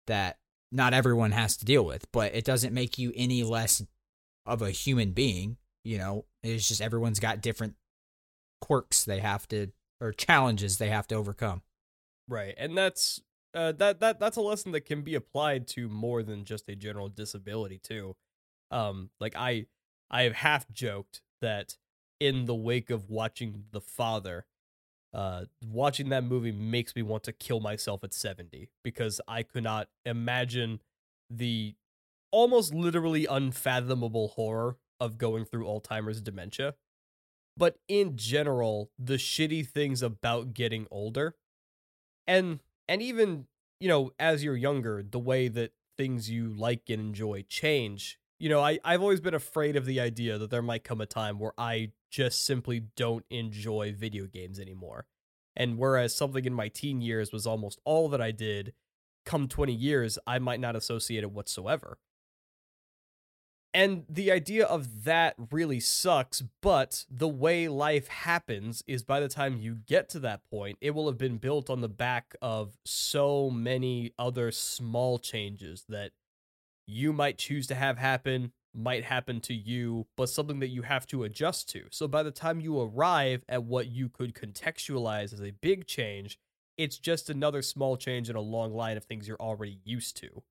that 0.06 0.38
not 0.72 0.94
everyone 0.94 1.32
has 1.32 1.58
to 1.58 1.66
deal 1.66 1.86
with 1.86 2.10
but 2.12 2.34
it 2.34 2.46
doesn't 2.46 2.74
make 2.74 2.98
you 2.98 3.12
any 3.16 3.44
less 3.44 3.84
of 4.46 4.62
a 4.62 4.72
human 4.72 5.12
being 5.12 5.58
you 5.84 5.98
know 5.98 6.26
it's 6.44 6.68
just 6.68 6.82
everyone's 6.82 7.20
got 7.20 7.42
different 7.42 7.76
quirks 8.62 9.04
they 9.04 9.20
have 9.20 9.48
to 9.48 9.68
or 10.00 10.12
challenges 10.12 10.78
they 10.78 10.90
have 10.90 11.08
to 11.08 11.16
overcome 11.16 11.62
Right. 12.32 12.56
And 12.58 12.78
that's 12.78 13.22
uh 13.54 13.74
that 13.74 14.00
that 14.00 14.20
that's 14.20 14.38
a 14.38 14.42
lesson 14.42 14.72
that 14.72 14.86
can 14.86 15.02
be 15.02 15.16
applied 15.16 15.68
to 15.68 15.90
more 15.90 16.24
than 16.24 16.46
just 16.46 16.70
a 16.70 16.76
general 16.76 17.10
disability 17.10 17.78
too. 17.78 18.16
Um 18.72 19.10
like 19.20 19.36
I 19.36 19.66
I 20.10 20.24
have 20.24 20.34
half 20.34 20.72
joked 20.72 21.22
that 21.42 21.78
in 22.22 22.46
the 22.46 22.56
wake 22.56 22.90
of 22.90 23.10
watching 23.10 23.66
The 23.72 23.82
Father, 23.82 24.46
uh 25.14 25.46
watching 25.66 26.10
that 26.10 26.24
movie 26.24 26.52
makes 26.52 26.96
me 26.96 27.02
want 27.02 27.24
to 27.24 27.34
kill 27.34 27.60
myself 27.60 28.04
at 28.04 28.14
70 28.14 28.70
because 28.84 29.20
I 29.28 29.44
could 29.44 29.64
not 29.64 29.90
imagine 30.06 30.80
the 31.30 31.76
almost 32.32 32.74
literally 32.74 33.26
unfathomable 33.26 34.30
horror 34.30 34.78
of 35.00 35.18
going 35.18 35.46
through 35.46 35.66
Alzheimer's 35.66 36.22
dementia. 36.22 36.76
But 37.58 37.78
in 37.88 38.16
general, 38.16 38.92
the 38.98 39.16
shitty 39.16 39.68
things 39.68 40.02
about 40.02 40.54
getting 40.54 40.88
older 40.90 41.36
and 42.28 42.60
and 42.88 43.02
even 43.02 43.48
you 43.80 43.88
know 43.88 44.12
as 44.20 44.44
you're 44.44 44.56
younger 44.56 45.04
the 45.04 45.20
way 45.20 45.48
that 45.48 45.72
things 45.98 46.30
you 46.30 46.50
like 46.50 46.90
and 46.90 47.02
enjoy 47.02 47.44
change 47.50 48.18
you 48.42 48.50
know 48.50 48.60
I, 48.60 48.80
i've 48.84 49.02
always 49.02 49.22
been 49.22 49.36
afraid 49.36 49.76
of 49.76 49.86
the 49.86 50.00
idea 50.00 50.38
that 50.40 50.50
there 50.50 50.64
might 50.64 50.84
come 50.84 51.00
a 51.00 51.06
time 51.06 51.38
where 51.38 51.54
i 51.58 51.92
just 52.10 52.44
simply 52.46 52.82
don't 52.98 53.24
enjoy 53.30 53.96
video 53.98 54.26
games 54.26 54.60
anymore. 54.60 55.06
And 55.56 55.78
whereas 55.78 56.14
something 56.14 56.44
in 56.44 56.54
my 56.54 56.68
teen 56.68 57.02
years 57.02 57.32
was 57.32 57.48
almost 57.48 57.80
all 57.86 58.10
that 58.10 58.22
i 58.22 58.32
did 58.32 58.74
come 59.26 59.48
20 59.48 59.74
years 59.74 60.18
i 60.26 60.40
might 60.40 60.60
not 60.60 60.76
associate 60.76 61.24
it 61.24 61.32
whatsoever. 61.32 62.00
And 63.74 64.04
the 64.10 64.32
idea 64.32 64.66
of 64.66 65.06
that 65.06 65.36
really 65.50 65.80
sucks, 65.80 66.44
but 66.62 67.06
the 67.10 67.30
way 67.30 67.70
life 67.70 68.10
happens 68.10 68.84
is 68.86 69.02
by 69.02 69.22
the 69.22 69.30
time 69.30 69.62
you 69.62 69.76
get 69.76 70.10
to 70.10 70.20
that 70.20 70.44
point, 70.44 70.78
it 70.82 70.92
will 70.92 71.08
have 71.08 71.18
been 71.18 71.38
built 71.38 71.70
on 71.70 71.80
the 71.80 71.88
back 71.88 72.36
of 72.42 72.78
so 72.84 73.50
many 73.50 74.14
other 74.20 74.52
small 74.52 75.20
changes 75.20 75.86
that 75.88 76.12
you 76.92 77.14
might 77.14 77.38
choose 77.38 77.68
to 77.68 77.76
have 77.76 77.98
happen, 77.98 78.52
might 78.74 79.04
happen 79.04 79.42
to 79.42 79.54
you, 79.54 80.08
but 80.16 80.30
something 80.30 80.60
that 80.60 80.70
you 80.70 80.84
have 80.84 81.06
to 81.08 81.24
adjust 81.24 81.70
to. 81.70 81.86
So 81.92 82.08
by 82.08 82.24
the 82.24 82.32
time 82.32 82.62
you 82.62 82.80
arrive 82.80 83.44
at 83.50 83.64
what 83.64 83.88
you 83.88 84.10
could 84.10 84.34
contextualize 84.34 85.34
as 85.34 85.42
a 85.42 85.52
big 85.52 85.88
change, 85.88 86.40
it's 86.78 86.98
just 86.98 87.30
another 87.30 87.62
small 87.62 87.98
change 87.98 88.30
in 88.30 88.36
a 88.36 88.42
long 88.42 88.74
line 88.74 88.98
of 88.98 89.04
things 89.04 89.28
you're 89.28 89.42
already 89.42 89.80
used 89.84 90.18
to. 90.18 90.44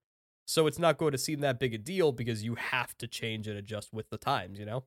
So 0.47 0.67
it's 0.67 0.79
not 0.79 0.99
going 0.99 1.13
to 1.13 1.19
seem 1.19 1.41
that 1.41 1.59
big 1.59 1.75
a 1.75 1.79
deal 1.79 2.13
because 2.13 2.43
you 2.43 2.57
have 2.57 2.97
to 2.99 3.07
change 3.07 3.47
and 3.47 3.57
adjust 3.57 3.93
with 3.93 4.11
the 4.11 4.19
times, 4.19 4.59
you 4.59 4.67
know? 4.67 4.85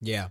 Yeah. 0.00 0.28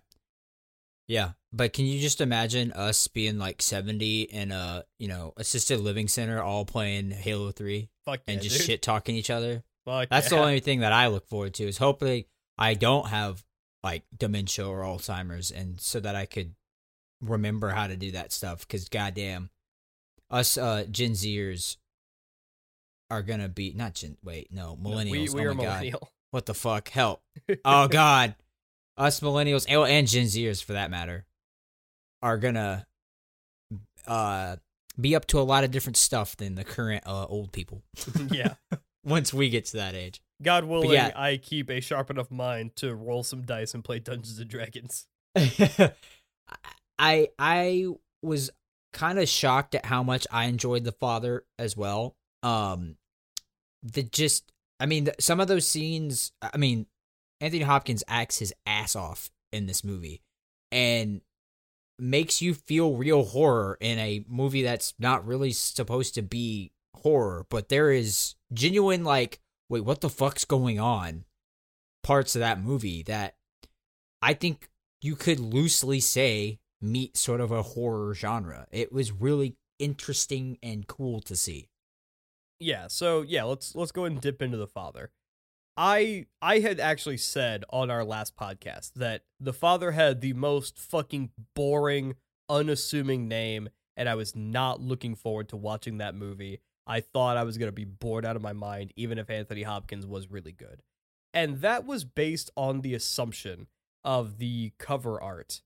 Yeah. 1.07 1.31
But 1.51 1.73
can 1.73 1.85
you 1.85 1.99
just 1.99 2.21
imagine 2.21 2.71
us 2.71 3.07
being 3.07 3.37
like 3.37 3.61
70 3.61 4.21
in 4.23 4.51
a, 4.51 4.83
you 4.99 5.07
know, 5.07 5.33
assisted 5.37 5.79
living 5.79 6.07
center 6.07 6.41
all 6.41 6.65
playing 6.65 7.11
Halo 7.11 7.51
3 7.51 7.89
Fuck 8.05 8.21
and 8.27 8.37
yeah, 8.37 8.49
just 8.49 8.65
shit 8.65 8.81
talking 8.81 9.15
each 9.15 9.29
other? 9.29 9.63
Fuck 9.85 10.09
That's 10.09 10.31
yeah. 10.31 10.37
the 10.37 10.43
only 10.43 10.59
thing 10.59 10.79
that 10.79 10.93
I 10.93 11.07
look 11.07 11.27
forward 11.27 11.53
to 11.55 11.63
is 11.67 11.77
hopefully 11.77 12.27
I 12.57 12.73
don't 12.73 13.07
have 13.07 13.43
like 13.83 14.03
dementia 14.17 14.65
or 14.67 14.81
Alzheimer's 14.81 15.51
and 15.51 15.79
so 15.81 15.99
that 15.99 16.15
I 16.15 16.25
could 16.25 16.55
remember 17.21 17.69
how 17.69 17.87
to 17.87 17.95
do 17.97 18.11
that 18.11 18.31
stuff 18.31 18.67
cuz 18.67 18.87
goddamn 18.89 19.49
us 20.29 20.57
uh 20.57 20.85
Gen 20.89 21.11
Zers 21.11 21.77
are 23.11 23.23
to 23.41 23.49
be 23.49 23.73
not 23.73 23.95
Gen 23.95 24.17
wait, 24.23 24.51
no, 24.51 24.77
No, 24.81 24.89
millennials. 24.89 25.33
We, 25.33 25.41
we 25.41 25.47
oh 25.47 25.51
are 25.51 25.53
my 25.53 25.63
god. 25.63 25.95
What 26.31 26.47
the 26.47 26.53
fuck? 26.55 26.89
Help. 26.89 27.21
oh 27.65 27.87
god 27.89 28.35
us 28.97 29.19
millennials 29.19 29.65
and- 29.67 29.89
and 29.89 30.07
gen 30.07 30.25
zers 30.25 30.63
for 30.63 30.73
that 30.73 30.89
matter 30.91 31.25
are 32.21 32.37
gonna 32.37 32.87
uh 34.07 34.55
be 34.99 35.15
up 35.15 35.25
to 35.27 35.39
a 35.39 35.41
lot 35.41 35.63
of 35.63 35.71
different 35.71 35.97
stuff 35.97 36.37
than 36.37 36.55
the 36.55 36.63
current 36.63 37.03
uh 37.07 37.25
old 37.25 37.51
people 37.51 37.81
yeah. 38.31 38.53
Once 39.03 39.33
we 39.33 39.49
get 39.49 39.65
to 39.65 39.77
that 39.77 39.95
age 39.95 40.21
God 40.41 40.65
willing, 40.65 40.91
yeah. 40.91 41.11
I 41.15 41.37
keep 41.37 41.69
a 41.69 41.79
sharp 41.79 42.09
enough 42.11 42.29
mind 42.29 42.75
to 42.77 42.93
roll 42.93 43.23
some 43.23 43.43
dice 43.43 43.73
and 43.73 43.83
play 43.83 43.99
Dungeons 43.99 44.39
and 44.39 44.49
Dragons. 44.49 45.07
i 46.99 47.27
i 47.39 47.85
was 48.21 48.49
kind 48.91 49.19
of 49.19 49.27
shocked 49.27 49.75
at 49.75 49.85
how 49.85 50.03
much 50.03 50.27
i 50.31 50.45
enjoyed 50.45 50.83
the 50.83 50.91
father 50.91 51.43
as 51.57 51.75
well 51.75 52.15
um 52.43 52.95
the 53.81 54.03
just 54.03 54.51
i 54.79 54.85
mean 54.85 55.05
the, 55.05 55.15
some 55.19 55.39
of 55.39 55.47
those 55.47 55.67
scenes 55.67 56.31
i 56.41 56.57
mean 56.57 56.85
anthony 57.41 57.63
hopkins 57.63 58.03
acts 58.07 58.39
his 58.39 58.53
ass 58.65 58.95
off 58.95 59.31
in 59.51 59.65
this 59.65 59.83
movie 59.83 60.21
and 60.71 61.21
makes 61.99 62.41
you 62.41 62.53
feel 62.53 62.95
real 62.95 63.23
horror 63.23 63.77
in 63.79 63.97
a 63.99 64.23
movie 64.27 64.63
that's 64.63 64.93
not 64.99 65.25
really 65.25 65.51
supposed 65.51 66.15
to 66.15 66.21
be 66.21 66.71
horror 67.03 67.45
but 67.49 67.69
there 67.69 67.91
is 67.91 68.35
genuine 68.51 69.03
like 69.03 69.39
wait 69.69 69.83
what 69.83 70.01
the 70.01 70.09
fuck's 70.09 70.45
going 70.45 70.79
on 70.79 71.25
parts 72.03 72.35
of 72.35 72.39
that 72.39 72.61
movie 72.61 73.03
that 73.03 73.35
i 74.21 74.33
think 74.33 74.69
you 75.01 75.15
could 75.15 75.39
loosely 75.39 75.99
say 75.99 76.59
meet 76.81 77.15
sort 77.15 77.39
of 77.41 77.51
a 77.51 77.61
horror 77.61 78.13
genre 78.13 78.67
it 78.71 78.91
was 78.91 79.11
really 79.11 79.55
interesting 79.79 80.57
and 80.63 80.87
cool 80.87 81.19
to 81.21 81.35
see 81.35 81.67
Yeah, 82.59 82.87
so 82.87 83.23
yeah, 83.23 83.43
let's 83.43 83.75
let's 83.75 83.91
go 83.91 84.05
and 84.05 84.21
dip 84.21 84.41
into 84.41 84.57
the 84.57 84.67
father. 84.67 85.11
I 85.75 86.27
I 86.41 86.59
had 86.59 86.79
actually 86.79 87.17
said 87.17 87.65
on 87.69 87.89
our 87.89 88.05
last 88.05 88.35
podcast 88.37 88.93
that 88.93 89.23
the 89.39 89.51
father 89.53 89.91
had 89.91 90.21
the 90.21 90.33
most 90.33 90.79
fucking 90.79 91.31
boring, 91.55 92.15
unassuming 92.47 93.27
name, 93.27 93.69
and 93.97 94.07
I 94.07 94.15
was 94.15 94.35
not 94.35 94.79
looking 94.79 95.15
forward 95.15 95.49
to 95.49 95.57
watching 95.57 95.97
that 95.97 96.15
movie. 96.15 96.61
I 96.85 96.99
thought 96.99 97.37
I 97.37 97.43
was 97.43 97.57
gonna 97.57 97.71
be 97.71 97.85
bored 97.85 98.25
out 98.25 98.35
of 98.35 98.41
my 98.41 98.53
mind, 98.53 98.93
even 98.95 99.17
if 99.17 99.29
Anthony 99.29 99.63
Hopkins 99.63 100.05
was 100.05 100.29
really 100.29 100.51
good. 100.51 100.81
And 101.33 101.61
that 101.61 101.85
was 101.85 102.05
based 102.05 102.51
on 102.55 102.81
the 102.81 102.93
assumption 102.93 103.67
of 104.03 104.37
the 104.37 104.73
cover 104.77 105.19
art, 105.21 105.61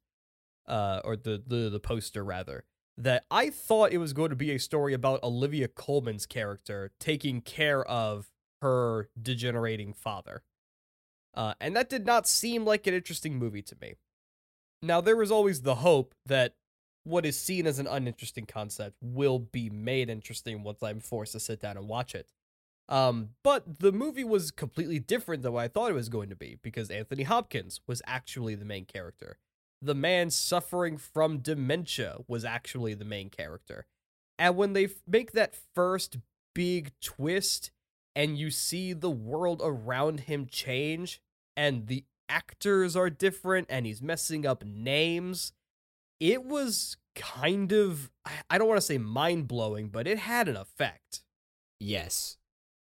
uh, 0.67 1.01
or 1.03 1.15
the 1.15 1.41
the, 1.45 1.69
the 1.69 1.79
poster 1.79 2.23
rather, 2.23 2.65
that 2.97 3.25
I 3.29 3.49
thought 3.49 3.91
it 3.91 3.97
was 3.99 4.13
going 4.13 4.29
to 4.29 4.35
be 4.35 4.51
a 4.51 4.59
story 4.59 4.93
about 4.93 5.23
Olivia 5.23 5.67
Colman's 5.67 6.25
character 6.25 6.91
taking 6.99 7.41
care 7.41 7.83
of 7.83 8.31
her 8.61 9.09
degenerating 9.21 9.93
father. 9.93 10.43
Uh, 11.33 11.53
and 11.61 11.75
that 11.75 11.89
did 11.89 12.05
not 12.05 12.27
seem 12.27 12.65
like 12.65 12.87
an 12.87 12.95
interesting 12.95 13.37
movie 13.37 13.61
to 13.61 13.77
me. 13.79 13.93
Now, 14.81 15.01
there 15.01 15.15
was 15.15 15.31
always 15.31 15.61
the 15.61 15.75
hope 15.75 16.15
that 16.25 16.55
what 17.07 17.25
is 17.25 17.39
seen 17.39 17.65
as 17.65 17.79
an 17.79 17.87
uninteresting 17.87 18.45
concept 18.45 18.95
will 19.01 19.39
be 19.39 19.69
made 19.69 20.09
interesting 20.09 20.63
once 20.63 20.83
I'm 20.83 20.99
forced 20.99 21.33
to 21.33 21.39
sit 21.39 21.61
down 21.61 21.77
and 21.77 21.87
watch 21.87 22.13
it. 22.15 22.31
Um, 22.89 23.29
but 23.43 23.79
the 23.79 23.91
movie 23.91 24.23
was 24.23 24.51
completely 24.51 24.99
different 24.99 25.43
than 25.43 25.53
what 25.53 25.63
I 25.63 25.67
thought 25.67 25.91
it 25.91 25.95
was 25.95 26.09
going 26.09 26.29
to 26.29 26.35
be 26.35 26.57
because 26.61 26.89
Anthony 26.89 27.23
Hopkins 27.23 27.81
was 27.85 28.01
actually 28.05 28.55
the 28.55 28.63
main 28.63 28.85
character 28.85 29.37
the 29.81 29.95
man 29.95 30.29
suffering 30.29 30.97
from 30.97 31.39
dementia 31.39 32.17
was 32.27 32.43
actually 32.43 32.93
the 32.93 33.05
main 33.05 33.29
character. 33.29 33.85
And 34.39 34.55
when 34.55 34.73
they 34.73 34.89
make 35.07 35.31
that 35.33 35.55
first 35.75 36.17
big 36.53 36.91
twist 37.01 37.71
and 38.15 38.37
you 38.37 38.49
see 38.49 38.93
the 38.93 39.11
world 39.11 39.61
around 39.63 40.21
him 40.21 40.47
change 40.47 41.21
and 41.55 41.87
the 41.87 42.05
actors 42.29 42.95
are 42.95 43.09
different 43.09 43.67
and 43.69 43.85
he's 43.85 44.01
messing 44.01 44.45
up 44.45 44.63
names, 44.63 45.53
it 46.19 46.43
was 46.45 46.97
kind 47.15 47.71
of, 47.71 48.09
I- 48.25 48.31
I 48.51 48.57
don't 48.57 48.67
want 48.67 48.79
to 48.79 48.85
say 48.85 48.97
mind 48.97 49.47
blowing, 49.47 49.89
but 49.89 50.07
it 50.07 50.17
had 50.19 50.47
an 50.47 50.55
effect. 50.57 51.21
yes 51.79 52.37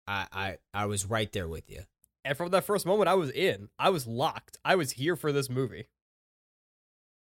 I, 0.07 0.27
I 0.31 0.57
i 0.73 0.85
was 0.85 1.05
right 1.07 1.31
there 1.31 1.47
with 1.47 1.69
you 1.69 1.81
And 2.23 2.37
from 2.37 2.49
that 2.51 2.63
first 2.65 2.85
moment, 2.85 3.07
I 3.09 3.15
was 3.15 3.31
in. 3.31 3.69
I 3.79 3.89
was 3.89 4.05
locked. 4.05 4.57
I 4.63 4.75
was 4.75 4.91
here 4.91 5.15
for 5.15 5.31
this 5.31 5.49
movie. 5.49 5.87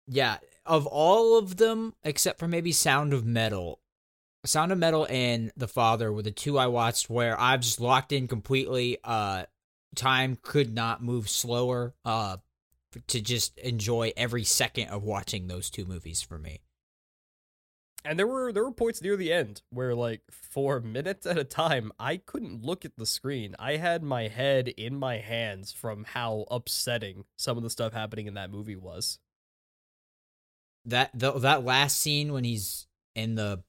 yeah 0.06 0.36
of 0.66 0.86
all 0.86 1.38
of 1.38 1.56
them 1.56 1.94
except 2.02 2.38
for 2.38 2.48
maybe 2.48 2.72
sound 2.72 3.12
of 3.12 3.24
metal 3.24 3.80
sound 4.44 4.72
of 4.72 4.78
metal 4.78 5.06
and 5.10 5.50
the 5.56 5.68
father 5.68 6.12
were 6.12 6.22
the 6.22 6.30
two 6.30 6.58
i 6.58 6.66
watched 6.66 7.08
where 7.08 7.38
i've 7.40 7.60
just 7.60 7.80
locked 7.80 8.12
in 8.12 8.28
completely 8.28 8.98
uh 9.04 9.44
time 9.94 10.36
could 10.42 10.74
not 10.74 11.02
move 11.02 11.28
slower 11.28 11.94
uh 12.04 12.36
to 13.08 13.20
just 13.20 13.58
enjoy 13.58 14.12
every 14.16 14.44
second 14.44 14.88
of 14.88 15.02
watching 15.02 15.46
those 15.46 15.70
two 15.70 15.84
movies 15.84 16.22
for 16.22 16.38
me. 16.38 16.60
And 18.06 18.18
there 18.18 18.26
were 18.26 18.52
there 18.52 18.64
were 18.64 18.72
points 18.72 19.00
near 19.00 19.16
the 19.16 19.32
end 19.32 19.62
where 19.70 19.94
like 19.94 20.20
for 20.30 20.80
minutes 20.82 21.26
at 21.26 21.38
a 21.38 21.44
time 21.44 21.90
I 21.98 22.18
couldn't 22.18 22.62
look 22.62 22.84
at 22.84 22.96
the 22.96 23.06
screen. 23.06 23.54
I 23.58 23.76
had 23.76 24.02
my 24.02 24.28
head 24.28 24.68
in 24.68 24.96
my 24.96 25.18
hands 25.18 25.72
from 25.72 26.04
how 26.04 26.44
upsetting 26.50 27.24
some 27.36 27.56
of 27.56 27.62
the 27.62 27.70
stuff 27.70 27.92
happening 27.94 28.26
in 28.26 28.34
that 28.34 28.50
movie 28.50 28.76
was. 28.76 29.18
That 30.86 31.10
the, 31.14 31.32
that 31.38 31.64
last 31.64 31.98
scene 31.98 32.32
when 32.34 32.44
he's 32.44 32.86
in 33.14 33.36
the 33.36 33.62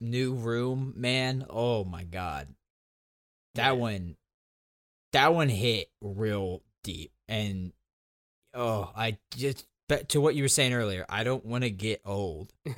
new 0.00 0.34
room, 0.34 0.92
man, 0.96 1.44
oh 1.50 1.82
my 1.84 2.04
god. 2.04 2.54
That 3.56 3.70
Yeah. 3.70 3.72
one 3.72 4.16
that 5.10 5.34
one 5.34 5.48
hit 5.48 5.90
real 6.00 6.62
deep 6.84 7.12
and 7.28 7.72
oh, 8.54 8.90
I 8.94 9.18
just 9.34 9.66
but 9.88 10.08
to 10.10 10.20
what 10.20 10.34
you 10.34 10.44
were 10.44 10.48
saying 10.48 10.72
earlier, 10.72 11.04
I 11.08 11.22
don't 11.22 11.44
want 11.44 11.64
to 11.64 11.70
get 11.70 12.00
old. 12.04 12.52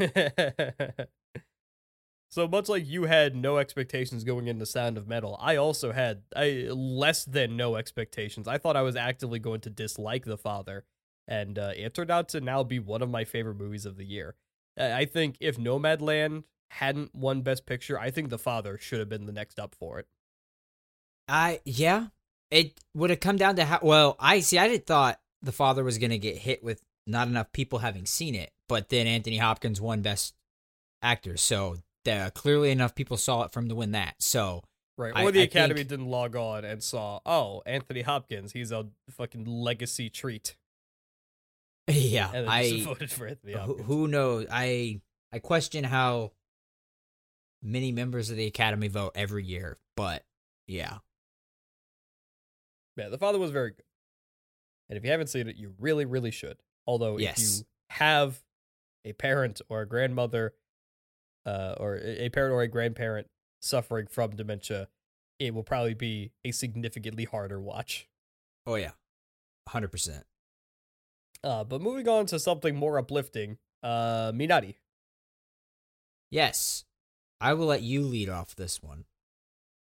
so 2.30 2.48
much 2.48 2.68
like 2.68 2.88
you 2.88 3.04
had 3.04 3.36
no 3.36 3.58
expectations 3.58 4.24
going 4.24 4.48
into 4.48 4.66
Sound 4.66 4.98
of 4.98 5.06
Metal, 5.06 5.38
I 5.40 5.54
also 5.54 5.92
had 5.92 6.22
I 6.34 6.66
less 6.70 7.24
than 7.24 7.56
no 7.56 7.76
expectations. 7.76 8.48
I 8.48 8.58
thought 8.58 8.76
I 8.76 8.82
was 8.82 8.96
actively 8.96 9.38
going 9.38 9.60
to 9.60 9.70
dislike 9.70 10.24
The 10.24 10.36
Father, 10.36 10.84
and 11.28 11.56
uh, 11.58 11.72
it 11.76 11.94
turned 11.94 12.10
out 12.10 12.28
to 12.30 12.40
now 12.40 12.64
be 12.64 12.80
one 12.80 13.02
of 13.02 13.10
my 13.10 13.24
favorite 13.24 13.58
movies 13.58 13.86
of 13.86 13.96
the 13.96 14.04
year. 14.04 14.34
I 14.76 14.92
I 14.92 15.04
think 15.04 15.36
if 15.40 15.56
Nomadland 15.56 16.44
hadn't 16.70 17.14
won 17.14 17.42
Best 17.42 17.64
Picture, 17.66 17.96
I 17.98 18.10
think 18.10 18.30
The 18.30 18.38
Father 18.38 18.76
should 18.78 18.98
have 18.98 19.08
been 19.08 19.26
the 19.26 19.32
next 19.32 19.60
up 19.60 19.76
for 19.78 20.00
it. 20.00 20.08
I 21.28 21.60
yeah, 21.64 22.08
it 22.50 22.80
would 22.94 23.10
have 23.10 23.20
come 23.20 23.36
down 23.36 23.54
to 23.56 23.64
how 23.64 23.78
well 23.82 24.16
I 24.18 24.40
see. 24.40 24.58
I 24.58 24.66
did 24.66 24.86
thought 24.86 25.20
the 25.44 25.52
father 25.52 25.84
was 25.84 25.98
gonna 25.98 26.18
get 26.18 26.36
hit 26.38 26.62
with 26.64 26.82
not 27.06 27.28
enough 27.28 27.52
people 27.52 27.80
having 27.80 28.06
seen 28.06 28.34
it, 28.34 28.50
but 28.68 28.88
then 28.88 29.06
Anthony 29.06 29.36
Hopkins 29.38 29.80
won 29.80 30.02
Best 30.02 30.34
Actor, 31.02 31.36
so 31.36 31.76
uh, 32.10 32.30
clearly 32.34 32.70
enough 32.70 32.94
people 32.94 33.16
saw 33.16 33.42
it 33.42 33.52
from 33.52 33.68
to 33.68 33.74
win 33.74 33.92
that. 33.92 34.14
So 34.20 34.62
Right. 34.96 35.12
I- 35.14 35.24
Or 35.24 35.32
the 35.32 35.40
I 35.40 35.44
Academy 35.44 35.78
think- 35.80 35.88
didn't 35.88 36.06
log 36.06 36.36
on 36.36 36.64
and 36.64 36.82
saw, 36.82 37.18
oh, 37.26 37.62
Anthony 37.66 38.02
Hopkins, 38.02 38.52
he's 38.52 38.70
a 38.72 38.86
fucking 39.10 39.44
legacy 39.44 40.08
treat. 40.08 40.56
yeah, 41.88 42.30
I 42.48 42.80
voted 42.84 43.10
for 43.10 43.26
Anthony 43.26 43.52
Hopkins. 43.54 43.86
who 43.86 44.06
knows? 44.08 44.46
I 44.50 45.00
I 45.32 45.40
question 45.40 45.82
how 45.84 46.32
many 47.62 47.90
members 47.92 48.30
of 48.30 48.36
the 48.36 48.46
Academy 48.46 48.88
vote 48.88 49.12
every 49.16 49.44
year, 49.44 49.78
but 49.96 50.24
yeah, 50.68 50.98
Yeah, 52.96 53.08
The 53.08 53.18
Father 53.18 53.38
was 53.38 53.50
very 53.50 53.70
good. 53.72 53.82
And 54.88 54.96
if 54.96 55.04
you 55.04 55.10
haven't 55.10 55.28
seen 55.28 55.48
it, 55.48 55.56
you 55.56 55.74
really, 55.78 56.04
really 56.04 56.30
should. 56.30 56.58
Although, 56.86 57.18
if 57.18 57.38
you 57.60 57.66
have 57.90 58.42
a 59.04 59.12
parent 59.12 59.60
or 59.68 59.80
a 59.82 59.88
grandmother, 59.88 60.54
uh, 61.46 61.74
or 61.78 61.96
a 61.96 62.28
parent 62.28 62.52
or 62.52 62.62
a 62.62 62.68
grandparent 62.68 63.28
suffering 63.60 64.06
from 64.06 64.36
dementia, 64.36 64.88
it 65.38 65.54
will 65.54 65.62
probably 65.62 65.94
be 65.94 66.32
a 66.44 66.52
significantly 66.52 67.24
harder 67.24 67.60
watch. 67.60 68.08
oh 68.66 68.76
yeah, 68.76 68.92
hundred 69.68 69.88
percent. 69.88 70.24
Uh, 71.42 71.64
but 71.64 71.80
moving 71.82 72.08
on 72.08 72.26
to 72.26 72.38
something 72.38 72.74
more 72.74 72.98
uplifting, 72.98 73.58
uh, 73.82 74.32
Minari. 74.32 74.76
Yes, 76.30 76.84
I 77.40 77.52
will 77.54 77.66
let 77.66 77.82
you 77.82 78.02
lead 78.02 78.28
off 78.28 78.56
this 78.56 78.82
one. 78.82 79.04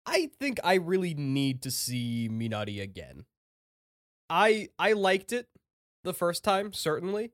I 0.06 0.30
think 0.40 0.60
I 0.64 0.76
really 0.76 1.14
need 1.14 1.62
to 1.64 1.72
see 1.72 2.30
Minari 2.32 2.82
again. 2.82 3.26
I 4.32 4.70
I 4.80 4.94
liked 4.94 5.34
it 5.34 5.48
the 6.04 6.14
first 6.14 6.44
time, 6.44 6.74
certainly. 6.74 7.34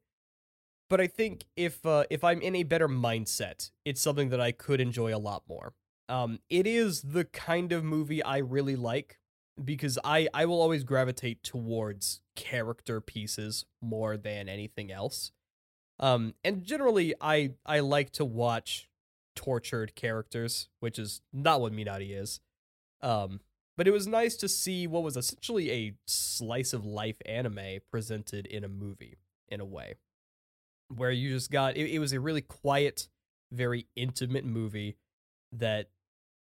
But 0.90 1.00
I 1.00 1.08
think 1.08 1.46
if 1.56 1.86
uh, 1.86 2.06
if 2.10 2.24
I'm 2.24 2.42
in 2.42 2.56
a 2.56 2.64
better 2.64 2.90
mindset, 2.90 3.72
it's 3.86 4.02
something 4.02 4.30
that 4.30 4.42
I 4.42 4.52
could 4.52 4.82
enjoy 4.82 5.16
a 5.16 5.20
lot 5.20 5.44
more. 5.48 5.74
Um, 6.10 6.40
it 6.50 6.66
is 6.66 7.02
the 7.02 7.26
kind 7.26 7.72
of 7.72 7.84
movie 7.84 8.24
I 8.24 8.38
really 8.38 8.76
like 8.76 9.20
because 9.64 10.00
I 10.04 10.28
I 10.34 10.46
will 10.46 10.62
always 10.62 10.84
gravitate 10.84 11.44
towards 11.44 12.22
character 12.36 13.00
pieces 13.00 13.66
more 13.82 14.18
than 14.18 14.50
anything 14.50 14.92
else. 14.92 15.32
Um, 16.00 16.34
and 16.44 16.64
generally, 16.64 17.14
I 17.22 17.52
I 17.66 17.82
like 17.82 18.12
to 18.14 18.26
watch 18.26 18.90
tortured 19.36 19.94
characters, 19.94 20.70
which 20.80 20.98
is 20.98 21.22
not 21.32 21.62
what 21.62 21.74
Minari 21.74 22.20
is. 22.20 22.40
Um, 23.02 23.42
but 23.78 23.88
it 23.88 23.92
was 23.92 24.08
nice 24.08 24.36
to 24.38 24.50
see 24.50 24.88
what 24.88 25.04
was 25.04 25.16
essentially 25.16 25.72
a 25.72 25.94
slice 26.08 26.74
of 26.74 26.86
life 26.86 27.18
anime 27.26 27.80
presented 27.92 28.48
in 28.48 28.64
a 28.64 28.68
movie, 28.68 29.18
in 29.48 29.62
a 29.62 29.66
way, 29.66 29.96
where 30.94 31.12
you 31.12 31.30
just 31.30 31.52
got 31.52 31.78
it, 31.78 31.90
it 31.90 32.00
was 32.00 32.12
a 32.12 32.20
really 32.20 32.42
quiet, 32.42 33.08
very 33.52 33.86
intimate 33.96 34.46
movie 34.46 34.98
that 35.52 35.90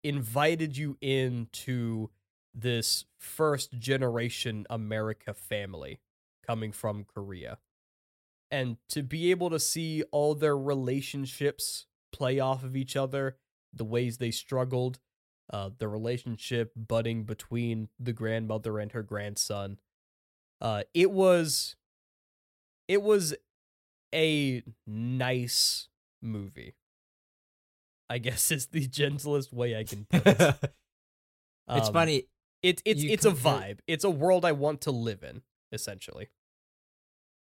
invited 0.03 0.77
you 0.77 0.97
into 1.01 2.09
this 2.53 3.05
first 3.17 3.79
generation 3.79 4.67
America 4.69 5.33
family 5.33 5.99
coming 6.45 6.71
from 6.71 7.03
Korea. 7.03 7.57
And 8.51 8.77
to 8.89 9.01
be 9.01 9.31
able 9.31 9.49
to 9.49 9.59
see 9.59 10.03
all 10.11 10.35
their 10.35 10.55
relationships 10.55 11.87
play 12.11 12.39
off 12.39 12.63
of 12.63 12.75
each 12.75 12.95
other, 12.95 13.37
the 13.73 13.83
ways 13.83 14.17
they 14.19 14.29
struggled, 14.29 14.99
uh, 15.51 15.69
the 15.77 15.87
relationship 15.87 16.71
budding 16.75 17.23
between 17.23 17.89
the 17.99 18.13
grandmother 18.13 18.79
and 18.79 18.91
her 18.93 19.03
grandson. 19.03 19.79
Uh, 20.61 20.83
it 20.93 21.11
was, 21.11 21.75
it 22.87 23.01
was 23.01 23.33
a 24.13 24.63
nice 24.87 25.87
movie. 26.21 26.75
I 28.09 28.17
guess 28.19 28.51
is 28.51 28.67
the 28.67 28.87
gentlest 28.87 29.51
way 29.53 29.75
I 29.77 29.83
can 29.83 30.05
put 30.05 30.27
it. 30.27 30.37
it's 31.69 31.87
Um, 31.87 31.93
funny. 31.93 32.27
It's 32.61 32.81
it's 32.85 33.03
you 33.03 33.09
it's 33.11 33.25
a 33.25 33.31
vibe. 33.31 33.79
It's 33.87 34.03
a 34.05 34.09
world 34.09 34.45
I 34.45 34.53
want 34.53 34.81
to 34.81 34.91
live 34.91 35.23
in, 35.23 35.41
essentially. 35.71 36.29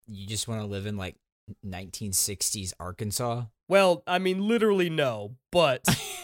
You 0.08 0.28
just 0.28 0.48
want 0.48 0.62
to 0.62 0.68
live 0.68 0.86
in 0.86 0.98
like 0.98 1.16
1960s 1.66 2.74
Arkansas. 2.80 3.46
Well, 3.68 4.04
I 4.06 4.20
mean, 4.20 4.48
literally 4.48 4.90
no, 4.90 5.36
but 5.52 5.84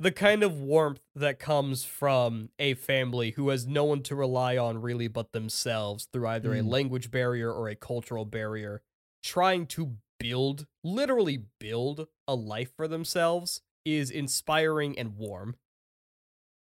the 0.00 0.12
kind 0.14 0.42
of 0.42 0.60
warmth 0.60 1.00
that 1.14 1.38
comes 1.38 1.84
from 1.84 2.50
a 2.58 2.74
family 2.74 3.32
who 3.32 3.48
has 3.48 3.66
no 3.66 3.84
one 3.84 4.02
to 4.04 4.14
rely 4.14 4.56
on 4.56 4.80
really 4.80 5.08
but 5.08 5.32
themselves 5.32 6.08
through 6.12 6.28
either 6.28 6.52
a 6.54 6.58
Mm. 6.60 6.70
language 6.70 7.10
barrier 7.10 7.52
or 7.52 7.68
a 7.68 7.74
cultural 7.74 8.24
barrier, 8.24 8.82
trying 9.22 9.66
to 9.66 9.96
build, 10.18 10.66
literally 10.84 11.44
build 11.58 12.06
a 12.28 12.34
life 12.34 12.70
for 12.76 12.86
themselves 12.86 13.62
is 13.84 14.10
inspiring 14.10 14.98
and 14.98 15.16
warm. 15.16 15.56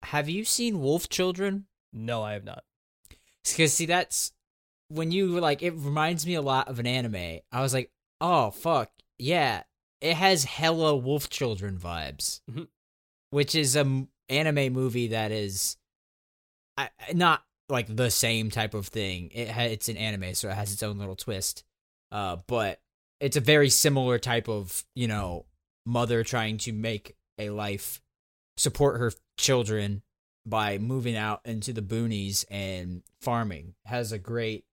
Have 0.04 0.30
you 0.30 0.44
seen 0.46 0.82
Wolf 0.82 1.10
Children? 1.10 1.66
No, 1.92 2.24
I 2.24 2.34
have 2.34 2.44
not. 2.44 2.64
Because 3.46 3.74
see, 3.74 3.86
that's 3.86 4.32
when 4.90 5.12
you 5.12 5.34
were 5.34 5.42
like, 5.42 5.62
it 5.64 5.72
reminds 5.72 6.26
me 6.26 6.36
a 6.36 6.42
lot 6.42 6.68
of 6.68 6.80
an 6.80 6.88
anime. 6.88 7.40
I 7.52 7.62
was 7.62 7.74
like, 7.74 7.92
oh 8.22 8.52
fuck, 8.52 8.92
yeah, 9.18 9.64
it 10.02 10.16
has 10.16 10.44
hella 10.44 10.96
Wolf 10.96 11.30
Children 11.30 11.78
vibes, 11.78 12.42
Mhm. 12.52 12.68
which 13.32 13.56
is 13.56 13.76
a 13.76 13.82
m- 13.82 14.10
anime 14.30 14.74
movie 14.74 15.08
that 15.08 15.32
is, 15.32 15.78
not 17.14 17.44
like 17.70 17.94
the 17.96 18.10
same 18.12 18.50
type 18.50 18.74
of 18.74 18.88
thing. 18.88 19.30
It 19.32 19.50
ha- 19.50 19.62
it's 19.64 19.90
an 19.90 19.98
anime, 19.98 20.34
so 20.36 20.50
it 20.50 20.56
has 20.56 20.74
its 20.74 20.84
own 20.84 20.98
little 20.98 21.16
twist. 21.16 21.64
Uh, 22.12 22.38
but 22.48 22.82
it's 23.20 23.38
a 23.38 23.42
very 23.42 23.70
similar 23.70 24.20
type 24.20 24.48
of 24.50 24.84
you 24.96 25.08
know 25.08 25.46
mother 25.86 26.24
trying 26.24 26.58
to 26.60 26.72
make 26.74 27.16
a 27.38 27.50
life, 27.50 28.02
support 28.58 29.00
her 29.00 29.12
children 29.38 30.02
by 30.46 30.78
moving 30.78 31.16
out 31.16 31.42
into 31.46 31.72
the 31.74 31.82
boonies 31.82 32.46
and 32.52 33.04
farming. 33.22 33.76
Has 33.86 34.12
a 34.12 34.20
great 34.20 34.66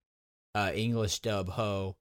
uh, 0.55 0.73
English 0.75 1.21
dub 1.21 1.49
ho 1.51 1.97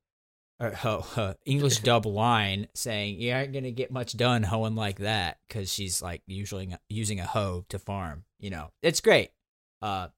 or 0.59 0.71
ho, 0.71 1.05
uh, 1.15 1.33
English 1.45 1.79
dub 1.83 2.05
line 2.05 2.67
saying 2.73 3.19
you 3.19 3.31
aren't 3.31 3.53
gonna 3.53 3.71
get 3.71 3.91
much 3.91 4.17
done 4.17 4.43
hoeing 4.43 4.75
like 4.75 4.99
that 4.99 5.37
because 5.47 5.71
she's 5.71 6.01
like 6.01 6.21
usually 6.27 6.75
using 6.89 7.19
a 7.19 7.25
hoe 7.25 7.65
to 7.69 7.79
farm. 7.79 8.25
You 8.39 8.49
know, 8.49 8.71
it's 8.81 9.01
great. 9.01 9.31
Uh, 9.81 10.09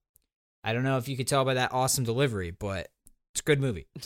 I 0.63 0.73
don't 0.73 0.83
know 0.83 0.97
if 0.97 1.07
you 1.07 1.17
could 1.17 1.27
tell 1.27 1.45
by 1.45 1.55
that 1.55 1.73
awesome 1.73 2.03
delivery, 2.03 2.51
but 2.51 2.89
it's 3.33 3.41
a 3.41 3.43
good 3.43 3.61
movie. 3.61 3.87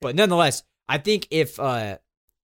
But 0.00 0.16
nonetheless, 0.16 0.62
I 0.88 0.96
think 0.98 1.28
if 1.30 1.60
uh 1.60 1.98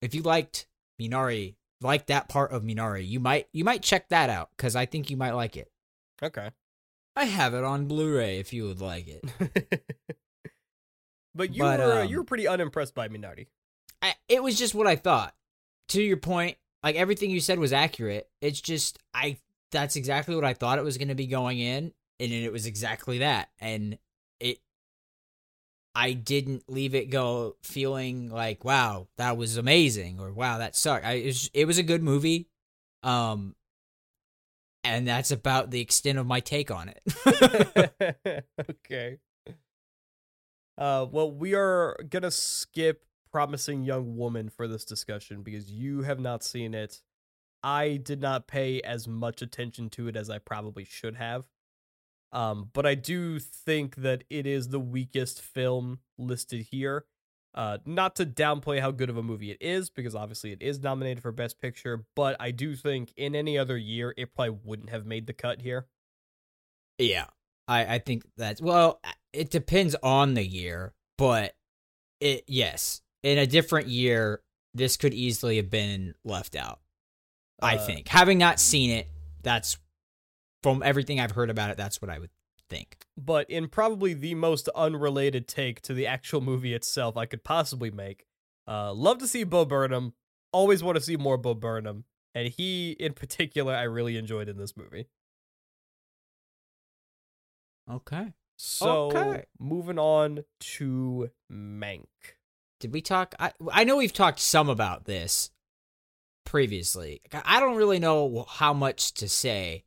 if 0.03 0.15
you 0.15 0.23
liked 0.23 0.67
Minari, 1.01 1.55
like 1.81 2.07
that 2.07 2.29
part 2.29 2.51
of 2.51 2.63
Minari, 2.63 3.07
you 3.07 3.21
might 3.21 3.47
you 3.53 3.65
might 3.65 3.83
check 3.83 4.09
that 4.09 4.31
out 4.31 4.51
because 4.57 4.75
I 4.75 4.87
think 4.87 5.11
you 5.11 5.17
might 5.17 5.33
like 5.33 5.57
it. 5.57 5.71
okay. 6.23 6.51
I 7.15 7.25
have 7.25 7.55
it 7.55 7.65
on 7.65 7.87
Blu-ray 7.87 8.39
if 8.41 8.53
you 8.53 8.65
would 8.65 8.81
like 8.81 9.07
it. 9.09 9.25
but 11.37 11.55
you 11.55 11.63
But, 11.63 11.81
were 11.81 11.93
uh, 11.93 12.03
um, 12.03 12.09
you 12.09 12.19
were 12.19 12.25
pretty 12.25 12.49
unimpressed 12.49 12.95
by 12.95 13.09
Minari. 13.09 13.47
I, 14.03 14.15
it 14.29 14.43
was 14.43 14.59
just 14.59 14.75
what 14.75 14.87
I 14.87 14.97
thought. 14.97 15.35
To 15.91 16.03
your 16.03 16.17
point, 16.17 16.57
like 16.83 16.97
everything 16.97 17.31
you 17.31 17.41
said 17.41 17.59
was 17.59 17.73
accurate. 17.73 18.29
It's 18.41 18.61
just 18.61 18.99
I 19.15 19.39
that's 19.71 19.97
exactly 19.97 20.35
what 20.35 20.45
I 20.45 20.55
thought 20.55 20.79
it 20.79 20.85
was 20.85 20.99
going 20.99 21.09
to 21.09 21.15
be 21.15 21.27
going 21.27 21.59
in, 21.59 21.93
and 22.19 22.33
it 22.33 22.53
was 22.53 22.67
exactly 22.67 23.19
that. 23.19 23.51
And 23.61 23.99
it, 24.41 24.59
I 25.95 26.13
didn't 26.13 26.65
leave 26.69 26.95
it 26.95 27.11
go 27.11 27.57
feeling 27.63 28.31
like 28.31 28.65
wow 28.65 29.09
that 29.17 29.37
was 29.37 29.57
amazing 29.57 30.19
or 30.21 30.33
wow 30.33 30.59
that 30.59 30.77
sucked. 30.77 31.05
I 31.05 31.13
it 31.13 31.27
was, 31.27 31.51
it 31.55 31.65
was 31.67 31.79
a 31.79 31.83
good 31.83 32.03
movie, 32.03 32.49
um, 33.03 33.55
and 34.83 35.07
that's 35.07 35.31
about 35.31 35.71
the 35.71 35.81
extent 35.81 36.19
of 36.19 36.27
my 36.27 36.41
take 36.41 36.71
on 36.71 36.89
it. 36.91 38.45
okay. 38.71 39.19
Uh, 40.79 41.07
well, 41.11 41.31
we 41.31 41.55
are 41.55 41.97
gonna 42.09 42.31
skip 42.31 43.05
promising 43.33 43.83
young 43.83 44.17
woman 44.17 44.49
for 44.49 44.69
this 44.69 44.85
discussion 44.85 45.43
because 45.43 45.71
you 45.71 46.03
have 46.03 46.21
not 46.21 46.43
seen 46.43 46.75
it. 46.75 47.03
I 47.63 47.97
did 47.97 48.21
not 48.21 48.47
pay 48.47 48.81
as 48.81 49.09
much 49.09 49.43
attention 49.43 49.91
to 49.91 50.09
it 50.09 50.17
as 50.17 50.31
I 50.31 50.39
probably 50.39 50.85
should 50.85 51.17
have. 51.17 51.45
Um, 52.33 52.71
but 52.73 52.87
I 52.87 52.95
do 52.95 53.39
think 53.39 53.97
that 53.97 54.25
it 54.29 54.47
is 54.47 54.69
the 54.69 54.81
weakest 54.81 55.41
film 55.41 56.01
listed 56.19 56.67
here. 56.71 57.07
Uh, 57.55 57.79
not 57.87 58.15
to 58.17 58.27
downplay 58.27 58.81
how 58.81 58.91
good 58.91 59.09
of 59.09 59.17
a 59.17 59.23
movie 59.23 59.51
it 59.51 59.57
is, 59.63 59.89
because 59.89 60.15
obviously 60.15 60.53
it 60.53 60.61
is 60.61 60.81
nominated 60.81 61.23
for 61.23 61.33
Best 61.33 61.59
Picture, 61.59 62.05
but 62.15 62.37
I 62.39 62.51
do 62.51 62.77
think 62.77 63.15
in 63.17 63.35
any 63.35 63.57
other 63.57 63.79
year 63.79 64.13
it 64.19 64.35
probably 64.35 64.59
wouldn't 64.63 64.91
have 64.91 65.07
made 65.07 65.27
the 65.27 65.33
cut 65.33 65.63
here. 65.63 65.87
Yeah, 66.99 67.27
I 67.69 67.97
I 67.97 67.99
think 67.99 68.25
that's 68.37 68.61
well, 68.61 69.01
it 69.33 69.51
depends 69.51 69.95
on 70.03 70.35
the 70.35 70.47
year, 70.47 70.95
but 71.19 71.55
it 72.21 72.45
yes, 72.47 73.03
in 73.23 73.39
a 73.39 73.47
different 73.47 73.89
year, 73.89 74.43
this 74.75 74.97
could 74.97 75.15
easily 75.15 75.57
have 75.57 75.71
been 75.71 76.15
left 76.25 76.57
out. 76.57 76.81
I 77.61 77.77
uh, 77.77 77.87
think 77.87 78.09
having 78.09 78.39
not 78.39 78.61
seen 78.61 78.91
it, 78.91 79.09
that's 79.43 79.79
from 80.63 80.83
everything 80.83 81.21
I've 81.21 81.33
heard 81.33 81.51
about 81.51 81.71
it, 81.71 81.77
that's 81.77 82.01
what 82.01 82.11
I 82.11 82.19
would 82.19 82.31
think. 82.69 82.99
But 83.17 83.49
in 83.51 83.69
probably 83.69 84.15
the 84.15 84.35
most 84.35 84.69
unrelated 84.75 85.49
take 85.49 85.81
to 85.83 85.95
the 85.95 86.07
actual 86.07 86.41
movie 86.41 86.75
itself 86.75 87.17
I 87.17 87.27
could 87.27 87.45
possibly 87.45 87.91
make, 87.91 88.27
uh, 88.69 88.93
love 88.93 89.19
to 89.19 89.29
see 89.29 89.45
Bo 89.45 89.65
Burnham. 89.65 90.15
Always 90.53 90.83
want 90.83 90.97
to 90.97 91.03
see 91.03 91.17
more 91.17 91.37
Bo 91.37 91.55
Burnham, 91.55 92.05
and 92.35 92.49
he 92.49 92.93
in 92.93 93.13
particular 93.13 93.75
I 93.75 93.83
really 93.83 94.17
enjoyed 94.17 94.49
in 94.49 94.57
this 94.57 94.77
movie. 94.77 95.07
Okay. 97.91 98.33
So 98.57 99.11
okay. 99.11 99.45
moving 99.59 99.99
on 99.99 100.45
to 100.61 101.31
Mank. 101.53 102.07
Did 102.81 102.93
we 102.93 103.01
talk? 103.01 103.35
I 103.39 103.53
I 103.73 103.85
know 103.85 103.97
we've 103.97 104.13
talked 104.13 104.41
some 104.41 104.69
about 104.69 105.05
this 105.05 105.51
previously. 106.45 107.21
I 107.45 107.61
don't 107.61 107.77
really 107.77 107.99
know 107.99 108.47
how 108.49 108.73
much 108.73 109.15
to 109.15 109.29
say 109.29 109.85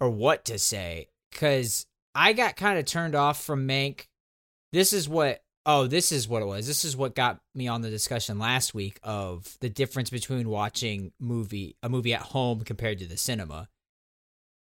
or 0.00 0.10
what 0.10 0.44
to 0.46 0.58
say 0.58 1.08
because 1.30 1.86
I 2.14 2.32
got 2.32 2.56
kind 2.56 2.78
of 2.78 2.86
turned 2.86 3.14
off 3.14 3.42
from 3.42 3.68
Mank. 3.68 4.06
This 4.72 4.92
is 4.92 5.08
what 5.08 5.42
oh, 5.66 5.86
this 5.86 6.12
is 6.12 6.28
what 6.28 6.42
it 6.42 6.46
was. 6.46 6.66
This 6.66 6.84
is 6.84 6.96
what 6.96 7.14
got 7.14 7.40
me 7.54 7.66
on 7.68 7.82
the 7.82 7.90
discussion 7.90 8.38
last 8.38 8.72
week 8.72 9.00
of 9.02 9.56
the 9.60 9.68
difference 9.68 10.10
between 10.10 10.48
watching 10.48 11.12
movie 11.20 11.76
a 11.82 11.88
movie 11.88 12.14
at 12.14 12.20
home 12.20 12.62
compared 12.62 12.98
to 13.00 13.06
the 13.06 13.16
cinema. 13.16 13.68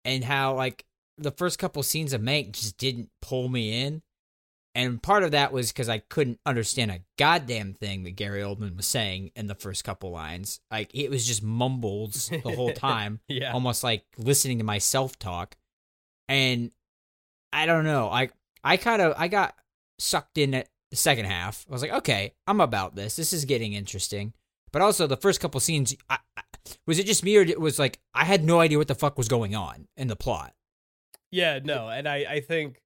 And 0.06 0.24
how 0.24 0.56
like 0.56 0.86
the 1.22 1.32
first 1.32 1.60
couple 1.60 1.84
scenes 1.84 2.14
of 2.14 2.22
Mank 2.22 2.54
just 2.54 2.78
didn't 2.78 3.10
pull 3.22 3.50
me 3.50 3.84
in. 3.84 4.02
And 4.74 5.04
part 5.04 5.24
of 5.24 5.32
that 5.32 5.52
was 5.52 5.72
because 5.72 5.90
I 5.90 6.00
couldn't 6.00 6.40
understand 6.46 6.92
a 6.92 7.02
goddamn 7.18 7.74
thing 7.74 8.04
that 8.04 8.16
Gary 8.16 8.42
Oldman 8.42 8.78
was 8.78 8.88
saying 8.88 9.32
in 9.36 9.48
the 9.48 9.56
first 9.56 9.84
couple 9.84 10.12
lines. 10.12 10.62
Like 10.72 10.90
it 10.94 11.10
was 11.10 11.28
just 11.28 11.44
mumbles 11.44 12.30
the 12.30 12.56
whole 12.56 12.72
time. 12.74 13.20
yeah. 13.28 13.52
Almost 13.52 13.84
like 13.84 14.06
listening 14.18 14.60
to 14.60 14.64
myself 14.64 15.20
talk. 15.20 15.58
And 16.30 16.72
I 17.52 17.66
don't 17.66 17.84
know. 17.84 18.10
I 18.10 18.30
I 18.64 18.78
kind 18.78 19.02
of 19.02 19.14
I 19.18 19.28
got 19.28 19.56
sucked 20.00 20.38
in 20.38 20.54
at 20.54 20.70
the 20.90 20.96
second 20.96 21.26
half. 21.26 21.66
I 21.70 21.74
was 21.74 21.82
like, 21.82 21.92
okay, 21.92 22.34
I'm 22.48 22.62
about 22.62 22.96
this. 22.96 23.18
This 23.18 23.34
is 23.34 23.44
getting 23.44 23.74
interesting. 23.74 24.34
But 24.72 24.82
also 24.82 25.06
the 25.06 25.18
first 25.18 25.42
couple 25.42 25.60
scenes, 25.60 25.94
I, 26.10 26.20
I, 26.38 26.44
was 26.88 26.98
it 26.98 27.06
just 27.06 27.26
me 27.26 27.36
or 27.36 27.42
it 27.42 27.60
was 27.60 27.78
like 27.78 28.00
I 28.14 28.24
had 28.24 28.46
no 28.46 28.62
idea 28.62 28.78
what 28.78 28.88
the 28.88 28.96
fuck 28.96 29.18
was 29.18 29.28
going 29.28 29.54
on 29.54 29.88
in 29.98 30.08
the 30.08 30.16
plot? 30.16 30.54
Yeah, 31.32 31.60
no, 31.64 31.90
and 31.90 32.08
I 32.08 32.26
I 32.30 32.40
think 32.42 32.82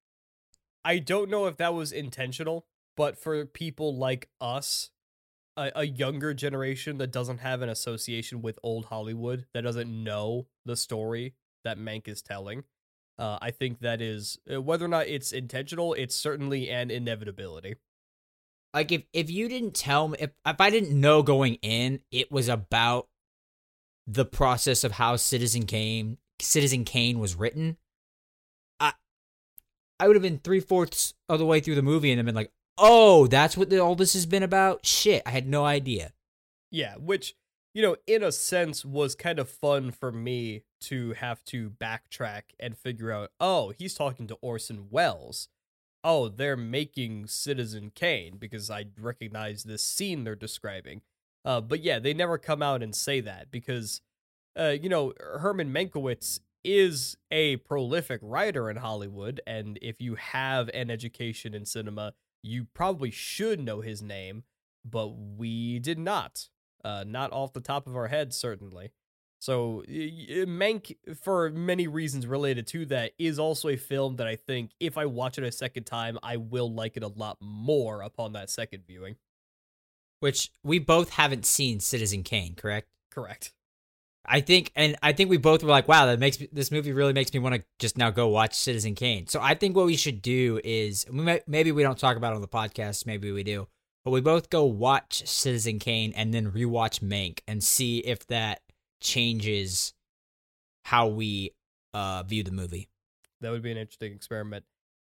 I 0.83 0.99
don't 0.99 1.29
know 1.29 1.47
if 1.47 1.57
that 1.57 1.73
was 1.73 1.91
intentional, 1.91 2.67
but 2.95 3.17
for 3.17 3.45
people 3.45 3.97
like 3.97 4.29
us, 4.39 4.91
a, 5.57 5.71
a, 5.75 5.83
younger 5.85 6.33
generation 6.33 6.99
that 6.99 7.11
doesn't 7.11 7.39
have 7.39 7.61
an 7.61 7.69
association 7.69 8.41
with 8.41 8.59
old 8.61 8.85
Hollywood, 8.85 9.47
that 9.53 9.61
doesn't 9.61 9.89
know 9.89 10.47
the 10.63 10.75
story 10.75 11.33
that 11.63 11.79
Mank 11.79 12.07
is 12.07 12.21
telling, 12.21 12.65
uh, 13.17 13.37
I 13.41 13.51
think 13.51 13.79
that 13.79 14.01
is 14.01 14.37
uh, 14.51 14.61
whether 14.61 14.85
or 14.85 14.89
not 14.89 15.07
it's 15.07 15.31
intentional, 15.31 15.93
it's 15.93 16.15
certainly 16.15 16.69
an 16.69 16.91
inevitability. 16.91 17.75
Like 18.73 18.91
if 18.91 19.03
if 19.13 19.29
you 19.29 19.47
didn't 19.47 19.73
tell 19.73 20.09
me 20.09 20.17
if 20.19 20.31
if 20.45 20.59
I 20.59 20.69
didn't 20.69 20.99
know 20.99 21.23
going 21.23 21.55
in, 21.61 22.01
it 22.11 22.31
was 22.31 22.49
about 22.49 23.07
the 24.05 24.25
process 24.25 24.83
of 24.83 24.93
how 24.93 25.15
Citizen 25.15 25.65
Kane 25.65 26.17
Citizen 26.41 26.83
Kane 26.83 27.19
was 27.19 27.35
written, 27.35 27.77
I 29.99 30.07
would 30.07 30.15
have 30.15 30.23
been 30.23 30.39
three 30.39 30.59
fourths 30.59 31.13
of 31.29 31.39
the 31.39 31.45
way 31.45 31.59
through 31.59 31.75
the 31.75 31.81
movie 31.81 32.11
and 32.11 32.19
have 32.19 32.25
been 32.25 32.35
like, 32.35 32.51
oh, 32.77 33.27
that's 33.27 33.55
what 33.55 33.69
the, 33.69 33.79
all 33.79 33.95
this 33.95 34.13
has 34.13 34.25
been 34.25 34.43
about? 34.43 34.85
Shit, 34.85 35.23
I 35.25 35.31
had 35.31 35.47
no 35.47 35.65
idea. 35.65 36.11
Yeah, 36.71 36.95
which, 36.95 37.35
you 37.73 37.81
know, 37.81 37.95
in 38.05 38.23
a 38.23 38.31
sense 38.31 38.83
was 38.83 39.15
kind 39.15 39.39
of 39.39 39.49
fun 39.49 39.91
for 39.91 40.11
me 40.11 40.63
to 40.81 41.13
have 41.13 41.43
to 41.45 41.69
backtrack 41.69 42.41
and 42.59 42.77
figure 42.77 43.11
out, 43.11 43.31
oh, 43.39 43.73
he's 43.77 43.93
talking 43.93 44.27
to 44.27 44.37
Orson 44.41 44.87
Welles. 44.89 45.47
Oh, 46.03 46.27
they're 46.27 46.57
making 46.57 47.27
Citizen 47.27 47.91
Kane 47.95 48.37
because 48.37 48.69
I 48.69 48.85
recognize 48.99 49.63
this 49.63 49.83
scene 49.83 50.23
they're 50.23 50.35
describing. 50.35 51.01
Uh, 51.43 51.61
but 51.61 51.81
yeah, 51.81 51.99
they 51.99 52.13
never 52.13 52.37
come 52.37 52.61
out 52.61 52.83
and 52.83 52.93
say 52.93 53.21
that 53.21 53.49
because, 53.51 54.01
uh, 54.59 54.75
you 54.79 54.89
know, 54.89 55.13
Herman 55.19 55.71
Mankiewicz 55.71 56.39
is 56.66 57.16
a 57.32 57.57
prolific 57.57 58.20
writer 58.24 58.70
in 58.70 58.78
Hollywood, 58.78 59.39
and 59.45 59.78
if 59.82 60.01
you 60.01 60.16
have 60.16 60.70
an 60.74 60.89
education 60.89 61.53
in 61.53 61.66
cinema, 61.66 62.13
you 62.41 62.66
probably 62.74 63.11
should 63.11 63.59
know 63.59 63.82
his 63.82 64.01
name, 64.01 64.43
but 64.84 65.07
we 65.09 65.80
did 65.80 65.99
not. 65.99 66.49
Uh, 66.84 67.03
not 67.07 67.32
off 67.32 67.53
the 67.53 67.61
top 67.61 67.88
of 67.88 67.95
our 67.95 68.07
heads, 68.07 68.38
certainly. 68.38 68.91
So, 69.39 69.84
Mank, 69.88 70.95
for 71.22 71.49
many 71.49 71.88
reasons 71.88 72.26
related 72.26 72.68
to 72.68 72.86
that, 72.88 73.11
is 73.20 73.38
also 73.38 73.70
a 73.70 73.76
film 73.76 74.16
that 74.16 74.28
I 74.28 74.36
think 74.36 74.72
if 74.80 74.97
I 74.97 75.05
watch 75.05 75.38
it 75.38 75.43
a 75.43 75.51
second 75.51 75.86
time, 75.86 76.18
I 76.24 76.38
will 76.38 76.72
like 76.72 76.97
it 76.97 77.03
a 77.03 77.07
lot 77.07 77.38
more 77.41 78.01
upon 78.01 78.34
that 78.34 78.49
second 78.49 78.84
viewing. 78.88 79.16
Which 80.20 80.51
we 80.63 80.80
both 80.80 81.11
haven't 81.11 81.45
seen 81.45 81.80
Citizen 81.80 82.24
Kane, 82.24 82.55
correct? 82.55 82.88
Correct. 83.11 83.53
I 84.28 84.41
think, 84.41 84.71
and 84.76 84.95
I 85.01 85.13
think 85.13 85.30
we 85.30 85.38
both 85.38 85.63
were 85.63 85.69
like, 85.69 85.88
"Wow, 85.88 86.05
that 86.05 86.19
makes 86.19 86.38
this 86.51 86.71
movie 86.71 86.91
really 86.91 87.13
makes 87.13 87.34
me 87.34 87.39
want 87.39 87.55
to 87.55 87.63
just 87.80 87.97
now 87.97 88.09
go 88.09 88.28
watch 88.28 88.53
Citizen 88.53 88.95
Kane." 88.95 89.28
So 89.28 89.39
I 89.41 89.55
think 89.55 89.76
what 89.76 89.86
we 89.86 89.95
should 89.95 90.21
do 90.21 90.59
is 90.63 91.05
we 91.11 91.21
may, 91.21 91.41
maybe 91.47 91.71
we 91.71 91.84
don't 91.84 91.97
talk 91.97 92.17
about 92.17 92.34
it 92.34 92.36
on 92.36 92.41
the 92.41 92.47
podcast, 92.47 93.05
maybe 93.05 93.32
we 93.32 93.43
do, 93.43 93.67
but 94.03 94.11
we 94.11 94.21
both 94.21 94.49
go 94.49 94.65
watch 94.65 95.28
Citizen 95.28 95.80
Kane 95.80 96.13
and 96.15 96.34
then 96.34 96.51
rewatch 96.51 97.01
Mank 97.01 97.39
and 97.47 97.63
see 97.63 97.99
if 97.99 98.26
that 98.28 98.61
changes 99.01 99.93
how 100.86 101.07
we 101.07 101.51
uh, 101.93 102.23
view 102.23 102.43
the 102.43 102.51
movie. 102.51 102.89
That 103.41 103.51
would 103.51 103.61
be 103.63 103.71
an 103.71 103.78
interesting 103.78 104.13
experiment, 104.13 104.65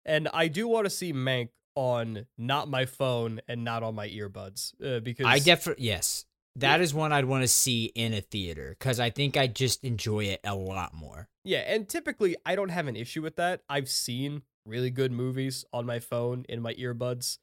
and 0.05 0.29
I 0.33 0.49
do 0.49 0.69
want 0.69 0.87
to 0.87 0.91
see 0.91 1.13
Mank 1.13 1.49
on 1.77 2.27
not 2.39 2.69
my 2.69 2.87
phone 2.87 3.41
and 3.49 3.65
not 3.65 3.83
on 3.83 3.95
my 3.95 4.09
earbuds 4.09 4.73
uh, 4.85 5.01
because 5.01 5.27
I 5.27 5.39
definitely 5.39 5.85
yes 5.85 6.25
that 6.57 6.81
is 6.81 6.95
one 6.95 7.13
I'd 7.13 7.25
want 7.25 7.43
to 7.43 7.49
see 7.49 7.87
in 7.95 8.15
a 8.15 8.21
theater 8.21 8.77
because 8.79 9.01
I 9.01 9.11
think 9.11 9.37
I 9.37 9.47
just 9.47 9.85
enjoy 9.85 10.25
it 10.25 10.41
a 10.45 10.55
lot 10.55 10.95
more. 10.95 11.29
Yeah, 11.45 11.59
and 11.61 11.89
typically 11.89 12.37
I 12.47 12.55
don't 12.55 12.69
have 12.69 12.87
an 12.87 12.97
issue 12.97 13.23
with 13.23 13.37
that. 13.37 13.63
I've 13.69 13.89
seen 13.89 14.43
really 14.65 14.91
good 14.91 15.13
movies 15.13 15.65
on 15.73 15.85
my 15.85 15.99
phone 15.99 16.45
in 16.49 16.63
my 16.63 16.75
earbuds, 16.75 17.39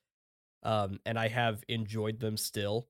um, 0.64 1.00
and 1.06 1.20
I 1.20 1.28
have 1.28 1.64
enjoyed 1.68 2.20
them 2.20 2.38
still. 2.38 2.88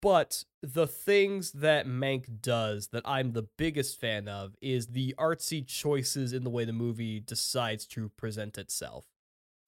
But 0.00 0.44
the 0.62 0.86
things 0.86 1.52
that 1.52 1.86
Mank 1.86 2.40
does 2.40 2.88
that 2.88 3.02
I'm 3.04 3.32
the 3.32 3.46
biggest 3.58 4.00
fan 4.00 4.28
of 4.28 4.54
is 4.62 4.88
the 4.88 5.14
artsy 5.18 5.66
choices 5.66 6.32
in 6.32 6.44
the 6.44 6.50
way 6.50 6.64
the 6.64 6.72
movie 6.72 7.20
decides 7.20 7.86
to 7.88 8.08
present 8.10 8.56
itself. 8.56 9.04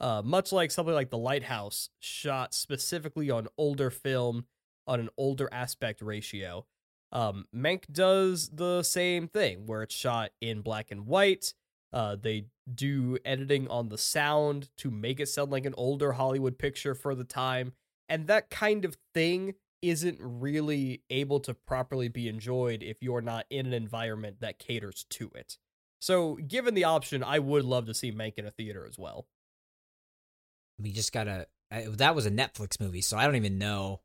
Uh, 0.01 0.22
much 0.24 0.53
like 0.53 0.70
something 0.70 0.95
like 0.95 1.11
The 1.11 1.18
Lighthouse, 1.18 1.91
shot 1.99 2.55
specifically 2.55 3.30
on 3.30 3.49
older 3.59 3.91
film 3.91 4.47
on 4.89 4.99
an 5.01 5.11
older 5.16 5.49
aspect 5.53 6.03
ratio. 6.03 6.66
Um, 7.12 7.47
Mank 7.55 7.84
does 7.93 8.51
the 8.51 8.82
same 8.82 9.28
thing 9.28 9.66
where 9.66 9.82
it's 9.82 9.95
shot 9.95 10.30
in 10.41 10.62
black 10.62 10.91
and 10.91 11.07
white. 11.07 11.55
Uh, 11.93 12.16
they 12.20 12.47
do 12.72 13.18
editing 13.24 13.68
on 13.68 13.89
the 13.89 13.97
sound 13.97 14.68
to 14.78 14.91
make 14.91 15.20
it 15.20 15.28
sound 15.28 15.51
like 15.51 15.64
an 15.64 15.74
older 15.76 16.12
Hollywood 16.12 16.59
picture 16.59 16.95
for 16.95 17.14
the 17.14 17.24
time. 17.24 17.72
And 18.09 18.26
that 18.26 18.51
kind 18.51 18.84
of 18.84 18.97
thing 19.14 19.55
isn't 19.80 20.18
really 20.20 21.03
able 21.09 21.41
to 21.41 21.55
properly 21.55 22.09
be 22.09 22.28
enjoyed 22.28 22.82
if 22.82 23.03
you're 23.03 23.20
not 23.20 23.47
in 23.49 23.66
an 23.66 23.72
environment 23.72 24.41
that 24.41 24.59
caters 24.59 25.07
to 25.11 25.30
it. 25.34 25.57
So, 26.01 26.36
given 26.36 26.74
the 26.74 26.84
option, 26.84 27.22
I 27.24 27.39
would 27.39 27.64
love 27.64 27.86
to 27.86 27.95
see 27.95 28.12
Mank 28.12 28.34
in 28.36 28.47
a 28.47 28.51
theater 28.51 28.86
as 28.86 28.99
well. 28.99 29.26
We 30.80 30.93
just 30.93 31.12
gotta 31.12 31.47
I, 31.70 31.86
that 31.89 32.14
was 32.14 32.26
a 32.26 32.30
Netflix 32.30 32.80
movie, 32.80 33.01
so 33.01 33.16
I 33.16 33.24
don't 33.24 33.36
even 33.36 33.59
know 33.59 34.01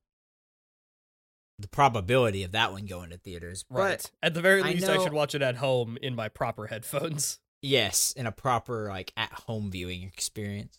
the 1.60 1.68
probability 1.68 2.44
of 2.44 2.52
that 2.54 2.72
one 2.72 2.86
going 2.86 3.10
to 3.12 3.18
theaters. 3.18 3.64
But 3.70 4.10
At 4.22 4.34
the 4.34 4.42
very 4.42 4.64
least, 4.64 4.88
I, 4.90 4.96
know- 4.96 5.04
should 5.04 5.14
watch 5.14 5.36
it 5.36 5.42
at 5.42 5.58
home 5.58 5.98
in 6.02 6.16
my 6.16 6.30
proper 6.30 6.68
headphones. 6.68 7.40
yes, 7.62 8.12
in 8.16 8.26
a 8.26 8.32
proper 8.32 8.88
like 8.90 9.14
at 9.16 9.32
home 9.32 9.70
viewing 9.72 10.04
experience. 10.04 10.78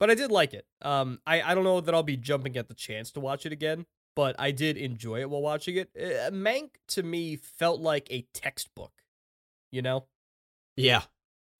But 0.00 0.10
I 0.10 0.14
did 0.16 0.30
like 0.30 0.52
it. 0.52 0.66
Um, 0.82 1.20
I, 1.26 1.40
I 1.42 1.54
don't 1.54 1.64
know 1.64 1.80
that 1.80 1.94
I'll 1.94 2.02
be 2.02 2.16
jumping 2.16 2.56
at 2.56 2.68
the 2.68 2.74
chance 2.74 3.10
to 3.12 3.20
watch 3.20 3.46
it 3.46 3.52
again, 3.52 3.86
but 4.16 4.34
I 4.38 4.50
did 4.50 4.76
enjoy 4.76 5.20
it 5.20 5.30
while 5.30 5.40
watching 5.40 5.76
it. 5.76 5.90
Uh, 5.96 6.30
Mank 6.30 6.70
to 6.88 7.02
me 7.02 7.36
felt 7.36 7.80
like 7.80 8.08
a 8.10 8.22
textbook, 8.34 8.92
you 9.70 9.80
know, 9.82 10.06
Yeah, 10.76 11.02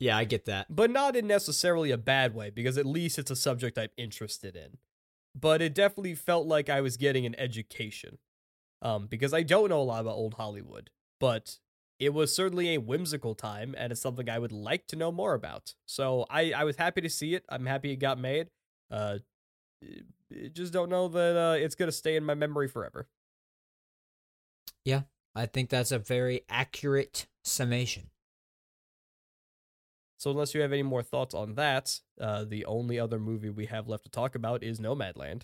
yeah, 0.00 0.16
I 0.16 0.24
get 0.24 0.46
that. 0.46 0.66
but 0.68 0.90
not 0.90 1.14
in 1.16 1.26
necessarily 1.28 1.92
a 1.92 1.96
bad 1.96 2.34
way 2.34 2.50
because 2.50 2.76
at 2.76 2.84
least 2.86 3.18
it's 3.18 3.30
a 3.30 3.36
subject 3.36 3.78
I'm 3.78 3.88
interested 3.96 4.56
in. 4.56 4.78
But 5.34 5.60
it 5.62 5.74
definitely 5.74 6.14
felt 6.14 6.46
like 6.46 6.68
I 6.68 6.80
was 6.80 6.96
getting 6.96 7.26
an 7.26 7.34
education, 7.38 8.18
um, 8.82 9.06
because 9.06 9.34
I 9.34 9.42
don't 9.42 9.70
know 9.70 9.80
a 9.80 9.84
lot 9.84 10.02
about 10.02 10.16
old 10.16 10.34
Hollywood, 10.34 10.90
but 11.20 11.58
it 11.98 12.10
was 12.14 12.34
certainly 12.34 12.74
a 12.74 12.80
whimsical 12.80 13.34
time 13.34 13.74
and 13.78 13.92
it's 13.92 14.00
something 14.00 14.28
I 14.28 14.38
would 14.38 14.52
like 14.52 14.86
to 14.88 14.96
know 14.96 15.12
more 15.12 15.34
about. 15.34 15.74
So 15.86 16.26
I, 16.30 16.52
I 16.52 16.64
was 16.64 16.76
happy 16.76 17.00
to 17.02 17.10
see 17.10 17.34
it. 17.34 17.44
I'm 17.48 17.66
happy 17.66 17.92
it 17.92 17.96
got 17.96 18.18
made. 18.18 18.50
Uh, 18.90 19.20
just 20.52 20.72
don't 20.72 20.88
know 20.88 21.08
that 21.08 21.36
uh, 21.36 21.56
it's 21.58 21.74
gonna 21.74 21.92
stay 21.92 22.16
in 22.16 22.24
my 22.24 22.34
memory 22.34 22.68
forever. 22.68 23.08
Yeah, 24.84 25.04
I 25.34 25.46
think 25.46 25.70
that's 25.70 25.92
a 25.92 25.98
very 25.98 26.42
accurate 26.48 27.26
summation. 27.42 28.10
So 30.24 30.30
unless 30.30 30.54
you 30.54 30.62
have 30.62 30.72
any 30.72 30.82
more 30.82 31.02
thoughts 31.02 31.34
on 31.34 31.54
that, 31.56 32.00
uh, 32.18 32.44
the 32.44 32.64
only 32.64 32.98
other 32.98 33.18
movie 33.18 33.50
we 33.50 33.66
have 33.66 33.88
left 33.88 34.04
to 34.04 34.10
talk 34.10 34.34
about 34.34 34.62
is 34.62 34.80
Nomadland. 34.80 35.42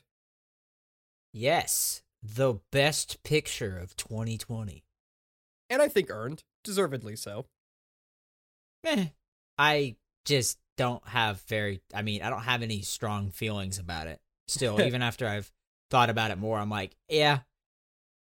Yes, 1.35 2.01
the 2.23 2.61
best 2.73 3.23
picture 3.23 3.77
of 3.77 3.95
2020. 3.95 4.83
and 5.69 5.83
I 5.83 5.89
think 5.89 6.09
earned, 6.09 6.45
deservedly 6.65 7.15
so. 7.15 7.45
Eh, 8.87 9.09
I 9.59 9.97
just 10.25 10.59
don't 10.79 11.07
have 11.09 11.43
very. 11.43 11.83
I 11.95 12.01
mean, 12.01 12.23
I 12.23 12.31
don't 12.31 12.45
have 12.45 12.63
any 12.63 12.81
strong 12.81 13.33
feelings 13.33 13.79
about 13.79 14.07
it. 14.07 14.19
Still, 14.49 14.81
even 14.87 15.03
after 15.03 15.29
I've 15.29 15.53
thought 15.91 16.09
about 16.09 16.31
it 16.31 16.39
more, 16.39 16.59
I'm 16.59 16.71
like, 16.71 16.97
yeah, 17.07 17.41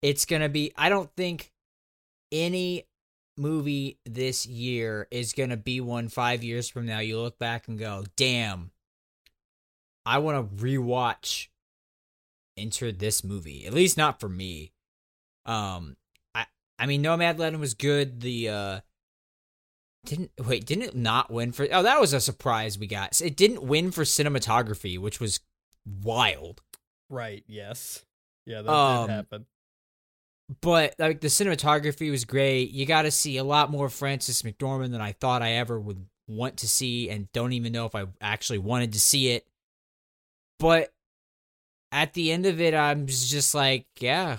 it's 0.01 0.24
gonna 0.24 0.49
be. 0.49 0.72
I 0.78 0.88
don't 0.88 1.11
think 1.14 1.53
any 2.32 2.86
movie 3.39 3.99
this 4.05 4.45
year 4.47 5.07
is 5.11 5.32
gonna 5.32 5.57
be 5.57 5.80
one 5.80 6.09
five 6.09 6.43
years 6.45 6.68
from 6.68 6.86
now. 6.86 6.99
You 6.99 7.20
look 7.20 7.39
back 7.39 7.68
and 7.68 7.78
go, 7.78 8.05
damn, 8.16 8.72
I 10.05 10.18
want 10.18 10.36
to 10.59 10.64
rewatch 10.64 11.49
Enter 12.57 12.91
this 12.91 13.22
movie. 13.22 13.66
At 13.66 13.72
least 13.72 13.97
not 13.97 14.18
for 14.18 14.28
me. 14.28 14.72
Um, 15.47 15.97
I 16.34 16.47
I 16.76 16.86
mean, 16.86 17.05
Nomadland 17.05 17.61
was 17.61 17.74
good. 17.74 18.20
The 18.20 18.49
uh 18.49 18.80
didn't 20.05 20.32
wait, 20.45 20.66
didn't 20.66 20.84
it 20.84 20.97
not 20.97 21.30
win 21.30 21.53
for 21.53 21.68
Oh, 21.70 21.82
that 21.84 22.01
was 22.01 22.12
a 22.12 22.20
surprise 22.20 22.76
we 22.76 22.89
got. 22.89 23.20
It 23.20 23.36
didn't 23.36 23.62
win 23.62 23.93
for 23.93 24.03
cinematography, 24.03 24.99
which 24.99 25.20
was 25.20 25.39
wild. 26.03 26.62
Right, 27.09 27.45
yes. 27.47 28.05
Yeah, 28.45 28.62
that 28.62 28.70
Um, 28.72 29.07
did 29.07 29.12
happen. 29.12 29.47
But 30.61 30.94
like 30.99 31.20
the 31.20 31.28
cinematography 31.28 32.11
was 32.11 32.24
great. 32.24 32.70
You 32.70 32.86
got 32.86 33.03
to 33.03 33.11
see 33.11 33.36
a 33.36 33.44
lot 33.44 33.70
more 33.70 33.88
Frances 33.88 34.42
McDormand 34.42 34.92
than 34.92 35.01
I 35.01 35.12
thought 35.12 35.42
I 35.42 35.53
ever 35.53 35.78
would 35.78 36.07
want 36.26 36.59
to 36.59 36.68
see 36.68 37.11
and 37.11 37.30
don't 37.32 37.53
even 37.53 37.72
know 37.72 37.86
if 37.86 37.94
I 37.94 38.07
actually 38.20 38.59
wanted 38.59 38.92
to 38.94 39.01
see 39.01 39.30
it. 39.30 39.46
But 40.59 40.92
at 41.92 42.14
the 42.14 42.32
end 42.32 42.46
of 42.46 42.61
it 42.61 42.74
I'm 42.74 43.07
just 43.07 43.55
like, 43.55 43.86
yeah, 43.99 44.38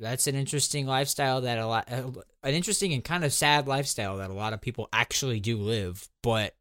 that's 0.00 0.26
an 0.26 0.34
interesting 0.34 0.86
lifestyle 0.86 1.42
that 1.42 1.58
a 1.58 1.66
lot 1.66 1.92
uh, 1.92 2.10
an 2.42 2.54
interesting 2.54 2.92
and 2.92 3.04
kind 3.04 3.24
of 3.24 3.32
sad 3.32 3.68
lifestyle 3.68 4.16
that 4.16 4.30
a 4.30 4.34
lot 4.34 4.52
of 4.52 4.60
people 4.60 4.88
actually 4.92 5.40
do 5.40 5.58
live, 5.58 6.08
but 6.22 6.54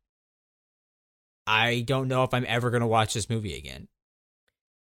I 1.48 1.82
don't 1.82 2.08
know 2.08 2.24
if 2.24 2.34
I'm 2.34 2.46
ever 2.48 2.70
going 2.70 2.82
to 2.82 2.88
watch 2.88 3.14
this 3.14 3.30
movie 3.30 3.58
again. 3.58 3.88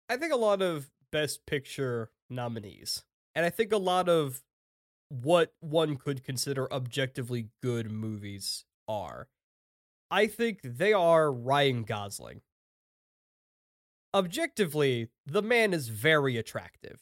I 0.09 0.17
think 0.17 0.33
a 0.33 0.37
lot 0.37 0.61
of 0.61 0.89
Best 1.11 1.45
Picture 1.45 2.09
nominees, 2.29 3.03
and 3.35 3.45
I 3.45 3.49
think 3.49 3.71
a 3.71 3.77
lot 3.77 4.09
of 4.09 4.41
what 5.09 5.53
one 5.59 5.97
could 5.97 6.23
consider 6.23 6.71
objectively 6.73 7.49
good 7.61 7.91
movies 7.91 8.65
are. 8.87 9.27
I 10.09 10.27
think 10.27 10.61
they 10.63 10.93
are 10.93 11.31
Ryan 11.31 11.83
Gosling. 11.83 12.41
Objectively, 14.13 15.09
the 15.25 15.41
man 15.41 15.73
is 15.73 15.89
very 15.89 16.37
attractive. 16.37 17.01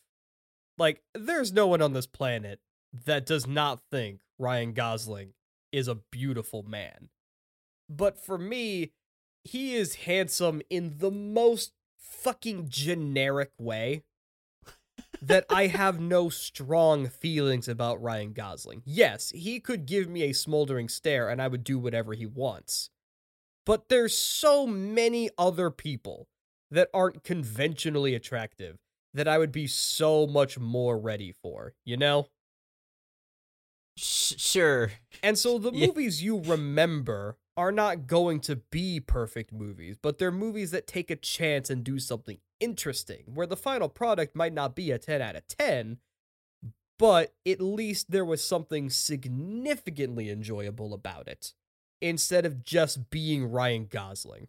Like, 0.77 1.03
there's 1.13 1.53
no 1.53 1.67
one 1.67 1.81
on 1.81 1.93
this 1.93 2.07
planet 2.07 2.59
that 3.05 3.25
does 3.25 3.45
not 3.45 3.81
think 3.91 4.21
Ryan 4.39 4.73
Gosling 4.73 5.34
is 5.71 5.88
a 5.88 5.99
beautiful 6.11 6.63
man. 6.63 7.09
But 7.88 8.17
for 8.17 8.38
me, 8.38 8.91
he 9.43 9.75
is 9.75 9.95
handsome 9.95 10.61
in 10.69 10.95
the 10.97 11.11
most 11.11 11.73
fucking 11.97 12.69
generic 12.69 13.51
way 13.59 14.03
that 15.28 15.45
I 15.49 15.67
have 15.67 15.99
no 15.99 16.30
strong 16.30 17.07
feelings 17.07 17.67
about 17.67 18.01
Ryan 18.01 18.34
Gosling. 18.34 18.82
Yes, 18.86 19.32
he 19.32 19.59
could 19.59 19.86
give 19.86 20.09
me 20.09 20.24
a 20.24 20.34
smoldering 20.34 20.89
stare 20.89 21.30
and 21.30 21.41
I 21.41 21.47
would 21.47 21.63
do 21.63 21.80
whatever 21.80 22.13
he 22.13 22.26
wants. 22.26 22.89
But 23.65 23.88
there's 23.88 24.17
so 24.17 24.67
many 24.67 25.30
other 25.38 25.71
people 25.71 26.28
that 26.69 26.89
aren't 26.93 27.24
conventionally 27.24 28.13
attractive 28.15 28.78
that 29.13 29.28
I 29.28 29.38
would 29.38 29.51
be 29.51 29.67
so 29.67 30.28
much 30.28 30.59
more 30.59 30.97
ready 30.97 31.32
for, 31.32 31.74
you 31.86 31.95
know? 31.95 32.28
Sure. 33.95 34.91
And 35.21 35.38
so 35.38 35.57
the 35.57 35.71
Yeah. 35.74 35.88
movies 35.88 36.24
you 36.24 36.41
remember 36.41 37.38
are 37.55 37.71
not 37.71 38.07
going 38.07 38.39
to 38.41 38.55
be 38.57 38.99
perfect 38.99 39.53
movies, 39.53 39.97
but 40.01 40.17
they're 40.17 40.32
movies 40.32 40.71
that 40.71 40.88
take 40.88 41.11
a 41.11 41.15
chance 41.15 41.69
and 41.69 41.84
do 41.84 41.99
something 41.99 42.39
interesting, 42.64 43.24
where 43.34 43.47
the 43.47 43.57
final 43.57 43.89
product 43.89 44.36
might 44.36 44.53
not 44.53 44.76
be 44.76 44.91
a 44.91 44.97
10 44.97 45.22
out 45.22 45.36
of 45.36 45.47
10, 45.47 45.97
but 46.97 47.34
at 47.45 47.59
least 47.59 48.11
there 48.11 48.24
was 48.24 48.43
something 48.43 48.89
significantly 48.89 50.30
enjoyable 50.30 50.93
about 50.93 51.28
it, 51.28 51.53
instead 52.01 52.45
of 52.45 52.64
just 52.64 53.09
being 53.09 53.51
Ryan 53.51 53.88
Gosling. 53.89 54.47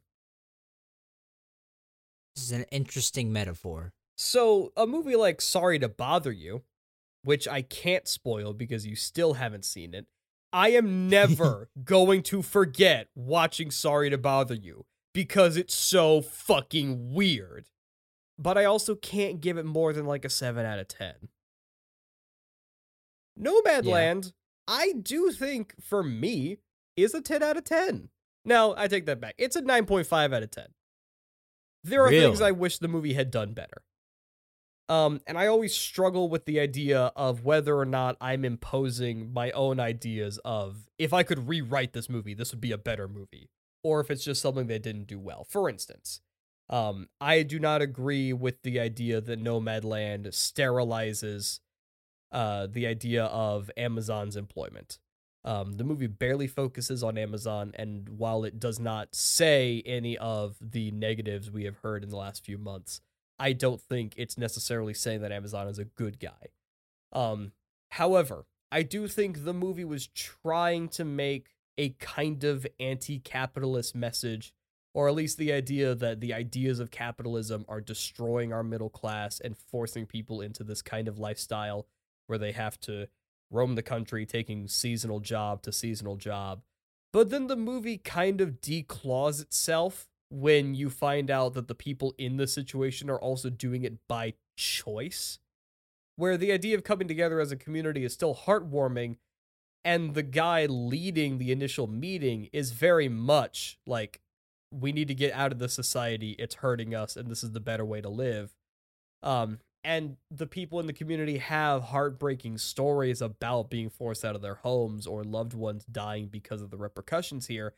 This 2.37 2.45
is 2.45 2.53
an 2.53 2.65
interesting 2.71 3.33
metaphor. 3.33 3.93
So, 4.17 4.73
a 4.77 4.87
movie 4.87 5.17
like 5.17 5.41
Sorry 5.41 5.79
to 5.81 5.89
Bother 5.89 6.33
You, 6.33 6.63
which 7.23 7.49
I 7.49 7.63
can't 7.63 8.07
spoil 8.07 8.53
because 8.53 8.87
you 8.87 8.95
still 8.95 9.35
haven't 9.35 9.65
seen 9.65 9.95
it, 9.95 10.07
I 10.53 10.69
am 10.69 11.09
never 11.09 11.69
going 11.85 12.23
to 12.25 12.43
forget 12.43 13.09
watching 13.17 13.73
Sorry 13.73 14.11
to 14.11 14.19
Bother 14.19 14.55
You 14.55 14.85
because 15.13 15.57
it's 15.57 15.75
so 15.75 16.21
fucking 16.21 17.13
weird. 17.13 17.67
But 18.39 18.59
I 18.59 18.65
also 18.65 18.95
can't 18.95 19.41
give 19.41 19.59
it 19.59 19.65
more 19.65 19.93
than 19.93 20.07
like 20.07 20.25
a 20.25 20.31
7 20.31 20.65
out 20.65 20.79
of 20.79 20.89
10. 20.89 21.15
Nomadland, 23.39 24.33
I 24.67 24.93
do 25.01 25.31
think 25.31 25.75
for 25.81 26.03
me 26.03 26.59
is 26.97 27.15
a 27.15 27.21
10 27.21 27.43
out 27.43 27.57
of 27.57 27.65
10. 27.65 28.09
No, 28.45 28.75
I 28.77 28.89
take 28.89 29.07
that 29.07 29.21
back. 29.21 29.35
It's 29.39 29.57
a 29.57 29.63
9.5 29.63 30.35
out 30.35 30.43
of 30.43 30.51
10. 30.51 30.67
There 31.83 32.03
are 32.03 32.11
things 32.11 32.41
I 32.41 32.51
wish 32.51 32.79
the 32.79 32.89
movie 32.89 33.15
had 33.15 33.31
done 33.31 33.53
better. 33.53 33.83
Um, 34.89 35.21
and 35.27 35.39
I 35.39 35.47
always 35.47 35.75
struggle 35.75 36.29
with 36.29 36.45
the 36.45 36.61
idea 36.61 37.13
of 37.17 37.45
whether 37.45 37.77
or 37.79 37.87
not 37.87 38.17
I'm 38.21 38.45
imposing 38.45 39.33
my 39.33 39.51
own 39.53 39.81
ideas 39.81 40.39
of 40.45 40.91
if 40.99 41.13
I 41.13 41.23
could 41.23 41.49
rewrite 41.49 41.95
this 41.95 42.11
movie, 42.11 42.35
this 42.35 42.53
would 42.53 42.61
be 42.61 42.73
a 42.73 42.79
better 42.79 43.09
movie, 43.09 43.49
or 43.83 44.01
if 44.01 44.11
it's 44.11 44.25
just 44.25 44.43
something 44.43 44.67
they 44.67 44.79
didn't 44.79 45.07
do 45.07 45.19
well. 45.19 45.45
For 45.45 45.71
instance, 45.71 46.21
um, 46.71 47.09
I 47.21 47.43
do 47.43 47.59
not 47.59 47.83
agree 47.83 48.33
with 48.33 48.63
the 48.63 48.81
idea 48.81 49.21
that 49.21 49.43
Nomadland 49.43 50.27
sterilizes 50.29 51.61
uh, 52.33 52.67
the 52.71 52.87
idea 52.87 53.25
of 53.25 53.71
Amazon's 53.77 54.37
employment. 54.37 54.99
Um, 55.45 55.75
the 55.75 55.85
movie 55.85 56.07
barely 56.07 56.47
focuses 56.47 57.03
on 57.03 57.19
Amazon, 57.19 57.73
and 57.75 58.09
while 58.09 58.45
it 58.45 58.59
does 58.59 58.81
not 58.81 59.15
say 59.15 59.83
any 59.85 60.17
of 60.17 60.57
the 60.61 60.91
negatives 60.91 61.51
we 61.51 61.65
have 61.65 61.77
heard 61.79 62.03
in 62.03 62.09
the 62.09 62.17
last 62.17 62.45
few 62.45 62.57
months, 62.57 63.03
I 63.39 63.53
don't 63.53 63.81
think 63.81 64.15
it's 64.17 64.39
necessarily 64.39 64.95
saying 64.95 65.21
that 65.21 65.33
Amazon 65.33 65.69
is 65.69 65.79
a 65.79 65.85
good 65.85 66.19
guy. 66.19 66.53
Um, 67.13 67.53
however, 67.91 68.47
I 68.73 68.83
do 68.83 69.07
think 69.07 69.45
the 69.45 69.53
movie 69.53 69.85
was 69.85 70.07
trying 70.07 70.89
to 70.91 71.05
make 71.05 71.55
a 71.77 71.91
kind 71.91 72.43
of 72.45 72.67
anti-capitalist 72.81 73.95
message, 73.95 74.55
or 74.95 75.09
at 75.09 75.15
least 75.15 75.37
the 75.37 75.53
idea 75.53 75.95
that 75.95 76.21
the 76.21 76.33
ideas 76.33 76.79
of 76.79 76.91
capitalism 76.91 77.65
are 77.69 77.81
destroying 77.81 78.53
our 78.53 78.63
middle 78.63 78.89
class 78.89 79.41
and 79.41 79.57
forcing 79.57 80.07
people 80.07 80.41
into 80.41 80.63
this 80.63 80.81
kind 80.81 81.09
of 81.09 81.19
lifestyle 81.19 81.87
where 82.29 82.39
they 82.39 82.53
have 82.53 82.79
to 82.81 83.09
roam 83.51 83.75
the 83.75 83.83
country 83.83 84.25
taking 84.25 84.69
seasonal 84.69 85.21
job 85.21 85.63
to 85.63 85.73
seasonal 85.73 86.17
job. 86.17 86.63
But 87.13 87.31
then 87.31 87.49
the 87.49 87.57
movie 87.57 87.99
kind 87.99 88.41
of 88.41 88.61
declaws 88.61 89.43
itself 89.43 90.09
when 90.31 90.75
you 90.75 90.91
find 90.91 91.31
out 91.31 91.55
that 91.55 91.69
the 91.69 91.75
people 91.75 92.15
in 92.19 92.37
the 92.37 92.47
situation 92.47 93.11
are 93.11 93.19
also 93.19 93.51
doing 93.51 93.85
it 93.85 93.99
by 94.09 94.35
choice, 94.57 95.39
where 96.17 96.37
the 96.37 96.51
idea 96.51 96.77
of 96.77 96.83
coming 96.83 97.07
together 97.07 97.41
as 97.41 97.53
a 97.53 97.57
community 97.57 98.05
is 98.05 98.13
still 98.13 98.35
heartwarming, 98.35 99.17
and 99.85 100.15
the 100.15 100.23
guy 100.23 100.67
leading 100.67 101.39
the 101.39 101.53
initial 101.53 101.87
meeting 101.87 102.49
is 102.53 102.73
very 102.73 103.09
much 103.09 103.79
like, 103.87 104.21
we 104.81 104.93
need 104.93 105.09
to 105.09 105.15
get 105.15 105.33
out 105.33 105.53
of 105.53 105.59
the 105.59 105.69
society, 105.69 106.37
it's 106.39 106.57
hurting 106.57 106.95
us, 106.95 107.17
and 107.17 107.31
this 107.31 107.45
is 107.45 107.53
the 107.53 107.61
better 107.61 107.85
way 107.85 108.01
to 108.01 108.09
live. 108.09 108.55
Um, 109.23 109.59
and 109.85 110.17
the 110.31 110.47
people 110.47 110.81
in 110.81 110.87
the 110.87 110.93
community 110.93 111.39
have 111.39 111.85
heartbreaking 111.85 112.59
stories 112.59 113.21
about 113.21 113.71
being 113.71 113.91
forced 113.91 114.25
out 114.25 114.35
of 114.35 114.43
their 114.43 114.57
homes 114.57 115.07
or 115.07 115.23
loved 115.23 115.53
ones 115.53 115.85
dying 115.85 116.27
because 116.27 116.63
of 116.63 116.71
the 116.71 116.79
repercussions 116.79 117.47
here 117.47 117.75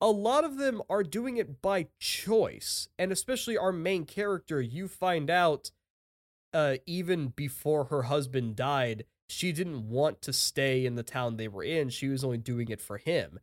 a 0.00 0.10
lot 0.10 0.44
of 0.44 0.58
them 0.58 0.82
are 0.90 1.02
doing 1.02 1.38
it 1.38 1.62
by 1.62 1.86
choice 1.98 2.88
and 2.98 3.10
especially 3.10 3.56
our 3.56 3.72
main 3.72 4.04
character 4.04 4.60
you 4.60 4.88
find 4.88 5.30
out 5.30 5.70
uh 6.52 6.76
even 6.86 7.28
before 7.28 7.84
her 7.84 8.02
husband 8.02 8.54
died 8.56 9.04
she 9.28 9.52
didn't 9.52 9.88
want 9.88 10.20
to 10.22 10.32
stay 10.32 10.84
in 10.84 10.94
the 10.94 11.02
town 11.02 11.36
they 11.36 11.48
were 11.48 11.64
in 11.64 11.88
she 11.88 12.08
was 12.08 12.22
only 12.22 12.38
doing 12.38 12.68
it 12.68 12.80
for 12.80 12.98
him 12.98 13.40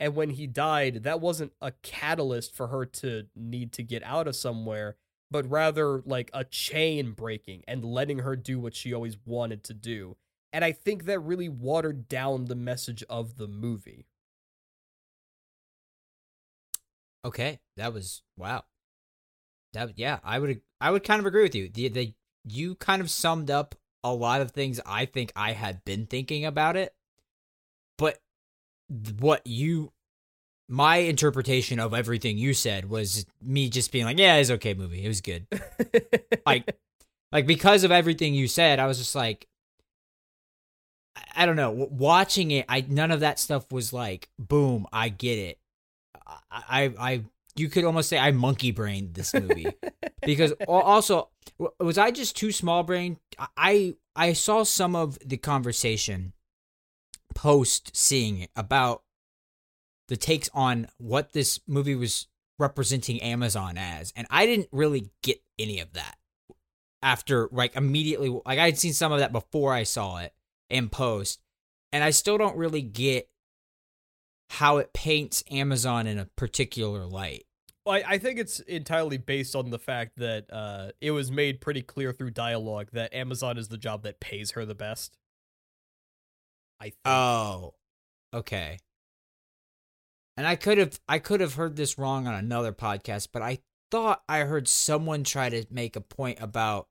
and 0.00 0.16
when 0.16 0.30
he 0.30 0.46
died 0.46 1.04
that 1.04 1.20
wasn't 1.20 1.52
a 1.60 1.70
catalyst 1.82 2.54
for 2.54 2.68
her 2.68 2.84
to 2.84 3.26
need 3.36 3.72
to 3.72 3.82
get 3.84 4.02
out 4.02 4.26
of 4.26 4.34
somewhere 4.34 4.96
but 5.30 5.48
rather 5.48 6.02
like 6.04 6.30
a 6.34 6.42
chain 6.42 7.12
breaking 7.12 7.62
and 7.68 7.84
letting 7.84 8.18
her 8.20 8.34
do 8.34 8.58
what 8.58 8.74
she 8.74 8.92
always 8.92 9.16
wanted 9.24 9.62
to 9.62 9.74
do 9.74 10.16
and 10.52 10.64
i 10.64 10.72
think 10.72 11.04
that 11.04 11.20
really 11.20 11.48
watered 11.48 12.08
down 12.08 12.46
the 12.46 12.56
message 12.56 13.04
of 13.08 13.36
the 13.36 13.46
movie 13.46 14.06
Okay, 17.24 17.60
that 17.76 17.92
was 17.92 18.22
wow. 18.36 18.64
That 19.72 19.98
yeah, 19.98 20.18
I 20.24 20.38
would 20.38 20.62
I 20.80 20.90
would 20.90 21.04
kind 21.04 21.20
of 21.20 21.26
agree 21.26 21.42
with 21.42 21.54
you. 21.54 21.68
The 21.68 21.88
the 21.88 22.14
you 22.44 22.74
kind 22.76 23.02
of 23.02 23.10
summed 23.10 23.50
up 23.50 23.74
a 24.02 24.12
lot 24.14 24.40
of 24.40 24.52
things 24.52 24.80
I 24.86 25.04
think 25.04 25.32
I 25.36 25.52
had 25.52 25.84
been 25.84 26.06
thinking 26.06 26.44
about 26.44 26.76
it. 26.76 26.94
But 27.98 28.18
what 29.18 29.46
you 29.46 29.92
my 30.68 30.98
interpretation 30.98 31.80
of 31.80 31.94
everything 31.94 32.38
you 32.38 32.54
said 32.54 32.88
was 32.88 33.26
me 33.42 33.68
just 33.68 33.90
being 33.90 34.04
like, 34.04 34.18
yeah, 34.18 34.36
it's 34.36 34.50
okay 34.50 34.74
movie. 34.74 35.04
It 35.04 35.08
was 35.08 35.20
good. 35.20 35.46
like 36.46 36.76
like 37.32 37.46
because 37.46 37.84
of 37.84 37.90
everything 37.90 38.34
you 38.34 38.48
said, 38.48 38.78
I 38.78 38.86
was 38.86 38.98
just 38.98 39.14
like 39.14 39.46
I 41.34 41.46
don't 41.46 41.56
know, 41.56 41.70
watching 41.70 42.50
it, 42.50 42.66
I 42.68 42.84
none 42.88 43.10
of 43.10 43.20
that 43.20 43.38
stuff 43.38 43.70
was 43.72 43.92
like, 43.92 44.28
boom, 44.38 44.86
I 44.92 45.08
get 45.08 45.38
it. 45.38 45.58
I, 46.50 46.92
I, 46.98 47.24
you 47.56 47.68
could 47.68 47.84
almost 47.84 48.08
say 48.08 48.18
I 48.18 48.30
monkey 48.30 48.70
brained 48.70 49.14
this 49.14 49.34
movie 49.34 49.74
because 50.22 50.52
also 50.68 51.30
was 51.78 51.98
I 51.98 52.10
just 52.12 52.36
too 52.36 52.52
small 52.52 52.84
brain? 52.84 53.18
I, 53.56 53.96
I 54.14 54.32
saw 54.34 54.62
some 54.62 54.94
of 54.94 55.18
the 55.24 55.36
conversation 55.36 56.32
post 57.40 57.96
seeing 57.96 58.48
about 58.54 59.02
the 60.08 60.16
takes 60.16 60.50
on 60.52 60.86
what 60.98 61.32
this 61.32 61.58
movie 61.66 61.94
was 61.94 62.26
representing 62.58 63.18
Amazon 63.22 63.78
as, 63.78 64.12
and 64.14 64.26
I 64.28 64.44
didn't 64.44 64.68
really 64.72 65.10
get 65.22 65.40
any 65.58 65.80
of 65.80 65.94
that 65.94 66.16
after 67.02 67.48
like 67.50 67.74
immediately 67.76 68.28
like 68.28 68.58
I 68.58 68.66
had 68.66 68.78
seen 68.78 68.92
some 68.92 69.10
of 69.10 69.20
that 69.20 69.32
before 69.32 69.72
I 69.72 69.84
saw 69.84 70.18
it 70.18 70.34
in 70.68 70.90
post, 70.90 71.40
and 71.92 72.04
I 72.04 72.10
still 72.10 72.36
don't 72.36 72.58
really 72.58 72.82
get 72.82 73.30
how 74.50 74.76
it 74.76 74.92
paints 74.92 75.42
Amazon 75.50 76.06
in 76.06 76.18
a 76.18 76.26
particular 76.26 77.06
light. 77.06 77.46
Well, 77.86 77.94
I, 77.94 78.14
I 78.14 78.18
think 78.18 78.38
it's 78.38 78.60
entirely 78.60 79.16
based 79.16 79.56
on 79.56 79.70
the 79.70 79.78
fact 79.78 80.18
that 80.18 80.44
uh, 80.52 80.90
it 81.00 81.12
was 81.12 81.30
made 81.32 81.62
pretty 81.62 81.80
clear 81.80 82.12
through 82.12 82.32
dialogue 82.32 82.88
that 82.92 83.14
Amazon 83.14 83.56
is 83.56 83.68
the 83.68 83.78
job 83.78 84.02
that 84.02 84.20
pays 84.20 84.50
her 84.50 84.66
the 84.66 84.74
best. 84.74 85.16
I 86.80 86.84
think. 86.84 86.96
Oh, 87.04 87.74
okay. 88.32 88.78
And 90.36 90.46
I 90.46 90.56
could 90.56 90.78
have 90.78 90.98
I 91.08 91.18
could 91.18 91.40
have 91.40 91.54
heard 91.54 91.76
this 91.76 91.98
wrong 91.98 92.26
on 92.26 92.34
another 92.34 92.72
podcast, 92.72 93.28
but 93.32 93.42
I 93.42 93.58
thought 93.90 94.22
I 94.28 94.40
heard 94.40 94.68
someone 94.68 95.24
try 95.24 95.50
to 95.50 95.66
make 95.70 95.96
a 95.96 96.00
point 96.00 96.38
about 96.40 96.88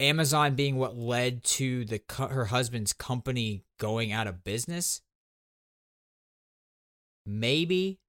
Amazon 0.00 0.56
being 0.56 0.76
what 0.76 0.96
led 0.96 1.44
to 1.44 1.84
the 1.84 2.00
her 2.18 2.46
husband's 2.46 2.92
company 2.92 3.62
going 3.78 4.10
out 4.10 4.26
of 4.26 4.42
business. 4.42 5.00
Maybe. 7.24 8.00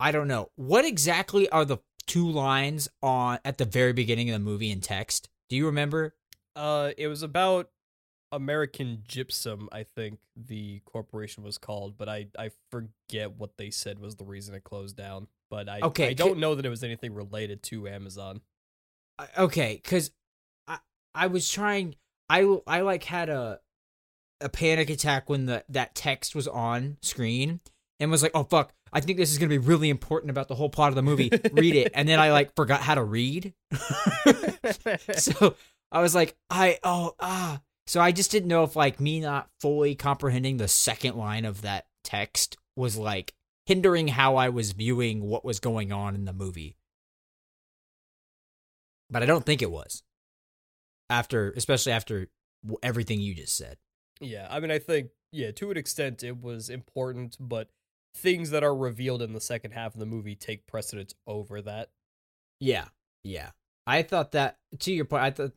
I 0.00 0.10
don't 0.10 0.26
know. 0.26 0.50
What 0.56 0.84
exactly 0.84 1.48
are 1.50 1.64
the 1.64 1.78
two 2.08 2.28
lines 2.28 2.88
on 3.00 3.38
at 3.44 3.58
the 3.58 3.64
very 3.64 3.92
beginning 3.92 4.28
of 4.30 4.32
the 4.34 4.44
movie 4.44 4.72
in 4.72 4.80
text? 4.80 5.28
Do 5.48 5.56
you 5.56 5.66
remember? 5.66 6.16
Uh 6.56 6.90
it 6.98 7.06
was 7.06 7.22
about 7.22 7.70
American 8.32 9.02
Gypsum, 9.06 9.68
I 9.70 9.82
think 9.82 10.18
the 10.34 10.80
corporation 10.86 11.44
was 11.44 11.58
called, 11.58 11.98
but 11.98 12.08
I 12.08 12.28
I 12.38 12.50
forget 12.70 13.36
what 13.36 13.58
they 13.58 13.70
said 13.70 13.98
was 13.98 14.16
the 14.16 14.24
reason 14.24 14.54
it 14.54 14.64
closed 14.64 14.96
down. 14.96 15.28
But 15.50 15.68
I 15.68 15.80
okay, 15.82 16.08
I 16.08 16.12
don't 16.14 16.38
know 16.38 16.54
that 16.54 16.64
it 16.64 16.70
was 16.70 16.82
anything 16.82 17.14
related 17.14 17.62
to 17.64 17.86
Amazon. 17.86 18.40
Okay, 19.36 19.78
cuz 19.84 20.10
I 20.66 20.78
I 21.14 21.26
was 21.26 21.48
trying 21.50 21.96
I 22.30 22.58
I 22.66 22.80
like 22.80 23.04
had 23.04 23.28
a 23.28 23.60
a 24.40 24.48
panic 24.48 24.88
attack 24.88 25.28
when 25.28 25.44
the 25.44 25.64
that 25.68 25.94
text 25.94 26.34
was 26.34 26.48
on 26.48 26.96
screen 27.02 27.60
and 28.00 28.10
was 28.10 28.22
like, 28.22 28.32
"Oh 28.34 28.44
fuck, 28.44 28.72
I 28.94 29.00
think 29.00 29.18
this 29.18 29.30
is 29.30 29.36
gonna 29.36 29.50
be 29.50 29.58
really 29.58 29.90
important 29.90 30.30
about 30.30 30.48
the 30.48 30.54
whole 30.54 30.70
plot 30.70 30.88
of 30.88 30.94
the 30.94 31.02
movie. 31.02 31.30
read 31.52 31.76
it." 31.76 31.92
And 31.94 32.08
then 32.08 32.18
I 32.18 32.32
like 32.32 32.54
forgot 32.56 32.80
how 32.80 32.94
to 32.94 33.04
read, 33.04 33.52
so 35.16 35.54
I 35.92 36.00
was 36.00 36.14
like, 36.14 36.34
"I 36.48 36.78
oh 36.82 37.14
ah." 37.20 37.60
So 37.86 38.00
I 38.00 38.12
just 38.12 38.30
didn't 38.30 38.48
know 38.48 38.64
if 38.64 38.76
like 38.76 39.00
me 39.00 39.20
not 39.20 39.48
fully 39.60 39.94
comprehending 39.94 40.56
the 40.56 40.68
second 40.68 41.16
line 41.16 41.44
of 41.44 41.62
that 41.62 41.86
text 42.04 42.56
was 42.76 42.96
like 42.96 43.34
hindering 43.66 44.08
how 44.08 44.36
I 44.36 44.48
was 44.48 44.72
viewing 44.72 45.22
what 45.22 45.44
was 45.44 45.60
going 45.60 45.92
on 45.92 46.14
in 46.14 46.24
the 46.24 46.32
movie. 46.32 46.76
But 49.10 49.22
I 49.22 49.26
don't 49.26 49.44
think 49.44 49.62
it 49.62 49.70
was. 49.70 50.02
After, 51.10 51.52
especially 51.56 51.92
after 51.92 52.28
everything 52.82 53.20
you 53.20 53.34
just 53.34 53.56
said. 53.56 53.76
Yeah, 54.20 54.46
I 54.50 54.60
mean, 54.60 54.70
I 54.70 54.78
think 54.78 55.10
yeah, 55.32 55.50
to 55.52 55.70
an 55.70 55.76
extent 55.76 56.22
it 56.22 56.40
was 56.40 56.70
important, 56.70 57.36
but 57.40 57.68
things 58.14 58.50
that 58.50 58.62
are 58.62 58.74
revealed 58.74 59.22
in 59.22 59.32
the 59.32 59.40
second 59.40 59.72
half 59.72 59.94
of 59.94 60.00
the 60.00 60.06
movie 60.06 60.34
take 60.34 60.66
precedence 60.66 61.14
over 61.26 61.60
that. 61.62 61.90
Yeah, 62.60 62.86
yeah. 63.24 63.50
I 63.86 64.02
thought 64.02 64.32
that 64.32 64.58
to 64.80 64.92
your 64.92 65.04
point. 65.04 65.24
I 65.24 65.30
thought, 65.30 65.52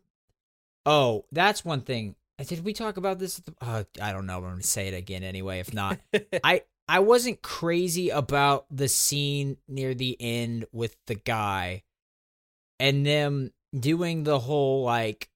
oh, 0.86 1.26
that's 1.32 1.66
one 1.66 1.82
thing. 1.82 2.16
Did 2.46 2.66
we 2.66 2.74
talk 2.74 2.98
about 2.98 3.20
this? 3.20 3.42
Uh, 3.62 3.84
I 4.02 4.12
don't 4.12 4.26
know. 4.26 4.38
I'm 4.38 4.44
gonna 4.44 4.64
say 4.64 4.88
it 4.88 4.94
again 4.94 5.24
anyway. 5.24 5.60
If 5.60 5.74
not, 5.74 6.00
I 6.44 6.64
I 6.88 7.00
wasn't 7.00 7.42
crazy 7.42 8.10
about 8.10 8.66
the 8.70 8.88
scene 8.88 9.58
near 9.68 9.94
the 9.94 10.18
end 10.20 10.66
with 10.74 10.96
the 11.08 11.16
guy, 11.16 11.84
and 12.80 13.06
them 13.06 13.52
doing 13.78 14.24
the 14.24 14.40
whole 14.40 14.84
like 14.84 15.30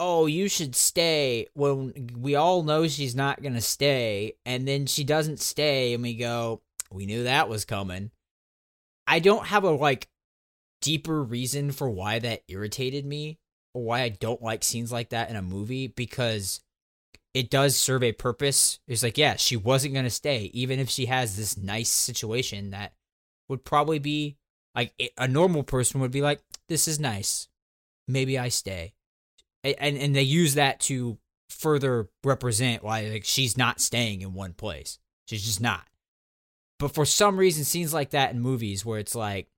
oh, 0.00 0.26
you 0.26 0.48
should 0.48 0.74
stay 0.74 1.46
when 1.54 2.10
we 2.18 2.34
all 2.34 2.62
know 2.62 2.86
she's 2.86 3.14
not 3.14 3.42
going 3.42 3.54
to 3.54 3.60
stay. 3.60 4.34
And 4.44 4.66
then 4.66 4.86
she 4.86 5.04
doesn't 5.04 5.40
stay, 5.40 5.94
and 5.94 6.02
we 6.02 6.14
go, 6.14 6.62
we 6.90 7.06
knew 7.06 7.24
that 7.24 7.48
was 7.48 7.64
coming. 7.64 8.10
I 9.06 9.18
don't 9.18 9.46
have 9.46 9.64
a 9.64 9.70
like 9.70 10.08
deeper 10.80 11.22
reason 11.22 11.72
for 11.72 11.88
why 11.88 12.18
that 12.18 12.42
irritated 12.48 13.06
me 13.06 13.38
why 13.82 14.02
I 14.02 14.08
don't 14.08 14.42
like 14.42 14.64
scenes 14.64 14.92
like 14.92 15.10
that 15.10 15.30
in 15.30 15.36
a 15.36 15.42
movie 15.42 15.88
because 15.88 16.60
it 17.32 17.50
does 17.50 17.76
serve 17.76 18.02
a 18.02 18.12
purpose. 18.12 18.78
It's 18.86 19.02
like, 19.02 19.18
yeah, 19.18 19.36
she 19.36 19.56
wasn't 19.56 19.94
going 19.94 20.04
to 20.04 20.10
stay, 20.10 20.50
even 20.54 20.78
if 20.78 20.88
she 20.88 21.06
has 21.06 21.36
this 21.36 21.56
nice 21.56 21.90
situation 21.90 22.70
that 22.70 22.92
would 23.48 23.64
probably 23.64 23.98
be 23.98 24.36
like 24.74 24.92
a 25.18 25.28
normal 25.28 25.62
person 25.62 26.00
would 26.00 26.10
be 26.10 26.22
like, 26.22 26.40
this 26.68 26.88
is 26.88 26.98
nice. 26.98 27.48
Maybe 28.08 28.38
I 28.38 28.48
stay 28.48 28.94
and 29.64 29.96
and 29.96 30.14
they 30.14 30.22
use 30.22 30.54
that 30.54 30.78
to 30.78 31.18
further 31.48 32.08
represent 32.22 32.82
why 32.82 33.06
like 33.06 33.24
she's 33.24 33.56
not 33.56 33.80
staying 33.80 34.20
in 34.20 34.34
one 34.34 34.52
place. 34.52 34.98
She's 35.26 35.44
just 35.44 35.60
not. 35.60 35.86
But 36.78 36.94
for 36.94 37.06
some 37.06 37.38
reason, 37.38 37.64
scenes 37.64 37.94
like 37.94 38.10
that 38.10 38.32
in 38.32 38.40
movies 38.40 38.84
where 38.84 38.98
it's 38.98 39.14
like, 39.14 39.48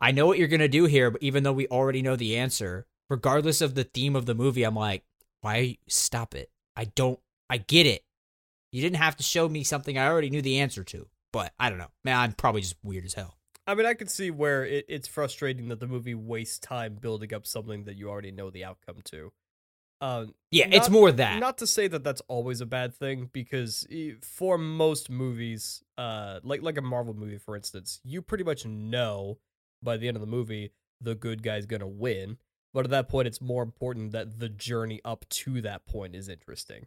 I 0.00 0.12
know 0.12 0.26
what 0.26 0.38
you're 0.38 0.48
gonna 0.48 0.68
do 0.68 0.84
here, 0.84 1.10
but 1.10 1.22
even 1.22 1.42
though 1.42 1.52
we 1.52 1.66
already 1.66 2.02
know 2.02 2.14
the 2.14 2.36
answer, 2.36 2.86
regardless 3.08 3.60
of 3.60 3.74
the 3.74 3.84
theme 3.84 4.16
of 4.16 4.26
the 4.26 4.34
movie, 4.34 4.64
I'm 4.64 4.74
like, 4.76 5.04
why 5.40 5.56
you, 5.56 5.76
stop 5.88 6.34
it? 6.34 6.50
I 6.76 6.84
don't. 6.84 7.18
I 7.50 7.58
get 7.58 7.86
it. 7.86 8.04
You 8.72 8.82
didn't 8.82 8.96
have 8.96 9.16
to 9.16 9.22
show 9.22 9.48
me 9.48 9.64
something 9.64 9.96
I 9.96 10.06
already 10.06 10.30
knew 10.30 10.42
the 10.42 10.58
answer 10.60 10.84
to. 10.84 11.08
But 11.32 11.52
I 11.58 11.68
don't 11.70 11.78
know. 11.78 11.90
Man, 12.04 12.16
I'm 12.16 12.32
probably 12.32 12.60
just 12.62 12.76
weird 12.82 13.04
as 13.04 13.14
hell. 13.14 13.36
I 13.66 13.74
mean, 13.74 13.86
I 13.86 13.94
can 13.94 14.08
see 14.08 14.30
where 14.30 14.64
it, 14.64 14.86
it's 14.88 15.06
frustrating 15.08 15.68
that 15.68 15.78
the 15.80 15.86
movie 15.86 16.14
wastes 16.14 16.58
time 16.58 16.94
building 17.00 17.34
up 17.34 17.46
something 17.46 17.84
that 17.84 17.96
you 17.96 18.08
already 18.08 18.30
know 18.30 18.48
the 18.50 18.64
outcome 18.64 18.96
to. 19.06 19.30
Uh, 20.00 20.26
Yeah, 20.50 20.68
it's 20.70 20.88
more 20.88 21.10
that. 21.10 21.40
not 21.40 21.58
to 21.58 21.66
say 21.66 21.88
that 21.88 22.04
that's 22.04 22.22
always 22.28 22.60
a 22.60 22.66
bad 22.66 22.94
thing 22.94 23.28
because 23.32 23.86
eh, 23.90 24.12
for 24.22 24.56
most 24.56 25.10
movies 25.10 25.82
uh 25.98 26.38
like 26.44 26.62
like 26.62 26.78
a 26.78 26.82
marvel 26.82 27.14
movie 27.14 27.36
for 27.36 27.56
instance 27.56 28.00
you 28.04 28.22
pretty 28.22 28.44
much 28.44 28.64
know 28.64 29.38
by 29.82 29.96
the 29.96 30.06
end 30.06 30.16
of 30.16 30.20
the 30.20 30.26
movie 30.28 30.70
the 31.00 31.16
good 31.16 31.42
guy's 31.42 31.66
gonna 31.66 31.88
win 31.88 32.38
but 32.72 32.84
at 32.84 32.90
that 32.90 33.08
point 33.08 33.26
it's 33.28 33.40
more 33.40 33.62
important 33.62 34.12
that 34.12 34.38
the 34.38 34.48
journey 34.48 35.00
up 35.04 35.24
to 35.28 35.60
that 35.60 35.86
point 35.86 36.14
is 36.14 36.28
interesting 36.28 36.86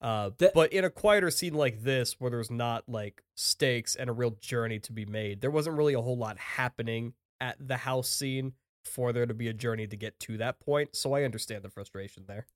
uh 0.00 0.30
The- 0.38 0.52
but 0.54 0.72
in 0.72 0.84
a 0.84 0.90
quieter 0.90 1.30
scene 1.30 1.54
like 1.54 1.82
this 1.82 2.20
where 2.20 2.30
there's 2.30 2.50
not 2.50 2.88
like 2.88 3.22
stakes 3.36 3.94
and 3.96 4.08
a 4.08 4.12
real 4.12 4.32
journey 4.40 4.78
to 4.80 4.92
be 4.92 5.04
made 5.04 5.40
there 5.40 5.50
wasn't 5.50 5.76
really 5.76 5.94
a 5.94 6.00
whole 6.00 6.16
lot 6.16 6.38
happening 6.38 7.14
at 7.40 7.56
the 7.60 7.78
house 7.78 8.08
scene 8.08 8.52
for 8.84 9.12
there 9.12 9.26
to 9.26 9.34
be 9.34 9.48
a 9.48 9.52
journey 9.52 9.86
to 9.86 9.96
get 9.96 10.18
to 10.20 10.36
that 10.36 10.60
point 10.60 10.94
so 10.94 11.12
i 11.14 11.24
understand 11.24 11.62
the 11.62 11.70
frustration 11.70 12.24
there 12.26 12.46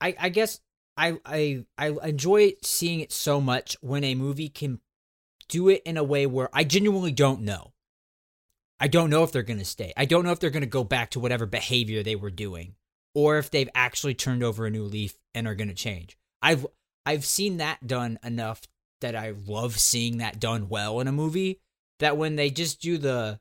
I, 0.00 0.14
I 0.20 0.28
guess 0.28 0.60
I, 0.96 1.18
I 1.24 1.64
I 1.78 1.88
enjoy 2.06 2.52
seeing 2.62 3.00
it 3.00 3.12
so 3.12 3.40
much 3.40 3.76
when 3.80 4.04
a 4.04 4.14
movie 4.14 4.48
can 4.48 4.80
do 5.48 5.68
it 5.68 5.82
in 5.84 5.96
a 5.96 6.04
way 6.04 6.26
where 6.26 6.48
I 6.52 6.64
genuinely 6.64 7.12
don't 7.12 7.42
know. 7.42 7.72
I 8.78 8.88
don't 8.88 9.10
know 9.10 9.22
if 9.22 9.32
they're 9.32 9.42
going 9.42 9.58
to 9.58 9.64
stay. 9.64 9.92
I 9.96 10.04
don't 10.04 10.24
know 10.24 10.32
if 10.32 10.40
they're 10.40 10.50
going 10.50 10.62
to 10.62 10.66
go 10.66 10.84
back 10.84 11.10
to 11.10 11.20
whatever 11.20 11.46
behavior 11.46 12.02
they 12.02 12.16
were 12.16 12.30
doing 12.30 12.74
or 13.14 13.38
if 13.38 13.50
they've 13.50 13.70
actually 13.74 14.14
turned 14.14 14.42
over 14.42 14.66
a 14.66 14.70
new 14.70 14.84
leaf 14.84 15.14
and 15.34 15.46
are 15.46 15.54
going 15.54 15.68
to 15.68 15.74
change. 15.74 16.18
I've 16.42 16.66
I've 17.06 17.24
seen 17.24 17.56
that 17.56 17.86
done 17.86 18.18
enough 18.22 18.62
that 19.00 19.16
I 19.16 19.32
love 19.46 19.78
seeing 19.78 20.18
that 20.18 20.40
done 20.40 20.68
well 20.68 21.00
in 21.00 21.08
a 21.08 21.12
movie 21.12 21.60
that 21.98 22.18
when 22.18 22.36
they 22.36 22.50
just 22.50 22.80
do 22.80 22.98
the 22.98 23.40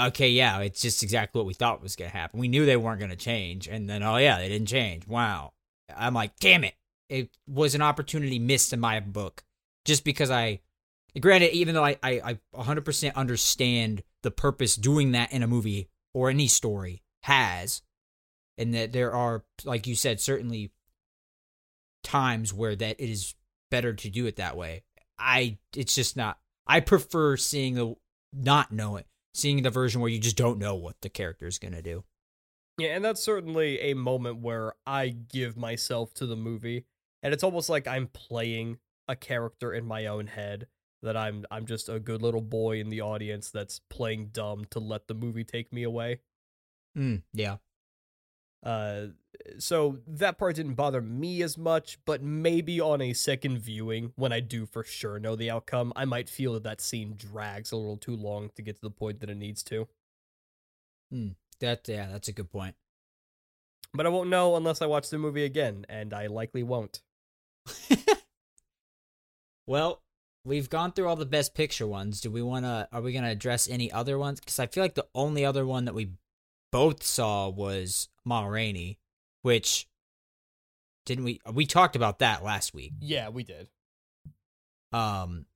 okay, 0.00 0.30
yeah, 0.30 0.60
it's 0.60 0.80
just 0.80 1.02
exactly 1.02 1.38
what 1.38 1.46
we 1.46 1.52
thought 1.52 1.82
was 1.82 1.94
going 1.94 2.10
to 2.10 2.16
happen. 2.16 2.40
We 2.40 2.48
knew 2.48 2.64
they 2.64 2.76
weren't 2.76 3.00
going 3.00 3.10
to 3.10 3.16
change 3.16 3.68
and 3.68 3.88
then 3.88 4.02
oh 4.02 4.16
yeah, 4.16 4.38
they 4.38 4.48
didn't 4.48 4.68
change. 4.68 5.06
Wow. 5.06 5.52
I'm 5.94 6.14
like, 6.14 6.38
"Damn 6.38 6.64
it. 6.64 6.74
It 7.10 7.30
was 7.46 7.74
an 7.74 7.82
opportunity 7.82 8.38
missed 8.38 8.72
in 8.72 8.80
my 8.80 9.00
book." 9.00 9.42
Just 9.84 10.04
because 10.04 10.30
I 10.30 10.60
granted 11.20 11.52
even 11.52 11.74
though 11.74 11.84
I 11.84 11.98
I, 12.02 12.20
I 12.24 12.38
100% 12.56 13.14
understand 13.14 14.02
the 14.22 14.30
purpose 14.30 14.76
doing 14.76 15.12
that 15.12 15.32
in 15.32 15.42
a 15.42 15.46
movie 15.46 15.88
or 16.14 16.30
any 16.30 16.46
story 16.46 17.02
has 17.22 17.82
and 18.58 18.74
that 18.74 18.92
there 18.92 19.12
are 19.12 19.44
like 19.64 19.86
you 19.86 19.94
said 19.94 20.20
certainly 20.20 20.72
times 22.02 22.52
where 22.52 22.74
that 22.74 22.96
it 22.98 23.10
is 23.10 23.34
better 23.70 23.92
to 23.92 24.08
do 24.08 24.26
it 24.26 24.36
that 24.36 24.56
way 24.56 24.82
i 25.18 25.58
it's 25.76 25.94
just 25.94 26.16
not 26.16 26.38
i 26.66 26.80
prefer 26.80 27.36
seeing 27.36 27.74
the 27.74 27.94
not 28.32 28.72
knowing 28.72 29.04
seeing 29.34 29.62
the 29.62 29.70
version 29.70 30.00
where 30.00 30.10
you 30.10 30.18
just 30.18 30.36
don't 30.36 30.58
know 30.58 30.74
what 30.74 30.96
the 31.02 31.08
character 31.08 31.46
is 31.46 31.58
going 31.58 31.74
to 31.74 31.82
do 31.82 32.04
Yeah, 32.78 32.94
and 32.96 33.04
that's 33.04 33.22
certainly 33.22 33.78
a 33.80 33.94
moment 33.94 34.38
where 34.38 34.72
I 34.86 35.08
give 35.08 35.56
myself 35.56 36.14
to 36.14 36.26
the 36.26 36.36
movie, 36.36 36.86
and 37.22 37.34
it's 37.34 37.44
almost 37.44 37.68
like 37.68 37.86
I'm 37.86 38.06
playing 38.06 38.78
a 39.06 39.14
character 39.14 39.74
in 39.74 39.84
my 39.84 40.06
own 40.06 40.28
head. 40.28 40.66
That 41.02 41.16
I'm 41.16 41.46
I'm 41.50 41.66
just 41.66 41.88
a 41.88 41.98
good 42.00 42.22
little 42.22 42.42
boy 42.42 42.78
in 42.80 42.90
the 42.90 43.00
audience 43.00 43.50
that's 43.50 43.78
playing 43.90 44.28
dumb 44.28 44.66
to 44.70 44.80
let 44.80 45.08
the 45.08 45.14
movie 45.14 45.44
take 45.44 45.72
me 45.72 45.82
away. 45.82 46.20
mm, 46.96 47.22
yeah 47.32 47.58
Uh, 48.64 49.06
so 49.58 49.98
that 50.06 50.36
part 50.36 50.56
didn't 50.56 50.74
bother 50.74 51.00
me 51.00 51.42
as 51.42 51.56
much, 51.56 51.98
but 52.04 52.22
maybe 52.22 52.78
on 52.80 53.00
a 53.00 53.14
second 53.14 53.58
viewing, 53.58 54.12
when 54.16 54.32
I 54.32 54.40
do 54.40 54.66
for 54.66 54.84
sure 54.84 55.18
know 55.18 55.34
the 55.34 55.50
outcome, 55.50 55.92
I 55.96 56.04
might 56.04 56.28
feel 56.28 56.52
that 56.54 56.64
that 56.64 56.80
scene 56.80 57.14
drags 57.16 57.72
a 57.72 57.76
little 57.76 57.96
too 57.96 58.16
long 58.16 58.50
to 58.56 58.62
get 58.62 58.76
to 58.76 58.82
the 58.82 58.90
point 58.90 59.20
that 59.20 59.30
it 59.30 59.36
needs 59.38 59.62
to. 59.64 59.88
that 61.60 61.86
yeah 61.88 62.06
that's 62.08 62.28
a 62.28 62.32
good 62.32 62.50
point 62.50 62.74
But 63.94 64.04
I 64.06 64.08
won't 64.08 64.30
know 64.30 64.56
unless 64.56 64.82
I 64.82 64.86
watch 64.86 65.10
the 65.10 65.18
movie 65.18 65.44
again, 65.44 65.86
and 65.88 66.12
I 66.12 66.26
likely 66.26 66.62
won't. 66.64 67.02
well 69.66 70.02
we've 70.44 70.70
gone 70.70 70.92
through 70.92 71.08
all 71.08 71.16
the 71.16 71.26
best 71.26 71.54
picture 71.54 71.86
ones. 71.86 72.20
Do 72.20 72.30
we 72.30 72.42
want 72.42 72.64
to 72.64 72.88
are 72.92 73.00
we 73.02 73.12
going 73.12 73.24
to 73.24 73.30
address 73.30 73.68
any 73.68 73.90
other 73.92 74.18
ones? 74.18 74.40
Because 74.40 74.58
i 74.58 74.66
feel 74.66 74.82
like 74.84 74.94
the 74.94 75.06
only 75.14 75.44
other 75.44 75.66
one 75.66 75.84
that 75.86 75.94
we 75.94 76.10
both 76.72 77.02
saw 77.02 77.48
was 77.48 78.08
ma 78.24 78.44
rainey 78.46 78.98
which 79.42 79.88
didn't 81.06 81.24
we 81.24 81.40
we 81.52 81.66
talked 81.66 81.96
about 81.96 82.18
that 82.20 82.44
last 82.44 82.72
week. 82.74 82.92
Yeah, 83.00 83.28
we 83.30 83.42
did. 83.42 83.68
um 84.92 85.46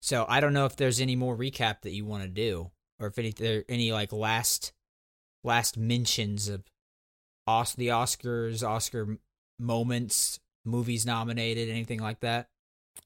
so 0.00 0.24
i 0.28 0.40
don't 0.40 0.52
know 0.52 0.64
if 0.66 0.76
there's 0.76 1.00
any 1.00 1.14
more 1.16 1.36
recap 1.36 1.82
that 1.82 1.92
you 1.92 2.04
want 2.04 2.22
to 2.22 2.28
do 2.28 2.70
or 2.98 3.06
if 3.08 3.18
any 3.18 3.30
there 3.30 3.64
any 3.68 3.92
like 3.92 4.12
last 4.12 4.72
last 5.44 5.76
mentions 5.76 6.48
of 6.48 6.62
Os- 7.46 7.74
the 7.74 7.88
oscars 7.88 8.66
oscar 8.66 9.18
moments 9.58 10.40
movies 10.64 11.04
nominated 11.06 11.68
anything 11.68 12.00
like 12.00 12.20
that 12.20 12.48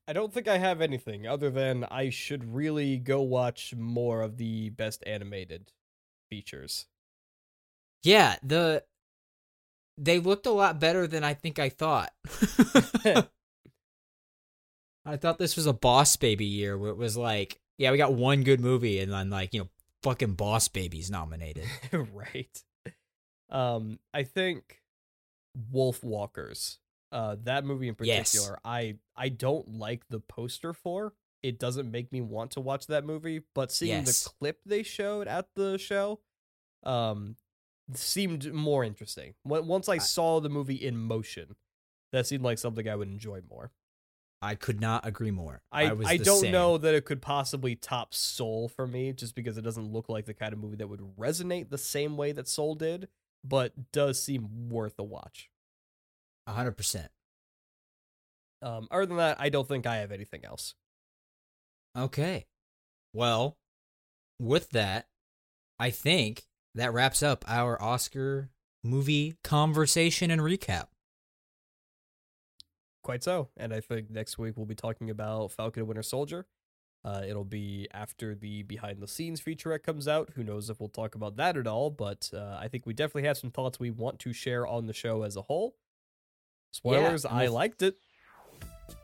I 0.09 0.13
don't 0.13 0.33
think 0.33 0.49
I 0.49 0.59
have 0.59 0.81
anything 0.81 1.27
other 1.27 1.51
than 1.51 1.85
I 1.85 2.11
should 2.11 2.55
really 2.55 2.97
go 2.97 3.23
watch 3.23 3.75
more 3.77 4.23
of 4.23 4.37
the 4.37 4.71
best 4.71 5.03
animated 5.07 5.73
features. 6.31 6.87
Yeah, 8.03 8.37
the 8.43 8.85
they 9.99 10.19
looked 10.19 10.47
a 10.47 10.53
lot 10.53 10.79
better 10.79 11.07
than 11.07 11.25
I 11.25 11.35
think 11.35 11.59
I 11.59 11.69
thought. 11.69 12.13
I 15.07 15.17
thought 15.17 15.39
this 15.39 15.57
was 15.57 15.67
a 15.67 15.73
Boss 15.73 16.17
Baby 16.17 16.47
year 16.47 16.77
where 16.77 16.91
it 16.91 16.97
was 16.97 17.17
like, 17.17 17.61
yeah, 17.79 17.93
we 17.93 17.99
got 17.99 18.15
one 18.15 18.43
good 18.43 18.61
movie 18.61 18.99
and 19.01 19.13
then 19.13 19.31
like, 19.31 19.55
you 19.55 19.61
know, 19.61 19.69
fucking 20.03 20.35
Boss 20.35 20.69
babies 20.69 21.11
nominated. 21.11 21.65
right. 21.93 22.63
Um, 23.51 23.99
I 24.13 24.25
think 24.25 24.83
Wolfwalkers. 25.73 26.79
Uh, 27.17 27.37
that 27.45 27.65
movie 27.65 27.89
in 27.89 27.97
Yes. 28.03 28.33
particular, 28.33 28.59
I 28.65 28.97
I 29.17 29.31
don't 29.31 29.67
like 29.79 30.07
the 30.09 30.21
poster 30.21 30.73
for. 30.75 31.15
It 31.43 31.59
doesn't 31.59 31.91
make 31.91 32.13
me 32.13 32.21
want 32.21 32.51
to 32.53 32.61
watch 32.61 32.87
that 32.89 33.05
movie. 33.05 33.43
But 33.55 33.73
seeing 33.73 34.05
Yes. 34.05 34.25
the 34.25 34.31
clip 34.39 34.61
they 34.67 34.83
showed 34.83 35.27
at 35.27 35.49
the 35.55 35.79
show, 35.79 36.21
um, 36.83 37.37
seemed 37.95 38.53
more 38.53 38.85
interesting. 38.85 39.35
Once 39.45 39.89
I 39.89 39.95
I- 39.95 39.99
saw 39.99 40.41
the 40.41 40.49
movie 40.51 40.75
in 40.75 40.97
motion, 40.99 41.57
that 42.13 42.27
seemed 42.27 42.45
like 42.45 42.59
something 42.59 42.87
I 42.89 42.97
would 42.97 43.09
enjoy 43.09 43.41
more. 43.49 43.73
I 44.43 44.55
could 44.55 44.81
not 44.81 45.07
agree 45.07 45.31
more. 45.31 45.63
I 45.73 45.85
I, 45.87 45.93
was 45.95 46.07
the 46.09 46.19
don't 46.19 46.41
same. 46.43 46.53
know 46.53 46.77
that 46.77 46.95
it 46.95 47.07
could 47.07 47.23
possibly 47.23 47.75
top 47.77 48.13
Soul 48.13 48.69
for 48.69 48.87
me, 48.87 49.13
just 49.15 49.35
because 49.35 49.57
it 49.57 49.63
doesn't 49.63 49.91
look 49.93 50.09
like 50.11 50.27
the 50.27 50.35
kind 50.35 50.53
of 50.53 50.59
movie 50.59 50.77
that 50.77 50.89
would 50.89 51.01
resonate 51.17 51.71
the 51.71 51.79
same 51.79 52.17
way 52.19 52.33
that 52.33 52.47
Soul 52.47 52.75
did, 52.75 53.09
but 53.43 53.93
does 53.93 54.23
seem 54.23 54.69
worth 54.69 54.99
a 54.99 55.03
watch. 55.05 55.49
A 56.47 56.53
100%. 56.53 57.09
Um, 58.63 58.89
other 58.91 59.07
than 59.07 59.17
that, 59.19 59.37
I 59.41 59.49
don't 59.49 59.69
think 59.69 59.87
I 59.87 59.97
have 59.97 60.13
anything 60.13 60.45
else. 60.45 60.75
Okay. 61.97 62.47
Well, 63.13 63.57
with 64.41 64.71
that, 64.71 65.09
I 65.79 65.91
think 65.91 66.47
that 66.75 66.93
wraps 66.93 67.23
up 67.23 67.45
our 67.49 67.81
Oscar 67.81 68.51
movie 68.83 69.37
conversation 69.43 70.31
and 70.31 70.41
recap. 70.41 70.87
Quite 73.03 73.23
so, 73.23 73.51
and 73.57 73.73
I 73.73 73.81
think 73.81 74.11
next 74.11 74.37
week 74.37 74.57
we'll 74.57 74.67
be 74.67 74.75
talking 74.75 75.11
about 75.11 75.53
Falcon 75.53 75.83
and 75.83 75.89
Winter 75.89 76.03
Soldier. 76.03 76.47
Uh, 77.05 77.23
it'll 77.27 77.45
be 77.45 77.87
after 77.93 78.35
the 78.35 78.65
behind 78.65 79.01
the 79.01 79.07
scenes 79.07 79.41
featurette 79.41 79.85
comes 79.85 80.09
out. 80.09 80.31
Who 80.35 80.43
knows 80.43 80.69
if 80.69 80.81
we'll 80.81 80.89
talk 80.89 81.15
about 81.15 81.37
that 81.37 81.57
at 81.57 81.69
all? 81.69 81.89
But 81.91 82.31
uh, 82.35 82.59
I 82.61 82.67
think 82.67 82.85
we 82.85 82.95
definitely 82.95 83.29
have 83.29 83.39
some 83.39 83.53
thoughts 83.53 83.79
we 83.79 83.93
want 83.93 84.19
to 84.21 84.33
share 84.33 84.67
on 84.67 84.87
the 84.87 84.93
show 84.93 85.23
as 85.23 85.37
a 85.37 85.43
whole. 85.43 85.77
Spoilers, 86.73 87.25
and 87.25 87.35
I 87.35 87.49
liked 87.49 87.83
it. 87.83 87.97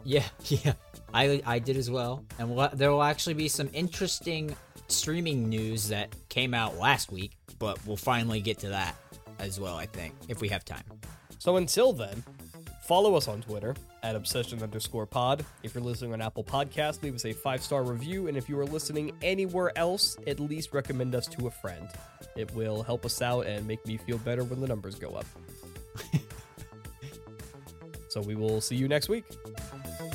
Yeah, 0.05 0.25
yeah, 0.47 0.75
I 1.13 1.43
I 1.47 1.59
did 1.59 1.77
as 1.77 1.91
well, 1.91 2.25
and 2.39 2.55
we'll, 2.55 2.69
there 2.73 2.91
will 2.91 3.03
actually 3.03 3.35
be 3.35 3.49
some 3.49 3.69
interesting 3.73 4.55
streaming 4.89 5.49
news 5.49 5.89
that 5.89 6.15
came 6.29 6.55
out 6.55 6.77
last 6.77 7.11
week, 7.11 7.33
but 7.59 7.79
we'll 7.87 7.97
finally 7.97 8.41
get 8.41 8.59
to 8.61 8.69
that 8.69 8.95
as 9.39 9.59
well. 9.59 9.77
I 9.77 9.87
think 9.87 10.15
if 10.29 10.41
we 10.41 10.49
have 10.49 10.65
time. 10.65 10.85
So 11.39 11.57
until 11.57 11.93
then, 11.93 12.23
follow 12.85 13.15
us 13.17 13.27
on 13.27 13.41
Twitter 13.41 13.75
at 14.03 14.15
obsession 14.15 14.63
underscore 14.63 15.07
pod. 15.07 15.45
If 15.63 15.75
you're 15.75 15.83
listening 15.83 16.13
on 16.13 16.21
Apple 16.21 16.45
Podcasts, 16.45 17.03
leave 17.03 17.15
us 17.15 17.25
a 17.25 17.33
five 17.33 17.63
star 17.63 17.83
review. 17.83 18.29
And 18.29 18.37
if 18.37 18.49
you 18.49 18.59
are 18.61 18.67
listening 18.67 19.13
anywhere 19.23 19.77
else, 19.77 20.17
at 20.27 20.39
least 20.39 20.73
recommend 20.73 21.15
us 21.15 21.27
to 21.29 21.47
a 21.47 21.51
friend. 21.51 21.89
It 22.37 22.55
will 22.55 22.83
help 22.83 23.05
us 23.05 23.21
out 23.23 23.47
and 23.47 23.67
make 23.67 23.85
me 23.87 23.97
feel 23.97 24.19
better 24.19 24.45
when 24.45 24.61
the 24.61 24.69
numbers 24.69 24.95
go 24.95 25.11
up. 25.11 25.27
so 28.13 28.21
we 28.21 28.35
will 28.35 28.61
see 28.61 28.77
you 28.77 28.89
next 28.89 29.09
week. 29.09 29.25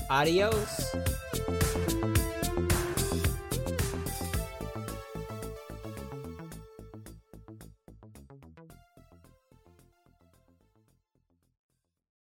Adios. 0.10 0.96